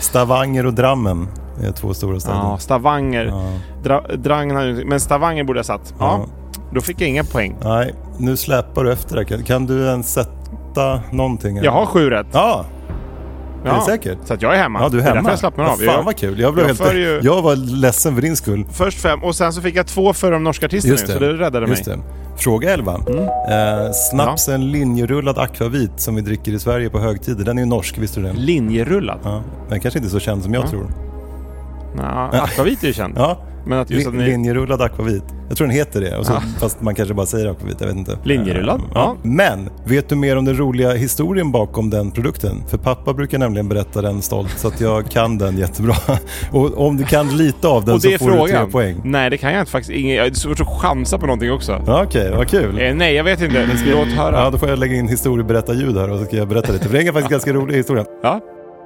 Stavanger 0.00 0.66
och 0.66 0.74
Drammen 0.74 1.28
är 1.62 1.72
två 1.72 1.94
stora 1.94 2.20
städer. 2.20 2.36
Ja, 2.38 2.58
Stavanger. 2.58 3.24
Ja. 3.24 3.44
Dra, 3.82 4.02
ju- 4.64 4.84
Men 4.86 5.00
Stavanger 5.00 5.44
borde 5.44 5.58
jag 5.58 5.66
satt. 5.66 5.94
Ja. 5.98 6.20
Ja. 6.20 6.26
Då 6.70 6.80
fick 6.80 7.00
jag 7.00 7.08
inga 7.08 7.24
poäng. 7.24 7.56
Nej, 7.64 7.94
nu 8.18 8.36
släpar 8.36 8.84
du 8.84 8.92
efter 8.92 9.16
där. 9.16 9.42
Kan, 9.42 9.66
du 9.66 9.86
ens 9.86 10.12
sätta 10.12 11.00
någonting? 11.12 11.56
Jag 11.56 11.72
har 11.72 11.86
sju 11.86 12.10
rätt. 12.10 12.26
Ja, 12.32 12.64
är 13.64 13.68
Ja. 13.68 13.74
du 13.86 13.92
säker? 13.92 14.18
Så 14.24 14.34
att 14.34 14.42
jag 14.42 14.54
är 14.54 14.58
hemma. 14.58 14.80
Ja, 14.82 14.88
du 14.88 14.98
är 14.98 15.02
Det 15.02 15.08
är 15.08 15.14
hemma. 15.14 15.16
därför 15.20 15.30
jag 15.30 15.38
slappnar 15.38 15.64
av. 15.64 15.82
Ja, 15.82 15.92
fan 15.92 16.04
vad 16.04 16.16
kul. 16.16 16.40
Jag, 16.40 16.54
blev 16.54 16.68
jag 16.68 16.74
helt, 16.74 16.94
ju- 16.94 17.20
jag 17.22 17.42
var 17.42 17.56
ledsen 17.56 18.14
för 18.14 18.22
din 18.22 18.36
skull. 18.36 18.64
Först 18.72 19.00
fem 19.00 19.22
och 19.24 19.34
sen 19.34 19.52
så 19.52 19.60
fick 19.60 19.76
jag 19.76 19.86
två 19.86 20.12
för 20.12 20.32
de 20.32 20.44
norska 20.44 20.66
artisterna 20.66 20.92
Just 20.92 21.02
ju, 21.04 21.06
det. 21.06 21.12
så 21.12 21.18
det 21.18 21.32
räddade 21.32 21.66
Just 21.66 21.86
mig. 21.86 21.96
det. 21.96 22.02
Fråga 22.42 22.72
11. 22.74 22.92
Eh, 22.92 23.90
snapsen 24.10 24.70
linjerullad 24.70 25.38
akvavit 25.38 26.00
som 26.00 26.14
vi 26.14 26.20
dricker 26.20 26.52
i 26.52 26.58
Sverige 26.58 26.90
på 26.90 26.98
högtider. 26.98 27.44
Den 27.44 27.58
är 27.58 27.62
ju 27.62 27.68
norsk, 27.68 27.98
visste 27.98 28.20
du 28.20 28.26
det? 28.26 28.32
Linjerullad? 28.32 29.18
Ja, 29.24 29.42
men 29.68 29.80
kanske 29.80 29.98
inte 29.98 30.10
så 30.10 30.20
känd 30.20 30.42
som 30.42 30.54
jag 30.54 30.64
Ja. 30.64 30.68
tror. 30.68 30.86
Nja, 31.96 32.30
akvavit 32.42 32.82
är 32.82 32.86
ju 32.86 32.92
känd. 32.92 33.14
Ja, 33.16 33.38
Men 33.66 33.78
att 33.78 33.90
just 33.90 34.06
att 34.06 34.14
ni... 34.14 34.24
linjerullad 34.24 34.82
akvavit. 34.82 35.24
Jag 35.48 35.56
tror 35.56 35.66
den 35.66 35.76
heter 35.76 36.00
det, 36.00 36.16
och 36.16 36.26
så, 36.26 36.32
Ja. 36.32 36.42
fast 36.60 36.80
man 36.82 36.94
kanske 36.94 37.14
bara 37.14 37.26
säger 37.26 37.50
akvavit, 37.50 37.76
jag 37.80 37.86
vet 37.88 37.96
inte. 37.96 38.18
Linjerullad? 38.24 38.80
Eh, 38.80 38.86
Ja. 38.94 39.16
Men, 39.22 39.68
vet 39.86 40.08
du 40.08 40.16
mer 40.16 40.36
om 40.36 40.44
den 40.44 40.56
roliga 40.56 40.92
historien 40.92 41.52
bakom 41.52 41.90
den 41.90 42.10
produkten? 42.10 42.62
För 42.68 42.78
pappa 42.78 43.12
brukar 43.14 43.38
nämligen 43.38 43.68
berätta 43.68 44.02
den 44.02 44.22
stolt, 44.22 44.58
så 44.58 44.68
att 44.68 44.80
jag 44.80 45.10
kan 45.10 45.38
den 45.38 45.58
jättebra. 45.58 45.94
Och 46.52 46.86
om 46.86 46.96
du 46.96 47.04
kan 47.04 47.36
lite 47.36 47.68
av 47.68 47.84
den 47.84 48.00
så 48.00 48.08
får 48.08 48.10
du 48.10 48.18
tre 48.18 48.38
frågan. 48.48 48.70
poäng. 48.70 49.00
Nej, 49.04 49.30
det 49.30 49.36
kan 49.36 49.52
jag 49.52 49.60
inte 49.62 49.72
faktiskt. 49.72 49.90
Ingen, 49.98 50.16
det 50.16 50.30
är 50.30 50.34
svårt 50.34 50.60
att 50.60 50.68
chansa 50.82 51.18
på 51.18 51.26
någonting 51.26 51.52
också. 51.52 51.82
Ja, 51.86 52.02
Okej, 52.04 52.30
vad 52.36 52.48
kul. 52.48 52.78
Eh, 52.80 52.94
nej, 52.94 53.14
jag 53.14 53.24
vet 53.24 53.40
inte. 53.42 53.68
Låt 53.92 54.08
höra. 54.08 54.36
Ja, 54.44 54.50
då 54.50 54.58
får 54.58 54.68
jag 54.68 54.78
lägga 54.78 54.94
in 54.94 55.08
historieberättarljud 55.08 55.96
här 55.96 56.10
och 56.10 56.18
så 56.18 56.24
ska 56.24 56.36
jag 56.36 56.48
berätta 56.48 56.72
lite. 56.72 56.84
För 56.88 56.92
det 56.98 57.02
är 57.02 57.12
faktiskt 57.12 57.30
ganska 57.30 57.52
rolig 57.52 57.74
historia. 57.76 58.04
Ja. 58.22 58.40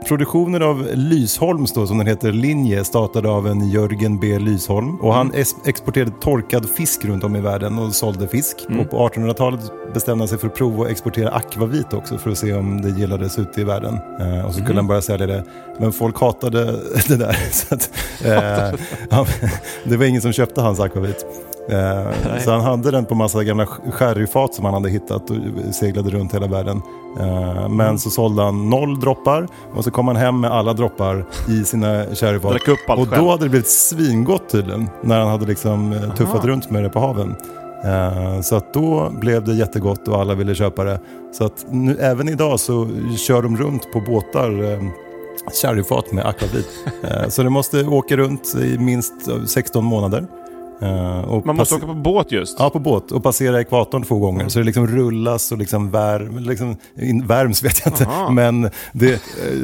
Produktionen 0.07 0.63
av 0.63 0.89
Lysholms 0.95 1.73
då, 1.73 1.87
som 1.87 1.99
den 1.99 2.07
heter, 2.07 2.33
linje, 2.33 2.85
startade 2.85 3.29
av 3.29 3.47
en 3.47 3.69
Jörgen 3.69 4.19
B. 4.19 4.39
Lysholm. 4.39 5.01
Och 5.01 5.15
han 5.15 5.33
exporterade 5.65 6.13
torkad 6.21 6.71
fisk 6.71 7.05
runt 7.05 7.25
om 7.25 7.37
i 7.37 7.41
världen 7.41 7.79
och 7.79 7.95
sålde 7.95 8.29
fisk. 8.29 8.57
Och 8.81 8.91
på 8.91 9.09
1800-talet 9.09 9.61
bestämde 9.95 10.23
han 10.23 10.29
sig 10.29 10.39
för 10.39 10.47
att 10.47 10.55
prova 10.55 10.85
att 10.85 10.91
exportera 10.91 11.31
akvavit 11.31 11.93
också 11.93 12.19
för 12.19 12.31
att 12.31 12.39
se 12.39 12.53
om 12.53 12.83
det 12.83 12.91
gillades 12.91 13.39
ute 13.39 13.61
i 13.61 13.65
världen. 13.65 13.99
Eh, 14.21 14.47
och 14.47 14.55
så 14.55 14.61
skulle 14.61 14.79
han 14.79 14.87
börja 14.87 15.03
sälja 15.03 15.27
det. 15.27 15.45
Men 15.79 15.93
folk 15.93 16.21
hatade 16.21 16.65
det 17.09 17.17
där. 17.17 17.37
Så 17.53 17.75
att, 17.75 17.91
eh, 18.25 19.25
det 19.85 19.97
var 19.97 20.05
ingen 20.05 20.23
som 20.23 20.33
köpte 20.33 20.61
hans 20.61 20.81
akvavit. 20.81 21.27
Eh, 21.69 22.39
så 22.45 22.51
han 22.51 22.61
hade 22.61 22.91
den 22.91 23.05
på 23.05 23.15
massa 23.15 23.45
gamla 23.45 23.67
sherryfat 23.67 24.55
som 24.55 24.65
han 24.65 24.75
hade 24.75 24.91
hittat 24.91 25.31
och 25.31 25.37
seglade 25.75 26.11
runt 26.11 26.35
hela 26.35 26.47
världen. 26.47 26.83
Eh, 27.21 27.69
men 27.69 27.99
så 27.99 28.11
sålde 28.11 28.43
han 28.43 28.71
noll 28.71 29.01
droppar 29.01 29.49
och 29.75 29.85
så 29.85 29.91
kom 29.91 30.09
han 30.09 30.17
hem 30.17 30.41
med 30.41 30.51
alla 30.51 30.73
droppar 30.73 31.25
i 31.49 31.65
sina 31.65 32.05
sherryfat. 32.15 32.51
Drack 32.51 32.69
upp 32.69 32.79
allt 32.91 33.01
och 33.01 33.09
själv. 33.09 33.23
då 33.23 33.31
hade 33.31 33.45
det 33.45 33.51
blivit 33.51 33.69
svingott 33.69 34.49
tydligen 34.49 34.91
när 35.03 35.21
han 35.21 35.29
hade 35.29 35.47
liksom 35.47 35.93
eh, 35.93 36.15
tuffat 36.15 36.37
Aha. 36.37 36.47
runt 36.47 36.71
med 36.71 36.83
det 36.83 36.91
på 36.91 37.01
haven. 37.01 37.37
Eh, 37.85 38.41
så 38.41 38.57
att 38.57 38.75
då 38.75 39.11
blev 39.21 39.45
det 39.45 39.55
jättegott 39.55 40.09
och 40.09 40.21
alla 40.21 40.35
ville 40.35 40.55
köpa 40.55 40.85
det. 40.85 41.01
Så 41.33 41.45
att 41.45 41.67
nu, 41.71 41.97
även 42.01 42.29
idag 42.29 42.61
så 42.61 42.89
kör 43.17 43.43
de 43.43 43.57
runt 43.57 43.93
på 43.93 44.01
båtar 44.01 44.73
eh, 44.73 44.81
sherryfat 45.63 46.13
med 46.13 46.27
akvavit. 46.27 46.69
Eh, 47.03 47.29
så 47.29 47.43
det 47.43 47.51
måste 47.51 47.85
åka 47.85 48.17
runt 48.17 48.55
i 48.55 48.79
minst 48.79 49.29
eh, 49.29 49.45
16 49.45 49.85
månader. 49.85 50.27
Och 51.27 51.47
Man 51.47 51.57
måste 51.57 51.75
åka 51.75 51.87
på 51.87 51.95
båt 51.95 52.33
just. 52.33 52.57
Ja, 52.59 52.71
på 52.71 52.79
båt 52.79 53.13
och 53.13 53.23
passera 53.23 53.61
ekvatorn 53.61 54.03
två 54.03 54.19
gånger. 54.19 54.49
Så 54.49 54.59
det 54.59 54.65
liksom 54.65 54.87
rullas 54.87 55.53
och 55.53 55.59
liksom, 55.59 55.91
värm, 55.91 56.39
liksom 56.39 56.77
in, 57.01 57.27
värms 57.27 57.63
vet 57.65 57.83
jag 57.85 57.93
inte. 57.95 58.05
Aha. 58.07 58.31
Men 58.31 58.71
det 58.93 59.13
eh, 59.13 59.19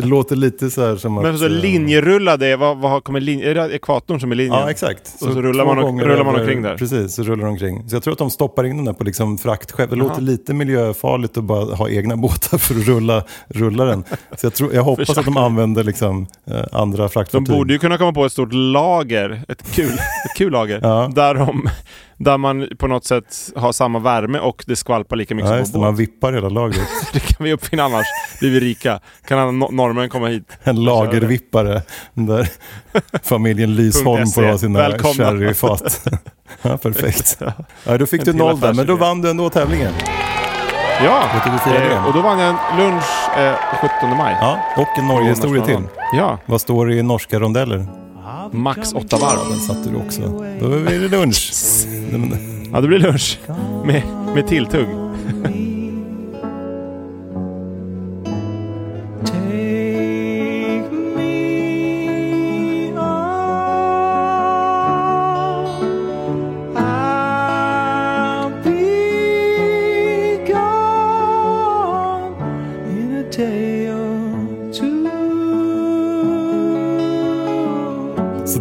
låter 0.07 0.37
lite 0.37 0.71
så 0.71 0.87
här 0.87 0.97
som 0.97 1.15
Men 1.15 1.27
att... 1.35 1.39
så 1.39 1.45
eh, 1.45 1.51
linjerullade, 1.51 2.57
vad, 2.57 2.77
vad 2.79 3.05
kommer 3.05 3.21
linje... 3.21 3.51
Är 3.51 3.55
det 3.55 3.75
ekvatorn 3.75 4.21
som 4.21 4.33
är 4.33 4.37
linjen? 4.37 4.55
Ja, 4.61 4.71
exakt. 4.71 5.13
Och 5.15 5.33
så 5.33 5.43
rullar 5.43 5.65
man 5.67 5.79
och- 5.79 6.01
rullar 6.03 6.25
man 6.25 6.35
omkring 6.41 6.63
där. 6.63 6.77
Precis, 6.77 7.15
så 7.15 7.23
rullar 7.23 7.45
de 7.45 7.51
omkring. 7.51 7.89
Så 7.89 7.97
jag 7.97 8.03
tror 8.03 8.13
att 8.13 8.19
de 8.19 8.31
stoppar 8.31 8.65
in 8.65 8.77
den 8.77 8.85
där 8.85 8.93
på 8.93 9.05
liksom 9.05 9.39
fraktskepp. 9.39 9.91
Det 9.91 9.97
låter 9.97 10.23
lite 10.23 10.55
miljöfarligt 10.55 11.37
att 11.39 11.45
bara 11.45 11.75
ha 11.75 11.89
egna 11.89 12.17
båtar 12.17 12.59
för 12.59 12.75
att 12.75 12.87
rulla, 12.87 13.25
rulla 13.49 13.85
den. 13.85 14.05
Så 14.37 14.47
jag, 14.47 14.55
tror, 14.55 14.75
jag 14.75 14.83
hoppas 14.83 15.19
att 15.19 15.25
de 15.25 15.37
använder 15.37 15.85
liksom, 15.85 16.27
eh, 16.51 16.57
andra 16.73 17.03
De 17.03 17.09
fraktfartyg. 17.11 17.49
borde 17.57 17.73
ju 17.73 17.79
kunna 17.79 17.99
komma 17.99 18.13
på 18.13 18.25
ett 18.25 18.33
stort 18.33 18.53
lager, 18.53 19.43
ett 19.49 19.73
kul, 19.75 19.93
ett 19.93 20.37
kul 20.37 20.53
lager, 20.53 20.81
Ja. 20.83 21.04
Där, 21.09 21.35
de, 21.35 21.69
där 22.17 22.39
man 22.39 22.69
på 22.79 22.87
något 22.87 23.05
sätt 23.05 23.37
har 23.57 23.73
samma 23.73 23.99
värme 23.99 24.39
och 24.39 24.65
det 24.67 24.77
skvalpar 24.77 25.17
lika 25.17 25.35
mycket 25.35 25.51
Ja, 25.51 25.65
som 25.65 25.73
på 25.73 25.79
båt. 25.79 25.85
man 25.87 25.97
vippar 25.97 26.33
hela 26.33 26.49
lagret. 26.49 26.89
Det 27.13 27.21
kan 27.21 27.45
vi 27.45 27.53
uppfinna 27.53 27.83
annars, 27.85 28.07
blir 28.41 28.51
vi 28.51 28.61
rika. 28.61 29.01
Kan 29.29 29.39
alla 29.39 29.51
no- 29.51 29.73
norrmän 29.73 30.09
komma 30.09 30.27
hit? 30.29 30.49
En 30.63 30.85
lagervippare 30.85 31.83
där 32.15 32.49
familjen 33.23 33.75
Lysholm 33.75 34.27
får 34.27 34.43
ha 34.43 34.59
sina 34.59 34.79
Välkomna. 34.79 35.15
sherryfat. 35.15 36.07
ja, 36.63 36.77
perfekt. 36.77 37.39
Ja, 37.85 37.99
då 37.99 38.07
fick 38.07 38.25
du 38.25 38.33
noll 38.33 38.61
där, 38.61 38.73
men 38.75 38.87
då 38.87 38.97
vann 38.97 39.21
du 39.23 39.31
ändå 39.31 39.51
tävlingen. 39.51 39.93
Ja, 41.05 41.23
eh, 41.67 42.07
och 42.07 42.13
då 42.13 42.21
vann 42.23 42.39
jag 42.39 42.49
en 42.49 42.79
lunch 42.79 43.39
eh, 43.39 43.55
17 44.01 44.17
maj. 44.17 44.37
Ja, 44.41 44.59
och 44.77 44.99
en 44.99 45.07
Norgehistoria 45.07 45.65
till. 45.65 45.83
Ja, 46.13 46.39
Vad 46.47 46.61
står 46.61 46.87
det 46.87 46.95
i 46.95 47.03
norska 47.03 47.39
rondeller? 47.39 47.87
Max 48.53 48.93
åtta 48.93 49.17
varv. 49.17 49.49
Den 49.51 49.59
satte 49.59 49.91
du 49.91 49.97
också. 49.97 50.21
Då 50.61 50.73
är 50.73 51.01
det 51.01 51.09
lunch. 51.09 51.53
Ja, 52.73 52.81
det 52.81 52.89
blir 52.89 52.99
lunch 52.99 53.39
med, 53.85 54.03
med 54.35 54.47
tilltugg. 54.47 54.87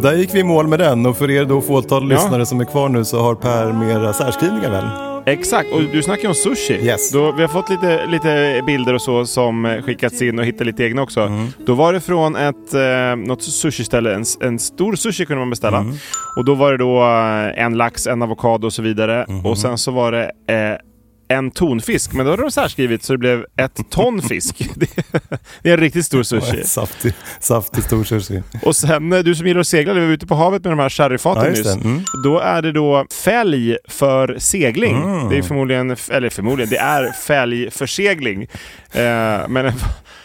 där 0.04 0.14
gick 0.14 0.34
vi 0.34 0.38
i 0.38 0.44
mål 0.44 0.68
med 0.68 0.78
den 0.78 1.06
och 1.06 1.16
för 1.16 1.30
er 1.30 1.44
då 1.44 1.60
fåtal 1.60 2.02
Ja. 2.02 2.16
lyssnare 2.16 2.46
som 2.46 2.60
är 2.60 2.64
kvar 2.64 2.88
nu 2.88 3.04
så 3.04 3.20
har 3.20 3.34
Per 3.34 3.72
mera 3.72 4.12
särskrivningar 4.12 4.70
väl? 4.70 4.84
Exakt, 5.26 5.72
och 5.72 5.80
du 5.92 6.02
snackar 6.02 6.22
ju 6.22 6.28
om 6.28 6.34
sushi. 6.34 6.74
Yes. 6.74 7.12
Då, 7.12 7.32
vi 7.32 7.42
har 7.42 7.48
fått 7.48 7.70
lite, 7.70 8.06
lite 8.06 8.62
bilder 8.66 8.94
och 8.94 9.02
så 9.02 9.26
som 9.26 9.82
skickats 9.86 10.22
in 10.22 10.38
och 10.38 10.44
hittat 10.44 10.66
lite 10.66 10.84
egna 10.84 11.02
också. 11.02 11.20
Mm. 11.20 11.46
Då 11.66 11.74
var 11.74 11.92
det 11.92 12.00
från 12.00 12.36
ett, 12.36 12.74
eh, 12.74 13.16
något 13.16 13.42
sushi-ställe, 13.42 14.14
en, 14.14 14.24
en 14.40 14.58
stor 14.58 14.94
sushi 14.94 15.26
kunde 15.26 15.40
man 15.40 15.50
beställa. 15.50 15.78
Mm. 15.78 15.94
Och 16.36 16.44
då 16.44 16.54
var 16.54 16.72
det 16.72 16.78
då 16.78 17.02
eh, 17.02 17.64
en 17.64 17.76
lax, 17.76 18.06
en 18.06 18.22
avokado 18.22 18.66
och 18.66 18.72
så 18.72 18.82
vidare. 18.82 19.24
Mm-hmm. 19.28 19.44
Och 19.50 19.58
sen 19.58 19.78
så 19.78 19.90
var 19.90 20.12
det 20.12 20.22
eh, 20.54 20.76
en 21.28 21.50
tonfisk, 21.50 22.12
men 22.12 22.26
då 22.26 22.32
hade 22.32 22.42
de 22.42 22.50
särskrivit 22.50 23.02
så 23.02 23.12
det 23.12 23.18
blev 23.18 23.46
ett 23.56 23.90
ton 23.90 24.22
fisk. 24.22 24.70
det, 25.62 25.70
är 25.70 25.74
en 25.74 25.80
riktigt 25.80 26.06
stor 26.06 26.22
sushi. 26.22 26.64
Saftig, 26.64 27.12
saftig 27.40 27.84
stor 27.84 28.04
sushi. 28.04 28.42
Och 28.62 28.76
sen, 28.76 29.12
eh, 29.12 29.18
du 29.18 29.34
som 29.34 29.46
gillar 29.46 29.60
att 29.60 29.66
segla, 29.66 29.94
vi 29.94 30.00
var 30.00 30.12
ute 30.12 30.26
på 30.26 30.34
havet 30.34 30.64
med 30.64 30.72
de 30.72 30.78
här 30.78 30.88
sherryfaten 30.88 31.44
Ja, 31.44 31.50
nyss. 31.50 31.74
Mm. 31.74 32.04
Då 32.24 32.38
är 32.38 32.62
det 32.62 32.72
då 32.72 33.06
fälg 33.24 33.76
för 33.88 34.36
segling. 34.38 34.96
Mm. 35.02 35.28
Det 35.28 35.38
är 35.38 35.42
förmodligen, 35.42 35.96
eller 36.10 36.30
förmodligen, 36.30 36.70
det 36.70 36.78
är 36.78 37.12
fälg 37.12 37.70
för 37.70 37.86
segling. 37.86 38.42
Eh, 38.92 39.48
men, 39.48 39.72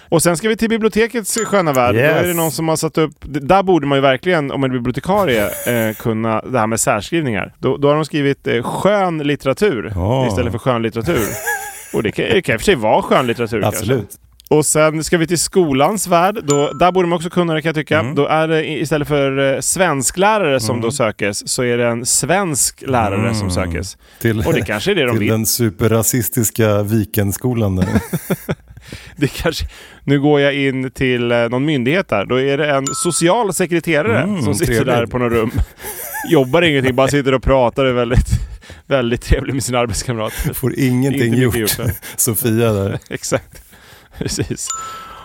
och 0.09 0.23
sen 0.23 0.37
ska 0.37 0.49
vi 0.49 0.57
till 0.57 0.69
bibliotekets 0.69 1.37
sköna 1.45 1.73
värld. 1.73 1.95
Yes. 1.95 2.13
Då 2.13 2.19
är 2.23 2.27
det 2.27 2.33
någon 2.33 2.51
som 2.51 2.67
har 2.67 2.75
satt 2.75 2.97
upp, 2.97 3.11
där 3.21 3.63
borde 3.63 3.87
man 3.87 3.97
ju 3.97 4.01
verkligen, 4.01 4.51
om 4.51 4.63
är 4.63 4.69
bibliotekarie, 4.69 5.45
eh, 5.45 5.95
kunna 5.95 6.41
det 6.41 6.59
här 6.59 6.67
med 6.67 6.79
särskrivningar. 6.79 7.53
Då, 7.59 7.77
då 7.77 7.87
har 7.87 7.95
de 7.95 8.05
skrivit 8.05 8.47
eh, 8.47 8.63
skön 8.63 9.17
litteratur 9.17 9.91
Ja. 9.95 10.27
istället 10.27 10.51
för 10.51 10.59
skön 10.59 10.81
litteratur. 10.81 11.19
Och 11.93 12.03
det 12.03 12.11
kan, 12.11 12.25
det 12.25 12.41
kan 12.41 12.53
i 12.55 12.57
och 12.57 12.61
för 12.61 12.65
sig 12.65 12.75
vara 12.75 13.01
skön 13.01 13.27
litteratur 13.27 13.61
kanske. 13.61 13.79
Absolut. 13.79 14.09
Och 14.49 14.65
sen 14.65 15.03
ska 15.03 15.17
vi 15.17 15.27
till 15.27 15.39
skolans 15.39 16.07
värld. 16.07 16.39
Då, 16.43 16.71
där 16.73 16.91
borde 16.91 17.07
man 17.07 17.15
också 17.17 17.29
kunna 17.29 17.53
det 17.53 17.61
kan 17.61 17.69
jag 17.69 17.75
tycka. 17.75 17.99
Mm. 17.99 18.15
Då 18.15 18.27
är 18.27 18.47
det 18.47 18.65
istället 18.71 19.07
för 19.07 19.53
eh, 19.55 19.59
svensklärare 19.59 20.59
som 20.59 20.81
då 20.81 20.91
sökes, 20.91 21.49
så 21.49 21.63
är 21.63 21.77
det 21.77 21.87
en 21.87 22.05
svensk 22.05 22.83
lärare 22.87 23.35
som 23.35 23.51
sökes. 23.51 23.97
Till, 24.21 24.39
Och 24.47 24.53
det 24.53 24.61
kanske 24.61 24.91
är 24.91 24.95
det 24.95 25.03
de 25.05 25.11
till 25.11 25.19
vill. 25.19 25.29
den 25.29 25.45
superrasistiska 25.45 26.83
Vikenskolan. 26.83 27.83
Det 29.17 29.27
kanske, 29.27 29.65
nu 30.09 30.19
går 30.21 30.41
jag 30.41 30.53
in 30.53 30.91
till 30.91 31.31
eh, 31.31 31.37
någon 31.49 31.65
myndighet 31.65 32.07
där. 32.07 32.25
Då 32.25 32.39
är 32.39 32.57
det 32.57 32.71
en 32.71 32.85
social 32.87 33.53
sekreterare 33.53 34.21
Mm, 34.21 34.41
som 34.41 34.53
sitter 34.55 34.65
trevligt. 34.73 34.95
där 34.95 35.05
på 35.05 35.17
något 35.17 35.31
rum. 35.31 35.51
Jobbar 36.31 36.61
ingenting, 36.61 36.95
bara 36.95 37.07
sitter 37.07 37.33
och 37.33 37.43
pratar 37.43 37.85
är 37.85 37.93
väldigt, 37.93 38.27
väldigt 38.87 39.21
trevlig 39.21 39.53
med 39.53 39.63
sina 39.63 39.79
arbetskamrater. 39.79 40.53
Får 40.53 40.79
ingenting 40.79 41.23
Inte 41.33 41.37
gjort. 41.41 41.53
mycket 41.55 41.77
där. 41.77 41.91
Sofia 42.15 42.71
där. 42.73 42.99
Exakt. 43.09 43.61
Precis. 44.17 44.67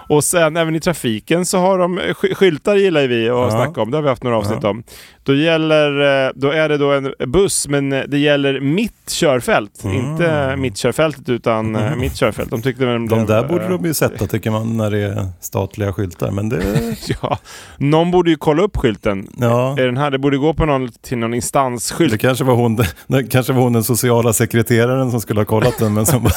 Och 0.08 0.24
sen 0.24 0.56
även 0.56 0.74
i 0.76 0.80
trafiken 0.80 1.46
så 1.46 1.58
har 1.58 1.78
de 1.78 2.00
sk- 2.00 2.34
skyltar 2.34 2.76
gillar 2.76 3.00
ju 3.00 3.06
vi 3.06 3.22
att 3.22 3.36
Ja. 3.36 3.50
snacka 3.50 3.80
om. 3.82 3.90
Det 3.90 3.96
har 3.96 4.02
vi 4.02 4.08
haft 4.08 4.22
några 4.22 4.36
avsnitt 4.36 4.64
om. 4.64 4.82
Då, 5.26 5.34
gäller, 5.34 6.26
eh, 6.26 6.32
då 6.34 6.50
är 6.50 6.68
det 6.68 6.78
då 6.78 6.92
en 6.92 7.12
buss, 7.26 7.68
men 7.68 7.92
eh, 7.92 8.02
det 8.08 8.18
gäller 8.18 8.60
mitt 8.60 9.10
körfält. 9.10 9.84
Inte 9.84 10.56
mitt 10.56 10.76
körfältet 10.76 11.28
utan 11.28 11.76
eh, 11.76 11.96
mitt 11.96 12.16
körfält. 12.16 12.50
De 12.50 12.62
tyckte 12.62 12.86
väl 12.86 12.94
Mm. 12.96 13.08
De 13.08 13.14
blev, 13.14 13.26
där 13.26 13.48
borde 13.48 13.68
de 13.68 13.84
ju 13.84 13.94
sätta 13.94 14.26
tycker 14.26 14.50
man 14.50 14.76
när 14.76 14.90
det 14.90 14.98
är 14.98 15.28
statliga 15.40 15.92
skyltar. 15.92 16.30
Men 16.30 16.48
det, 16.48 16.62
Ja, 17.22 17.38
någon 17.78 18.10
borde 18.10 18.30
ju 18.30 18.36
kolla 18.36 18.62
upp 18.62 18.76
skylten. 18.76 19.28
ja. 19.36 19.78
Är 19.78 19.86
den 19.86 19.96
här? 19.96 20.10
Det 20.10 20.18
borde 20.18 20.36
gå 20.36 20.54
på 20.54 20.64
någon, 20.64 20.92
till 21.02 21.18
någon 21.18 21.34
instansskylt. 21.34 22.12
Det 22.12 22.18
kanske 22.18 22.44
var, 22.44 22.54
hon, 22.54 22.76
det 23.06 23.22
kanske 23.30 23.52
var 23.52 23.62
hon 23.62 23.72
den 23.72 23.84
sociala 23.84 24.32
sekreteraren 24.32 25.10
som 25.10 25.20
skulle 25.20 25.40
ha 25.40 25.44
kollat 25.44 25.78
den 25.78 25.94
men 25.94 26.06
som 26.06 26.22
var 26.22 26.32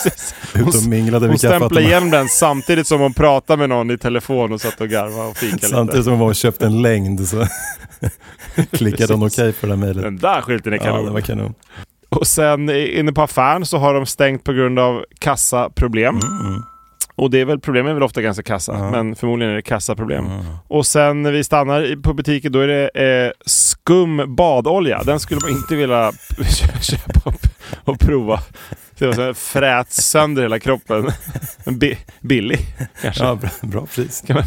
ute 0.55 0.77
och 0.77 0.83
minglade 0.89 1.25
Hon 1.25 1.31
vid 1.31 1.39
stämplade 1.39 1.59
kaffeautomaten. 1.59 1.87
igenom 1.87 2.09
den 2.11 2.27
samtidigt 2.29 2.87
som 2.87 2.99
hon 3.01 3.13
pratade 3.13 3.57
med 3.59 3.69
någon 3.69 3.91
i 3.91 3.97
telefon 3.97 4.53
och 4.53 4.61
satt 4.61 4.81
och 4.81 4.87
garvade 4.89 5.29
och 5.29 5.37
fikade 5.37 5.61
Samtidigt 5.67 5.93
lite. 5.95 6.03
som 6.03 6.11
hon 6.13 6.19
var 6.19 6.27
och 6.27 6.35
köpte 6.35 6.65
en 6.65 6.81
längd 6.81 7.27
så 7.27 7.47
klickade 8.97 9.13
hon 9.13 9.23
okej 9.27 9.53
på 9.53 9.65
det 9.65 9.71
här 9.73 9.79
mejlet. 9.79 10.03
Den 10.03 10.17
där 10.17 10.41
skylten 10.41 10.73
är 10.73 10.77
Ja, 10.77 10.83
kanon. 10.83 11.05
det 11.05 11.11
var 11.11 11.21
kanon. 11.21 11.53
Och 12.09 12.27
sen 12.27 12.69
inne 12.69 13.11
på 13.13 13.21
affären 13.21 13.65
så 13.65 13.77
har 13.77 13.93
de 13.93 14.05
stängt 14.05 14.43
på 14.43 14.53
grund 14.53 14.79
av 14.79 15.05
kassaproblem. 15.19 16.15
Mm. 16.15 16.61
Och 17.17 17.31
det 17.31 17.41
är 17.41 17.45
väl, 17.45 17.59
problemen 17.59 17.89
är 17.89 17.93
väl 17.93 18.03
ofta 18.03 18.21
ganska 18.21 18.43
kassa, 18.43 18.71
Ja. 18.73 18.91
men 18.91 19.15
förmodligen 19.15 19.51
är 19.51 19.55
det 19.55 19.61
kassaproblem. 19.61 20.25
Mm. 20.25 20.45
Och 20.67 20.85
sen 20.87 21.21
när 21.23 21.31
vi 21.31 21.43
stannar 21.43 22.01
på 22.01 22.13
butiken 22.13 22.51
då 22.51 22.59
är 22.59 22.67
det 22.67 22.89
eh, 23.25 23.31
skum 23.45 24.35
badolja. 24.35 25.03
Den 25.03 25.19
skulle 25.19 25.39
man 25.43 25.49
inte 25.51 25.75
vilja 25.75 26.11
köpa 26.81 27.19
och, 27.29 27.35
och 27.93 27.99
prova. 27.99 28.39
Det 28.97 29.05
var 29.07 29.13
så 29.13 29.21
här 29.21 29.33
frät 29.33 29.91
sönder 29.91 30.41
hela 30.41 30.59
kroppen. 30.59 31.11
En 31.63 31.79
bi- 31.79 31.97
billig 32.21 32.59
kanske. 33.01 33.23
Ja, 33.23 33.35
bra, 33.35 33.49
bra 33.61 33.85
pris. 33.85 34.23
Man 34.29 34.43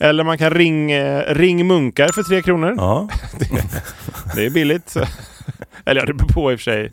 Eller 0.00 0.24
man 0.24 0.38
kan 0.38 0.50
ring, 0.50 0.92
eh, 0.92 1.34
ring 1.34 1.66
munkar 1.66 2.08
för 2.12 2.22
tre 2.22 2.42
kronor. 2.42 2.74
Ja, 2.76 3.08
Det 4.34 4.46
är 4.46 4.50
billigt. 4.50 4.96
Eller 5.84 6.00
ja, 6.00 6.06
det 6.06 6.14
beror 6.14 6.28
på 6.28 6.52
i 6.52 6.54
och 6.54 6.60
för 6.60 6.64
sig 6.64 6.92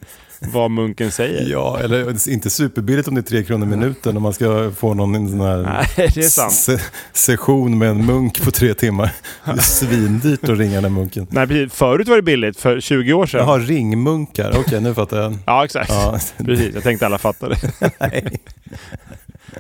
vad 0.52 0.72
munken 0.72 1.12
säger. 1.12 1.52
ja, 1.52 1.80
eller 1.84 2.30
inte 2.30 2.50
superbilligt 2.50 3.08
om 3.08 3.16
det 3.16 3.22
är 3.22 3.24
tre 3.24 3.44
kronor 3.44 3.66
minuten 3.66 4.18
om 4.18 4.24
man 4.24 4.34
ska 4.34 4.72
få 4.78 4.94
någon 4.94 5.30
sån 5.30 5.42
här 5.42 5.58
Nej, 5.58 6.10
det 6.14 6.18
är 6.18 6.30
sant. 6.30 6.54
se- 6.54 6.78
session 7.14 7.78
med 7.78 7.90
en 7.90 8.06
munk 8.06 8.44
på 8.44 8.52
tre 8.52 8.74
timmar. 8.74 9.12
Det 9.46 9.52
är 9.52 9.58
svindyrt 9.58 10.44
att 10.50 10.58
ringa 10.58 10.82
den 10.82 10.94
munken. 10.94 11.28
Nej, 11.30 11.48
precis. 11.48 11.74
Förut 11.74 12.08
var 12.08 12.16
det 12.16 12.22
billigt, 12.22 12.60
för 12.60 12.80
20 12.80 13.14
år 13.14 13.26
sedan. 13.26 13.40
Jaha, 13.40 13.58
ringmunkar. 13.58 14.54
Okej, 14.60 14.82
nu 14.82 14.94
fattar 14.94 15.22
jag. 15.22 15.34
Ja, 15.46 15.66
exakt. 15.66 15.90
Ja, 15.90 16.20
Precis, 16.46 16.74
jag 16.76 16.84
tänkte 16.84 17.06
alla 17.06 17.18
fattade. 17.18 17.56
nej. 18.00 18.38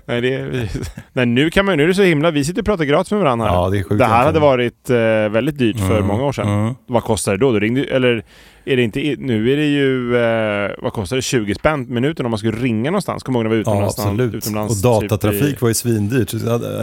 Nej, 0.05 0.21
det 0.21 0.33
är, 0.33 0.69
nej, 1.13 1.25
nu 1.25 1.49
kan 1.49 1.65
man 1.65 1.77
nu 1.77 1.83
är 1.83 1.87
det 1.87 1.93
så 1.95 2.01
himla... 2.03 2.31
Vi 2.31 2.43
sitter 2.45 2.61
och 2.61 2.65
pratar 2.65 2.83
gratis 2.85 3.11
med 3.11 3.19
varandra 3.21 3.47
här. 3.47 3.53
Ja, 3.55 3.69
det 3.69 3.77
är 3.79 3.83
sjukt 3.83 3.99
det 3.99 4.05
här 4.05 4.25
hade 4.25 4.39
varit 4.39 4.89
eh, 4.89 4.95
väldigt 5.31 5.57
dyrt 5.57 5.77
för 5.79 5.95
Mm, 5.97 6.07
många 6.07 6.23
år 6.23 6.31
sedan. 6.31 6.47
mm. 6.47 6.73
Vad 6.87 7.03
kostar 7.03 7.31
det 7.31 7.37
då? 7.37 7.51
då 7.51 7.59
ringde, 7.59 7.83
eller 7.83 8.23
är 8.65 8.75
det 8.77 8.83
inte... 8.83 9.15
Nu 9.19 9.53
är 9.53 9.57
det 9.57 9.65
ju... 9.65 10.17
Eh, 10.17 10.71
vad 10.81 10.93
kostar 10.93 11.15
det? 11.15 11.21
20 11.21 11.55
spänn 11.55 11.85
minuten 11.93 12.25
om 12.25 12.29
man 12.29 12.37
skulle 12.39 12.57
ringa 12.57 12.91
någonstans. 12.91 13.23
Kommer 13.23 13.39
du 13.39 13.43
ihåg 13.45 13.51
när 13.51 13.57
vi 13.57 13.63
var 13.63 13.71
Ja, 13.73 13.75
utomlands? 13.77 13.99
absolut. 13.99 14.33
utomlands 14.35 14.85
och 14.85 15.01
typ 15.01 15.09
datatrafik 15.09 15.53
i- 15.53 15.57
var 15.59 15.67
ju 15.69 15.73
svindyrt. 15.73 16.31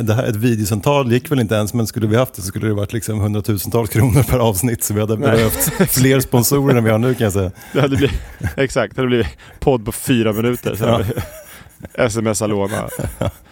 Det 0.07 0.15
här, 0.15 0.25
ett 0.29 0.37
videosamtal 0.37 1.13
gick 1.13 1.31
väl 1.31 1.41
inte 1.41 1.55
ens, 1.55 1.75
men 1.75 1.87
skulle 1.87 2.07
vi 2.07 2.17
haft 2.17 2.35
det 2.35 2.43
så 2.43 2.49
skulle 2.49 2.67
det 2.67 2.75
varit 2.75 2.93
liksom 2.93 3.21
hundratusentals 3.21 3.91
kronor 3.91 4.23
per 4.23 4.39
avsnitt. 4.39 4.85
Så 4.85 4.95
vi 4.95 5.01
hade 5.01 5.17
Nej. 5.17 5.31
behövt 5.31 5.91
fler 5.91 6.21
sponsorer 6.21 6.75
än 6.77 6.85
vi 6.85 6.91
har 6.91 6.99
nu 6.99 7.15
kan 7.15 7.25
jag 7.25 7.33
säga. 7.33 7.51
Det 7.73 7.81
hade 7.81 7.97
blivit, 7.97 8.21
exakt, 8.57 8.95
det 8.95 9.01
hade 9.01 9.09
blivit 9.09 9.27
podd 9.61 9.85
på 9.85 9.93
fyra 9.93 10.33
minuter. 10.33 10.77
Ja. 11.97 12.09
Smsa 12.09 12.47
låna. 12.47 12.89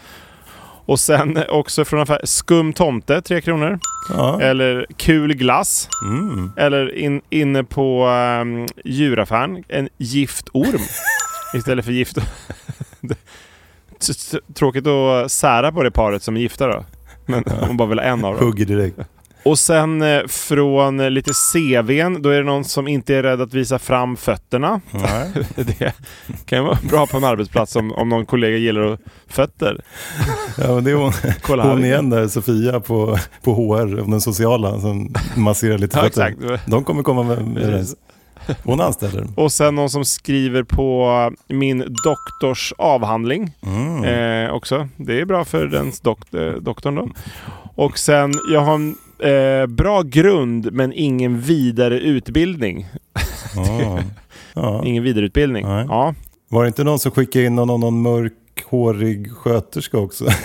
Och 0.89 1.01
sen 1.01 1.39
också 1.49 1.85
från 1.85 2.01
affär, 2.01 2.21
skum 2.25 2.73
tomte, 2.73 3.23
tre 3.23 3.41
kronor. 3.41 3.79
Ja. 4.09 4.41
Eller 4.41 4.87
kul 4.97 5.35
glass. 5.35 5.89
Mm. 6.03 6.53
Eller 6.57 6.95
in, 6.95 7.21
inne 7.31 7.65
på 7.65 8.07
um, 8.41 8.67
djuraffären, 8.85 9.65
en 9.69 9.89
giftorm. 9.97 10.81
Istället 11.55 11.85
för 11.85 11.93
gift... 11.93 12.19
Tråkigt 14.55 14.87
att 14.87 15.33
sära 15.33 15.73
på 15.73 15.83
det 15.83 15.91
paret 15.91 16.23
som 16.23 16.37
är 16.37 16.41
gifta 16.41 16.67
då. 16.67 16.85
Men 17.27 17.45
hon 17.61 17.77
bara 17.77 17.89
vill 17.89 17.99
ha 17.99 18.07
en 18.07 18.25
av 18.25 18.35
dem. 18.35 18.45
Hugger 18.45 18.65
direkt. 18.65 18.99
Och 19.49 19.59
sen 19.59 20.03
eh, 20.03 20.27
från 20.27 21.15
lite 21.15 21.33
CVn, 21.53 22.23
då 22.23 22.29
är 22.29 22.39
det 22.39 22.45
någon 22.45 22.65
som 22.65 22.89
inte 22.89 23.15
är 23.15 23.23
rädd 23.23 23.41
att 23.41 23.55
visa 23.55 23.79
fram 23.79 24.17
fötterna. 24.17 24.81
Nej. 24.91 25.31
Det 25.57 25.93
kan 26.47 26.65
vara 26.65 26.79
bra 26.91 27.07
på 27.07 27.17
en 27.17 27.25
arbetsplats 27.25 27.77
om, 27.77 27.93
om 27.93 28.09
någon 28.09 28.27
kollega 28.27 28.57
gillar 28.57 28.99
fötter. 29.27 29.81
Ja, 30.59 30.75
men 30.75 30.85
det 30.85 30.91
är 30.91 30.95
hon, 30.95 31.13
Kolla 31.43 31.69
hon 31.71 31.85
igen 31.85 32.11
där, 32.11 32.29
Sofia 32.29 32.81
på, 32.81 33.19
på 33.43 33.55
HR, 33.55 34.11
den 34.11 34.21
sociala, 34.21 34.81
som 34.81 35.15
masserar 35.37 35.79
lite 35.79 35.99
Ja, 35.99 36.03
fötter. 36.05 36.27
exakt. 36.27 36.67
De 36.71 36.85
kommer 36.85 37.03
komma 37.03 37.23
med, 37.23 37.47
med 37.47 37.63
det. 37.73 37.85
Hon 38.65 38.81
anställer. 38.81 39.27
Och 39.37 39.53
sen 39.53 39.75
någon 39.75 39.91
som 39.91 40.05
skriver 40.05 40.63
på 40.63 41.31
min 41.49 41.97
doktors 42.05 42.73
avhandling. 42.79 43.53
Mm. 43.63 44.05
Eh, 44.05 44.53
också. 44.55 44.89
Det 44.97 45.21
är 45.21 45.25
bra 45.25 45.45
för 45.45 45.67
den 45.67 45.93
dok 46.03 46.35
eh, 46.35 46.53
doktorn 46.53 46.95
då. 46.95 47.09
Och 47.75 47.99
sen, 47.99 48.33
jag 48.53 48.61
har 48.61 48.75
en 48.75 48.97
eh, 49.21 49.67
bra 49.67 50.03
grund 50.03 50.73
men 50.73 50.93
ingen 50.93 51.41
vidare 51.41 51.99
utbildning. 52.01 52.87
Ja. 53.57 53.99
Ja. 54.55 54.83
Ingen 54.85 55.03
vidareutbildning. 55.03 55.67
Nej. 55.67 55.87
Ja. 55.89 56.15
Var 56.49 56.63
det 56.63 56.69
inte 56.69 56.85
någon 56.85 56.99
som 56.99 57.11
skickade 57.13 57.45
in 57.45 57.55
någon, 57.57 57.81
någon 57.81 58.03
mörkhårig 58.03 59.33
sköterska 59.33 59.99
också? 59.99 60.25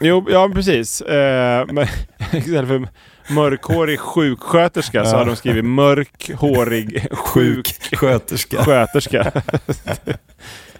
Jo, 0.00 0.26
ja 0.30 0.50
precis. 0.54 1.00
Eh, 1.00 1.66
men 1.72 1.86
istället 2.32 2.68
för 2.68 2.88
mörkhårig 3.34 4.00
sjuksköterska 4.00 5.04
så 5.04 5.10
Ja. 5.14 5.18
har 5.18 5.26
de 5.26 5.36
skrivit 5.36 5.64
mörkhårig 5.64 7.06
sjuk 7.10 7.66
Sjuksköterska. 7.90 8.64
sköterska. 8.64 9.32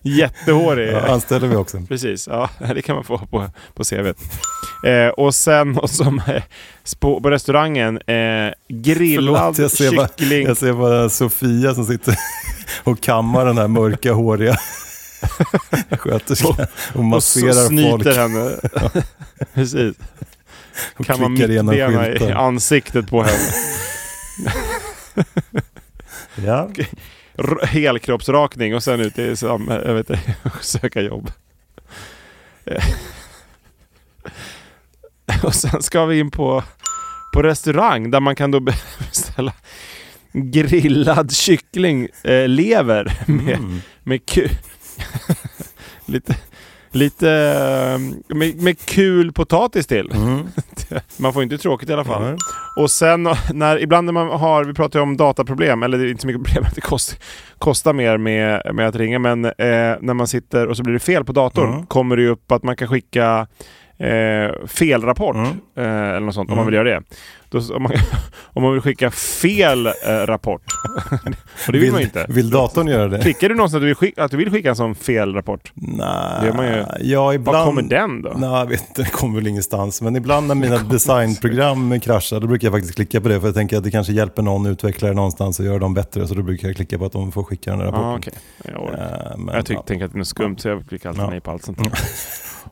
Jättehårig. 0.02 0.92
Ja, 0.92 1.00
anställer 1.12 1.48
vi 1.48 1.56
också. 1.56 1.82
Precis, 1.88 2.26
ja 2.26 2.50
det 2.74 2.82
kan 2.82 2.94
man 2.94 3.04
få 3.04 3.18
på, 3.18 3.50
på 3.74 3.84
CVt. 3.84 4.18
Eh, 4.86 5.08
och 5.08 5.34
sen 5.34 5.78
och 5.78 5.90
som 5.90 6.18
eh, 6.18 6.42
på, 7.00 7.20
på 7.20 7.30
restaurangen, 7.30 7.96
eh, 7.96 8.52
grillad 8.68 9.36
Förlåt, 9.36 9.58
jag 9.58 9.70
ser, 9.70 9.96
bara, 9.96 10.08
kyckling. 10.08 10.46
jag 10.46 10.56
ser 10.56 10.72
bara 10.72 11.08
Sofia 11.08 11.74
som 11.74 11.84
sitter 11.84 12.16
och 12.84 13.00
kammar 13.00 13.46
den 13.46 13.58
här 13.58 13.68
mörka 13.68 14.12
håriga 14.12 14.56
sköterskan 15.90 16.50
och 16.50 16.58
och 16.58 16.94
så 16.94 17.02
masserar 17.02 17.52
snyter 17.52 17.90
folk. 17.90 18.16
henne. 18.16 18.56
Precis. 19.54 19.96
Och 20.96 21.06
kan 21.06 21.20
man 21.20 21.32
mittbena 21.32 21.74
i 21.74 22.32
ansiktet 22.32 23.10
på 23.10 23.22
henne. 23.22 23.52
Ja. 26.34 26.68
Helkroppsrakning 27.62 28.74
och 28.74 28.82
sen 28.82 29.00
ut 29.00 29.18
i 29.18 29.36
sam- 29.36 29.68
jag 29.86 29.94
vet 29.94 30.10
inte, 30.10 30.34
söka 30.60 31.00
jobb. 31.00 31.30
Eh. 32.64 32.84
och 35.42 35.54
sen 35.54 35.82
ska 35.82 36.04
vi 36.06 36.18
in 36.18 36.30
på, 36.30 36.64
på 37.34 37.42
restaurang 37.42 38.10
där 38.10 38.20
man 38.20 38.34
kan 38.36 38.50
då 38.50 38.60
beställa 39.10 39.52
grillad 40.32 41.32
kyckling, 41.32 42.08
eh, 42.24 42.48
lever 42.48 43.18
med, 43.26 43.56
Mm. 43.56 43.80
med 44.02 44.20
ku- 44.20 44.50
lite, 46.06 46.36
lite 46.92 47.30
eh, 47.30 48.36
med, 48.36 48.62
med 48.62 48.78
kul 48.80 49.32
potatis 49.32 49.86
till. 49.86 50.12
Mm. 50.14 50.40
Man 51.16 51.32
får 51.32 51.42
inte 51.42 51.58
tråkigt 51.58 51.90
i 51.90 51.92
alla 51.92 52.04
fall. 52.04 52.22
Nej. 52.22 52.36
Och 52.76 52.90
sen 52.90 53.22
när, 53.52 53.82
ibland 53.82 54.04
när 54.04 54.12
man 54.12 54.28
har, 54.28 54.64
vi 54.64 54.74
pratar 54.74 54.98
ju 54.98 55.02
om 55.02 55.16
dataproblem, 55.16 55.82
eller 55.82 55.98
det 55.98 56.04
är 56.04 56.08
inte 56.10 56.20
så 56.20 56.26
mycket 56.26 56.44
problem, 56.46 56.64
det 56.74 56.80
kost, 56.80 57.18
kostar 57.58 57.92
mer 57.92 58.16
med, 58.18 58.74
med 58.74 58.88
att 58.88 58.96
ringa, 58.96 59.18
men 59.18 59.44
eh, 59.44 59.52
när 60.00 60.14
man 60.14 60.26
sitter 60.26 60.66
och 60.66 60.76
så 60.76 60.82
blir 60.82 60.92
det 60.94 61.00
fel 61.00 61.24
på 61.24 61.32
datorn 61.32 61.72
Mm. 61.72 61.86
kommer 61.86 62.16
det 62.16 62.22
ju 62.22 62.28
upp 62.28 62.52
att 62.52 62.62
man 62.62 62.76
kan 62.76 62.88
skicka 62.88 63.46
eh, 64.10 64.66
felrapport, 64.66 65.36
Mm. 65.36 65.48
eh, 65.76 66.08
eller 66.08 66.20
något 66.20 66.34
sånt, 66.34 66.48
om 66.50 66.52
Mm. 66.52 66.56
man 66.56 66.66
vill 66.66 66.74
göra 66.74 66.88
det. 67.00 67.02
Då, 67.48 67.74
om, 67.74 67.82
man, 67.82 67.92
om 68.52 68.62
man 68.62 68.72
vill 68.72 68.80
skicka 68.80 69.10
fel 69.10 69.86
eh, 69.86 69.92
rapport, 70.26 70.62
och 71.66 71.72
det 71.72 71.78
vill, 71.78 71.90
man 71.92 72.00
ju 72.00 72.06
inte. 72.06 72.26
Vill 72.28 72.50
datorn 72.50 72.86
göra 72.88 73.08
det? 73.08 73.18
Klickar 73.18 73.48
du 73.48 73.54
någonstans 73.54 73.76
att 73.78 73.82
du 73.82 73.86
vill 73.86 73.94
skicka, 73.94 74.24
att 74.24 74.30
du 74.30 74.36
vill 74.36 74.50
skicka 74.50 74.68
en 74.68 74.76
sån 74.76 74.94
fel 74.94 75.34
rapport? 75.34 75.72
Nej. 75.74 76.52
Man. 76.54 76.86
Ja, 77.00 77.34
ibland... 77.34 77.56
Var 77.58 77.64
kommer 77.64 77.82
den 77.82 78.22
då? 78.22 78.32
Nej, 78.36 78.50
jag 78.50 78.66
vet 78.66 78.88
inte. 78.88 79.02
Det 79.02 79.10
kommer 79.12 79.34
väl 79.34 79.46
ingenstans. 79.46 80.02
Men 80.02 80.16
ibland 80.16 80.46
när 80.46 80.54
mina 80.54 80.78
designprogram 80.78 82.00
kraschar, 82.00 82.40
då 82.40 82.46
brukar 82.46 82.66
jag 82.66 82.72
faktiskt 82.74 82.94
klicka 82.94 83.20
på 83.20 83.28
det. 83.28 83.40
För 83.40 83.48
jag 83.48 83.54
tänker 83.54 83.76
att 83.76 83.84
det 83.84 83.90
kanske 83.90 84.12
hjälper 84.12 84.42
någon 84.42 84.66
utvecklare 84.66 85.14
någonstans 85.14 85.60
och 85.60 85.66
gör 85.66 85.78
dem 85.78 85.94
bättre. 85.94 86.26
Så 86.26 86.34
då 86.34 86.42
brukar 86.42 86.68
jag 86.68 86.76
klicka 86.76 86.98
på 86.98 87.04
att 87.04 87.12
de 87.12 87.32
får 87.32 87.42
skicka 87.44 87.70
den 87.70 87.80
här 87.80 87.86
rapporten. 87.86 88.08
Ah, 88.10 88.16
okej. 88.16 88.32
Jag. 88.64 88.92
Eh, 89.32 89.38
men, 89.38 89.54
Jag 89.54 89.66
tycker, 89.66 89.78
ja. 89.80 89.82
tänker 89.82 90.04
att 90.06 90.12
det 90.12 90.18
är 90.20 90.24
skumt 90.24 90.58
så 90.58 90.68
jag 90.68 90.88
klickar 90.88 91.08
alltid 91.08 91.24
Ja. 91.24 91.30
nej 91.30 91.40
på 91.40 91.50
allt 91.50 91.64
sånt 91.64 91.78
där. 91.78 91.92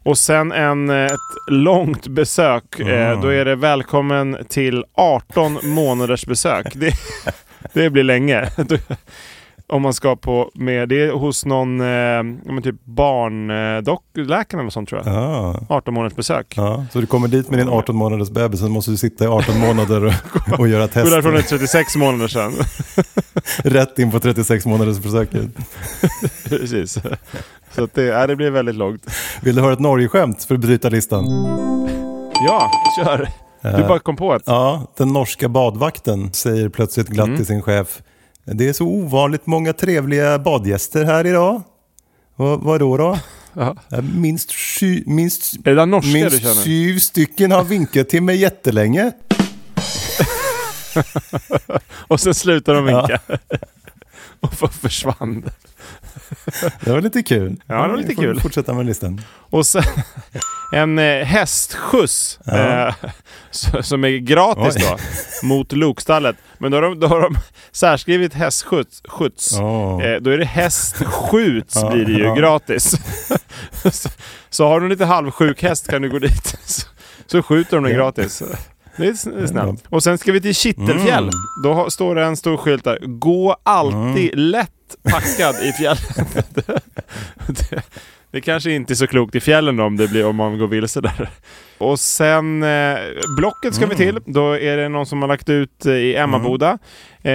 Och 0.03 0.19
sen 0.19 0.53
en, 0.53 0.91
eh, 0.91 1.05
ett 1.07 1.51
långt 1.51 2.07
besök. 2.07 2.81
Eh, 2.81 2.87
Mm. 3.11 3.21
då 3.21 3.29
är 3.29 3.45
det 3.45 3.57
välkommen 3.57 4.37
till 4.49 4.85
18 4.95 5.59
månaders 5.63 6.27
besök. 6.27 6.67
Det, 6.75 6.93
det 7.73 7.91
blir 7.91 8.03
länge. 8.03 8.49
Om 9.71 9.83
man 9.83 9.95
ska 9.95 10.17
på 10.17 10.51
med 10.55 10.89
det 10.89 11.01
är 11.03 11.13
hos 11.13 11.45
någon 11.45 11.81
eh, 11.81 12.63
typ 12.63 12.85
barnläkare 12.85 14.61
eller 14.61 14.71
sånt 14.71 14.89
tror 14.89 15.03
jag. 15.05 15.15
Ja, 15.15 15.61
18 15.69 15.95
månaders 15.95 16.17
besök. 16.17 16.55
ja. 16.57 16.85
Så 16.93 17.01
du 17.01 17.07
kommer 17.07 17.29
dit 17.29 17.51
med 17.51 17.59
din 17.59 17.69
18 17.69 17.97
månaders 17.97 18.31
bebis, 18.31 18.61
sen 18.61 18.71
måste 18.71 18.91
du 18.91 18.97
sitta 18.97 19.25
i 19.25 19.29
18 19.29 19.59
månader 19.67 20.05
och, 20.05 20.59
och 20.61 20.69
göra 20.69 20.87
Går 20.87 21.11
därifrån 21.11 21.37
är 21.37 21.43
36 21.43 21.97
månader 21.97 22.29
sedan. 22.29 22.53
Rätt 23.65 23.99
in 23.99 24.11
på 24.11 24.21
36 24.21 24.67
månaders 24.67 25.03
försöket. 25.03 25.47
Precis. 26.49 26.99
Så 27.75 27.89
det, 27.95 28.03
ja, 28.03 28.27
det 28.27 28.37
blir 28.37 28.51
väldigt 28.51 28.75
långt. 28.77 29.07
Vill 29.43 29.55
du 29.57 29.63
höra 29.63 29.73
ett 29.73 29.79
Norge-skämt 29.81 30.45
för 30.45 30.55
att 30.55 30.61
bryta 30.61 30.89
listan? 30.89 31.25
Ja, 32.47 32.71
kör. 33.05 33.29
Du 33.63 33.69
Eh, 33.69 33.89
bara 33.89 33.99
kom 33.99 34.17
på 34.17 34.35
ett. 34.35 34.43
Ja, 34.47 34.93
den 34.97 35.09
norska 35.13 35.49
badvakten 35.49 36.33
säger 36.33 36.69
plötsligt 36.69 37.09
glatt 37.09 37.27
Mm. 37.27 37.37
till 37.37 37.47
sin 37.47 37.63
chef. 37.63 38.03
Det 38.53 38.69
är 38.69 38.73
så 38.73 38.85
ovanligt 38.87 39.47
många 39.47 39.73
trevliga 39.73 40.39
badgäster 40.39 41.05
här 41.05 41.27
idag. 41.27 41.63
Vad, 42.37 42.61
då? 42.99 43.19
Ja. 43.53 43.77
Eh, 43.93 44.03
Minst, 44.03 44.53
sju, 44.53 45.03
minst, 45.07 45.55
minst 46.03 46.65
sju 46.65 47.01
stycken 47.01 47.51
har 47.53 47.65
vinkat 47.65 48.09
till 48.09 48.23
mig 48.23 48.37
jättelänge. 48.37 49.13
Och 52.09 52.21
sen 52.21 52.35
slutar 52.35 52.75
de 52.75 52.85
vinka. 52.85 53.21
Och 54.61 54.73
försvann. 54.75 55.45
Det 56.81 56.91
var 56.93 57.01
lite 57.01 57.23
kul. 57.23 57.57
Ja, 57.67 57.83
det 57.83 57.89
var 57.89 57.97
lite 57.97 58.15
kul. 58.15 58.41
Fortsätta 58.41 58.73
med 58.75 58.87
listan. 58.87 59.21
Och 59.37 59.67
sen 59.67 59.83
en 60.73 60.99
eh, 60.99 61.25
hästskjuts 61.25 62.39
Ja. 62.45 62.89
eh, 62.89 62.95
som 63.81 64.05
är 64.05 64.09
gratis 64.19 64.77
Oj. 64.77 64.83
då 65.43 65.47
mot 65.47 65.73
lokstallet. 65.73 66.37
Men 66.59 66.71
då 66.71 66.77
har 66.77 66.83
de, 66.83 67.01
då 67.01 67.07
har 67.07 67.21
de 67.21 67.37
särskrivit 67.73 68.35
hästskjuts. 68.35 69.03
Skjuts. 69.09 69.59
Åh. 69.61 70.05
Eh, 70.05 70.21
då 70.21 70.31
är 70.31 70.39
det 70.39 70.45
hästskjuts 70.45 71.77
Ja, 71.77 71.91
blir 71.91 72.05
det 72.05 72.13
ju 72.13 72.25
ja. 72.25 72.35
gratis. 72.35 72.95
så, 73.93 74.09
så 74.51 74.67
har 74.69 74.81
du 74.81 74.87
en 74.87 74.91
lite 74.91 75.05
halvsjuk 75.05 75.63
häst 75.63 75.91
kan 75.91 76.03
du 76.03 76.11
gå 76.11 76.19
dit. 76.19 76.57
Så, 76.65 76.87
så 77.27 77.43
skjuter 77.43 77.77
de 77.77 77.85
den 77.85 77.95
gratis. 77.95 78.43
Det 79.01 79.09
är, 79.43 79.47
snällt. 79.47 79.85
Och 79.89 80.03
sen 80.03 80.19
ska 80.19 80.33
vi 80.33 80.41
till 80.41 80.55
Kittelfjäll. 80.55 81.23
Mm. 81.23 81.35
Då 81.65 81.73
har, 81.75 81.89
står 81.89 82.15
det 82.15 82.25
en 82.25 82.37
stor 82.37 82.57
skylt 82.57 82.85
där. 82.85 82.99
Gå 83.03 83.57
alltid 83.63 84.39
lätt 84.39 84.71
packad 85.03 85.55
i 85.63 85.73
fjällen. 85.73 86.27
det, 86.55 86.81
det, 87.71 87.83
det 88.31 88.41
kanske 88.41 88.73
inte 88.73 88.93
är 88.93 88.95
så 88.95 89.07
klokt 89.07 89.35
i 89.35 89.41
fjällen 89.41 89.77
då, 89.77 89.85
om, 89.85 89.97
det 89.97 90.09
blir, 90.09 90.27
om 90.27 90.37
man 90.37 90.59
går 90.59 90.67
vilse 90.67 91.01
där. 91.01 91.31
Och 91.79 92.01
sen 92.01 92.63
eh, 92.63 92.97
Blocket 93.37 93.75
ska 93.75 93.87
vi 93.87 93.97
till. 93.97 94.19
Då 94.27 94.59
är 94.59 94.77
det 94.77 94.89
någon 94.89 95.07
som 95.07 95.23
har 95.23 95.29
lagt 95.29 95.49
ut 95.49 95.87
eh, 95.87 95.93
i 95.93 96.17
Emmaboda 96.17 96.79
eh, 97.23 97.33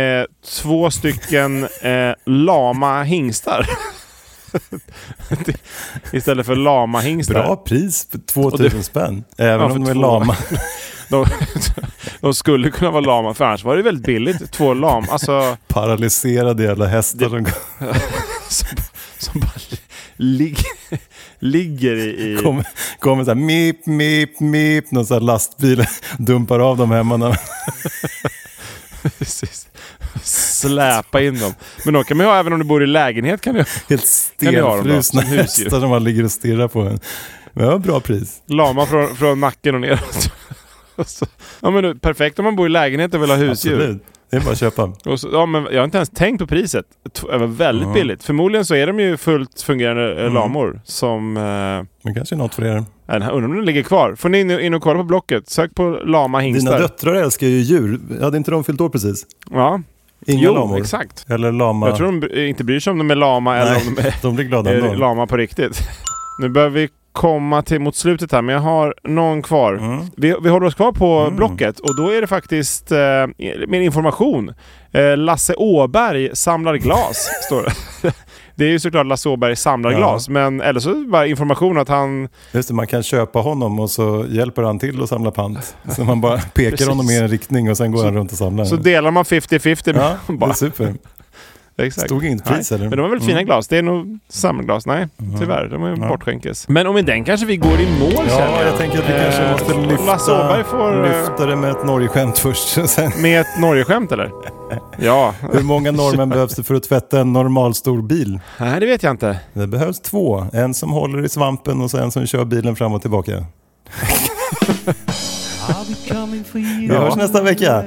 två 0.62 0.92
stycken 0.92 1.64
eh, 1.82 2.12
lama 2.26 3.04
hingstar. 3.04 3.70
Istället 6.14 6.46
för 6.46 6.56
lama 6.56 7.00
hingstar. 7.00 7.34
Bra 7.34 7.56
pris, 7.56 8.08
för 8.12 8.18
2000 8.18 8.66
Och 8.66 8.72
det- 8.78 8.84
spänn. 8.84 9.24
Även 9.38 9.60
Ja, 9.60 9.66
om 9.74 9.84
de 9.84 9.90
är 9.90 9.94
två. 9.94 10.02
lama. 10.02 10.36
De, 11.10 11.26
de 12.20 12.34
skulle 12.34 12.72
kunna 12.72 12.92
vara 12.92 13.02
lama, 13.02 13.34
för 13.34 13.46
annars 13.46 13.64
var 13.64 13.76
det 13.76 13.82
väldigt 13.82 14.06
billigt. 14.06 14.52
Två 14.52 14.74
lam, 14.74 15.06
alltså 15.10 15.58
Paralyserade 15.68 16.64
jävla 16.64 16.86
hästar 16.88 17.30
som 17.30 17.46
som, 18.50 18.68
som 19.18 19.40
bara 19.40 19.78
ligger, 20.18 20.66
ligger 21.40 21.96
i... 21.96 22.40
kommer, 22.44 22.66
kommer 23.00 23.24
så 23.24 23.30
här 23.30 23.36
mip, 23.36 23.86
mip, 23.86 24.40
mip, 24.40 24.92
någon 24.92 25.06
sån 25.06 25.16
här 25.16 25.22
lastbil 25.22 25.86
dumpar 26.18 26.60
av 26.60 26.78
dem 26.78 26.92
hemma. 26.92 27.38
Precis, 29.18 29.68
släpa 30.24 31.22
in 31.22 31.40
dem. 31.40 31.54
Men 31.86 31.94
de 31.94 32.04
kan 32.04 32.18
man 32.18 32.26
ha 32.26 32.36
även 32.38 32.54
om 32.54 32.60
du 32.60 32.66
bor 32.66 32.84
i 32.84 32.88
lägenhet. 32.88 33.42
Kan 33.42 33.56
du, 33.56 33.66
helt 33.90 34.06
stelfrusna 34.06 35.22
hästar 35.22 35.80
som 35.80 35.90
bara 35.90 36.00
ligger 36.00 36.24
och 36.24 36.32
stirrar 36.32 36.68
på 36.68 36.82
en. 36.82 37.00
Men 37.54 37.66
ja, 37.66 37.78
bra 37.78 38.00
pris. 38.00 38.42
lama 38.46 38.86
från, 38.86 39.16
från 39.16 39.40
nacken 39.40 39.76
och 39.76 39.82
neråt. 39.82 40.32
Så- 41.06 41.26
ja, 41.62 41.70
men 41.72 41.84
det- 41.84 41.96
perfekt 41.96 42.40
om 42.40 42.46
man 42.46 42.56
bor 42.56 42.66
i 42.66 42.70
lägenhet 42.70 43.14
och 43.14 43.22
vill 43.22 43.30
ha 43.30 43.38
husdjur. 43.38 43.74
Absolut. 43.76 44.04
Det 44.30 44.38
är 44.38 44.42
bara 44.42 44.52
att 44.52 44.60
köpa. 44.60 44.94
Så, 45.18 45.30
ja, 45.32 45.46
men 45.46 45.68
jag 45.72 45.78
har 45.80 45.84
inte 45.86 45.98
ens 45.98 46.10
tänkt 46.10 46.40
på 46.40 46.48
priset. 46.48 46.86
Det 47.32 47.38
var 47.38 47.48
väldigt 47.48 47.88
Ja. 47.88 47.94
billigt. 47.94 48.24
Förmodligen 48.24 48.66
så 48.66 48.76
är 48.76 48.88
de 48.88 49.00
ju 49.00 49.18
fullt 49.18 49.62
fungerande 49.62 50.14
eh, 50.16 50.22
Mm. 50.22 50.34
lamor 50.34 50.82
som... 50.84 51.38
Eh, 51.38 51.44
Men 52.04 52.16
kanske 52.16 52.36
är 52.36 52.38
något 52.38 52.56
för 52.56 52.64
er. 52.66 52.84
Undrar 53.08 53.32
om 53.34 53.56
den 53.56 53.66
ligger 53.66 53.84
kvar. 53.84 54.16
Får 54.16 54.30
ni 54.30 54.40
in, 54.40 54.52
in 54.52 54.74
och 54.74 54.82
kolla 54.82 54.98
på 55.00 55.04
Blocket. 55.04 55.50
Sök 55.50 55.76
på 55.76 55.90
lama 56.06 56.38
Dina 56.40 56.48
hingstar. 56.48 56.80
döttrar 56.80 57.14
älskar 57.16 57.48
ju 57.48 57.58
djur. 57.60 58.00
Hade 58.22 58.38
inte 58.38 58.52
de 58.52 58.64
fyllt 58.64 58.82
år 58.82 58.90
precis? 58.90 59.26
Ja, 59.52 59.82
Inga 60.28 60.44
jo, 60.44 60.54
lamor? 60.54 60.78
exakt. 60.78 61.26
Eller 61.30 61.52
lama? 61.52 61.88
Jag 61.88 61.98
tror 61.98 62.12
de 62.22 62.48
inte 62.48 62.64
bryr 62.64 62.80
sig 62.80 62.92
om 62.92 62.98
de 62.98 63.12
är 63.12 63.16
lama 63.16 63.58
eller 63.58 63.72
Nej, 63.72 63.84
om 63.88 63.96
de 63.96 64.02
är, 64.02 64.16
de 64.22 64.36
blir 64.36 64.46
glada 64.46 64.72
är 64.72 64.76
ändå. 64.82 64.94
lama 64.94 65.28
på 65.28 65.38
riktigt. 65.38 65.80
Nu 66.42 66.50
börjar 66.50 66.70
vi 66.70 66.90
komma 67.16 67.62
till 67.62 67.80
mot 67.82 67.96
slutet 67.96 68.32
här, 68.32 68.42
men 68.42 68.54
jag 68.56 68.62
har 68.62 68.94
någon 69.04 69.42
kvar. 69.42 69.74
Mm. 69.74 70.06
Vi, 70.18 70.36
vi 70.44 70.50
håller 70.50 70.68
oss 70.68 70.76
kvar 70.76 70.92
på 70.92 71.20
Mm. 71.20 71.36
Blocket 71.36 71.80
och 71.80 71.96
då 71.98 72.10
är 72.10 72.22
det 72.22 72.28
faktiskt 72.28 72.92
eh, 72.92 72.98
mer 73.68 73.80
information. 73.82 74.54
Eh, 74.92 75.18
Lasse 75.18 75.54
Åberg 75.56 76.30
samlar 76.34 76.76
glas, 76.76 77.30
står 77.46 77.64
det. 77.64 78.14
Det 78.56 78.66
är 78.66 78.70
ju 78.70 78.80
såklart 78.80 79.06
Lasse 79.06 79.30
Åberg 79.30 79.56
samlar 79.56 79.92
Ja. 79.92 79.98
glas, 79.98 80.30
men 80.30 80.62
eller 80.62 80.80
så 80.80 80.90
är 80.92 80.96
det 80.96 81.06
bara 81.08 81.28
information 81.28 81.78
att 81.78 81.90
han... 81.90 82.28
Just 82.52 82.68
det, 82.68 82.74
man 82.76 82.88
kan 82.88 83.04
köpa 83.04 83.40
honom 83.40 83.80
och 83.80 83.90
så 83.92 84.26
hjälper 84.30 84.64
han 84.64 84.80
till 84.80 85.04
att 85.04 85.10
samla 85.10 85.32
pant. 85.32 85.76
Så 85.96 86.04
man 86.04 86.22
bara 86.22 86.38
pekar 86.38 86.88
honom 86.90 87.10
i 87.10 87.18
en 87.18 87.28
riktning 87.28 87.70
och 87.70 87.78
sen 87.78 87.92
går 87.92 88.00
Så- 88.00 88.06
han 88.06 88.16
runt 88.16 88.32
och 88.32 88.38
samlar. 88.38 88.66
Så 88.66 88.76
delar 88.76 89.12
man 89.12 89.24
50-50 89.24 89.94
med 89.94 90.02
ja, 90.04 90.16
det 90.28 90.34
är 90.34 90.38
bara. 90.38 90.54
super. 90.54 90.94
Exakt. 91.78 92.08
Stod 92.08 92.26
inget 92.26 92.44
pris 92.46 92.72
eller? 92.72 92.90
Men 92.90 92.98
de 92.98 93.02
var 93.02 93.10
väldigt 93.10 93.28
fina 93.28 93.44
glas. 93.44 93.68
Det 93.68 93.78
är 93.78 93.82
nog 93.84 94.20
samlarglas. 94.30 94.86
Nej, 94.86 95.08
tyvärr. 95.40 95.68
De 95.68 95.84
är 95.84 95.90
Ja. 96.02 96.08
bortskänkes. 96.08 96.68
Men 96.68 96.94
med 96.94 97.06
den 97.06 97.24
kanske 97.24 97.46
vi 97.46 97.58
går 97.58 97.80
i 97.80 98.00
mål 98.00 98.12
känner 98.12 98.30
Ja, 98.30 98.64
jag 98.64 98.78
tänker 98.78 98.98
att 99.00 99.10
vi 99.10 99.14
Eh, 99.14 99.22
kanske 99.24 99.52
måste 99.52 99.74
lyfta, 99.92 100.06
Lasse 100.06 100.32
Åberg 100.32 100.64
får... 100.64 101.06
eh, 101.06 101.10
lyfta 101.10 101.46
det 101.46 101.56
med 101.56 101.72
ett 101.72 101.86
Norge-skämt 101.86 102.38
först. 102.40 102.90
Sen, 102.90 103.12
Med 103.22 103.42
ett 103.42 103.60
Norge-skämt 103.60 104.12
eller? 104.12 104.32
Ja. 105.00 105.34
hur 105.54 105.62
många 105.64 105.92
norrmän 105.92 106.30
behövs 106.30 106.56
det 106.56 106.64
för 106.64 106.76
att 106.76 106.84
tvätta 106.84 107.20
en 107.20 107.34
normalstor 107.34 108.02
bil? 108.02 108.40
Nej, 108.60 108.80
det 108.80 108.86
vet 108.86 109.04
jag 109.04 109.12
inte. 109.14 109.40
Det 109.54 109.68
behövs 109.68 110.00
två. 110.02 110.46
En 110.54 110.74
som 110.74 110.92
håller 110.92 111.26
i 111.26 111.30
svampen 111.30 111.82
och 111.82 111.92
så 111.92 111.98
en 111.98 112.12
som 112.12 112.26
kör 112.28 112.46
bilen 112.46 112.76
fram 112.76 112.94
och 112.94 113.02
tillbaka. 113.02 113.32
I'll 115.68 115.88
be 115.88 116.16
coming 116.16 116.44
for 116.44 116.62
you. 116.62 116.80
Vi 116.88 116.96
hörs 116.96 117.16
nästa 117.16 117.42
vecka. 117.42 117.84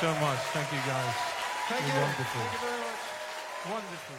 So 0.00 0.12
much. 0.20 0.38
Thank 0.52 0.72
you, 0.72 0.78
guys. 0.86 1.14
Thank 1.68 1.86
You're 1.86 2.02
wonderful. 2.02 2.42
Wonderful. 3.70 4.16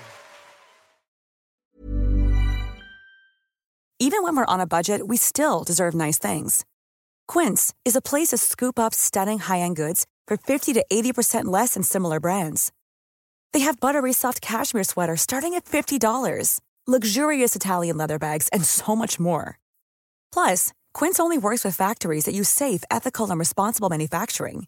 Even 3.99 4.23
when 4.23 4.35
we're 4.35 4.45
on 4.45 4.59
a 4.59 4.67
budget, 4.67 5.07
we 5.07 5.17
still 5.17 5.63
deserve 5.63 5.93
nice 5.93 6.17
things. 6.17 6.65
Quince 7.27 7.73
is 7.85 7.95
a 7.95 8.01
place 8.01 8.29
to 8.29 8.37
scoop 8.37 8.77
up 8.77 8.93
stunning 8.93 9.39
high-end 9.39 9.77
goods 9.77 10.05
for 10.27 10.35
50 10.35 10.73
to 10.73 10.85
80% 10.91 11.45
less 11.45 11.75
than 11.75 11.83
similar 11.83 12.19
brands. 12.19 12.71
They 13.53 13.61
have 13.61 13.79
buttery 13.79 14.13
soft 14.13 14.41
cashmere 14.41 14.83
sweaters 14.83 15.21
starting 15.21 15.53
at 15.53 15.63
$50, 15.65 16.59
luxurious 16.85 17.55
Italian 17.55 17.97
leather 17.97 18.19
bags, 18.19 18.49
and 18.49 18.65
so 18.65 18.95
much 18.95 19.19
more. 19.19 19.57
Plus, 20.33 20.73
Quince 20.93 21.19
only 21.19 21.37
works 21.37 21.63
with 21.63 21.75
factories 21.75 22.25
that 22.25 22.35
use 22.35 22.49
safe, 22.49 22.83
ethical, 22.91 23.29
and 23.29 23.39
responsible 23.39 23.89
manufacturing. 23.89 24.67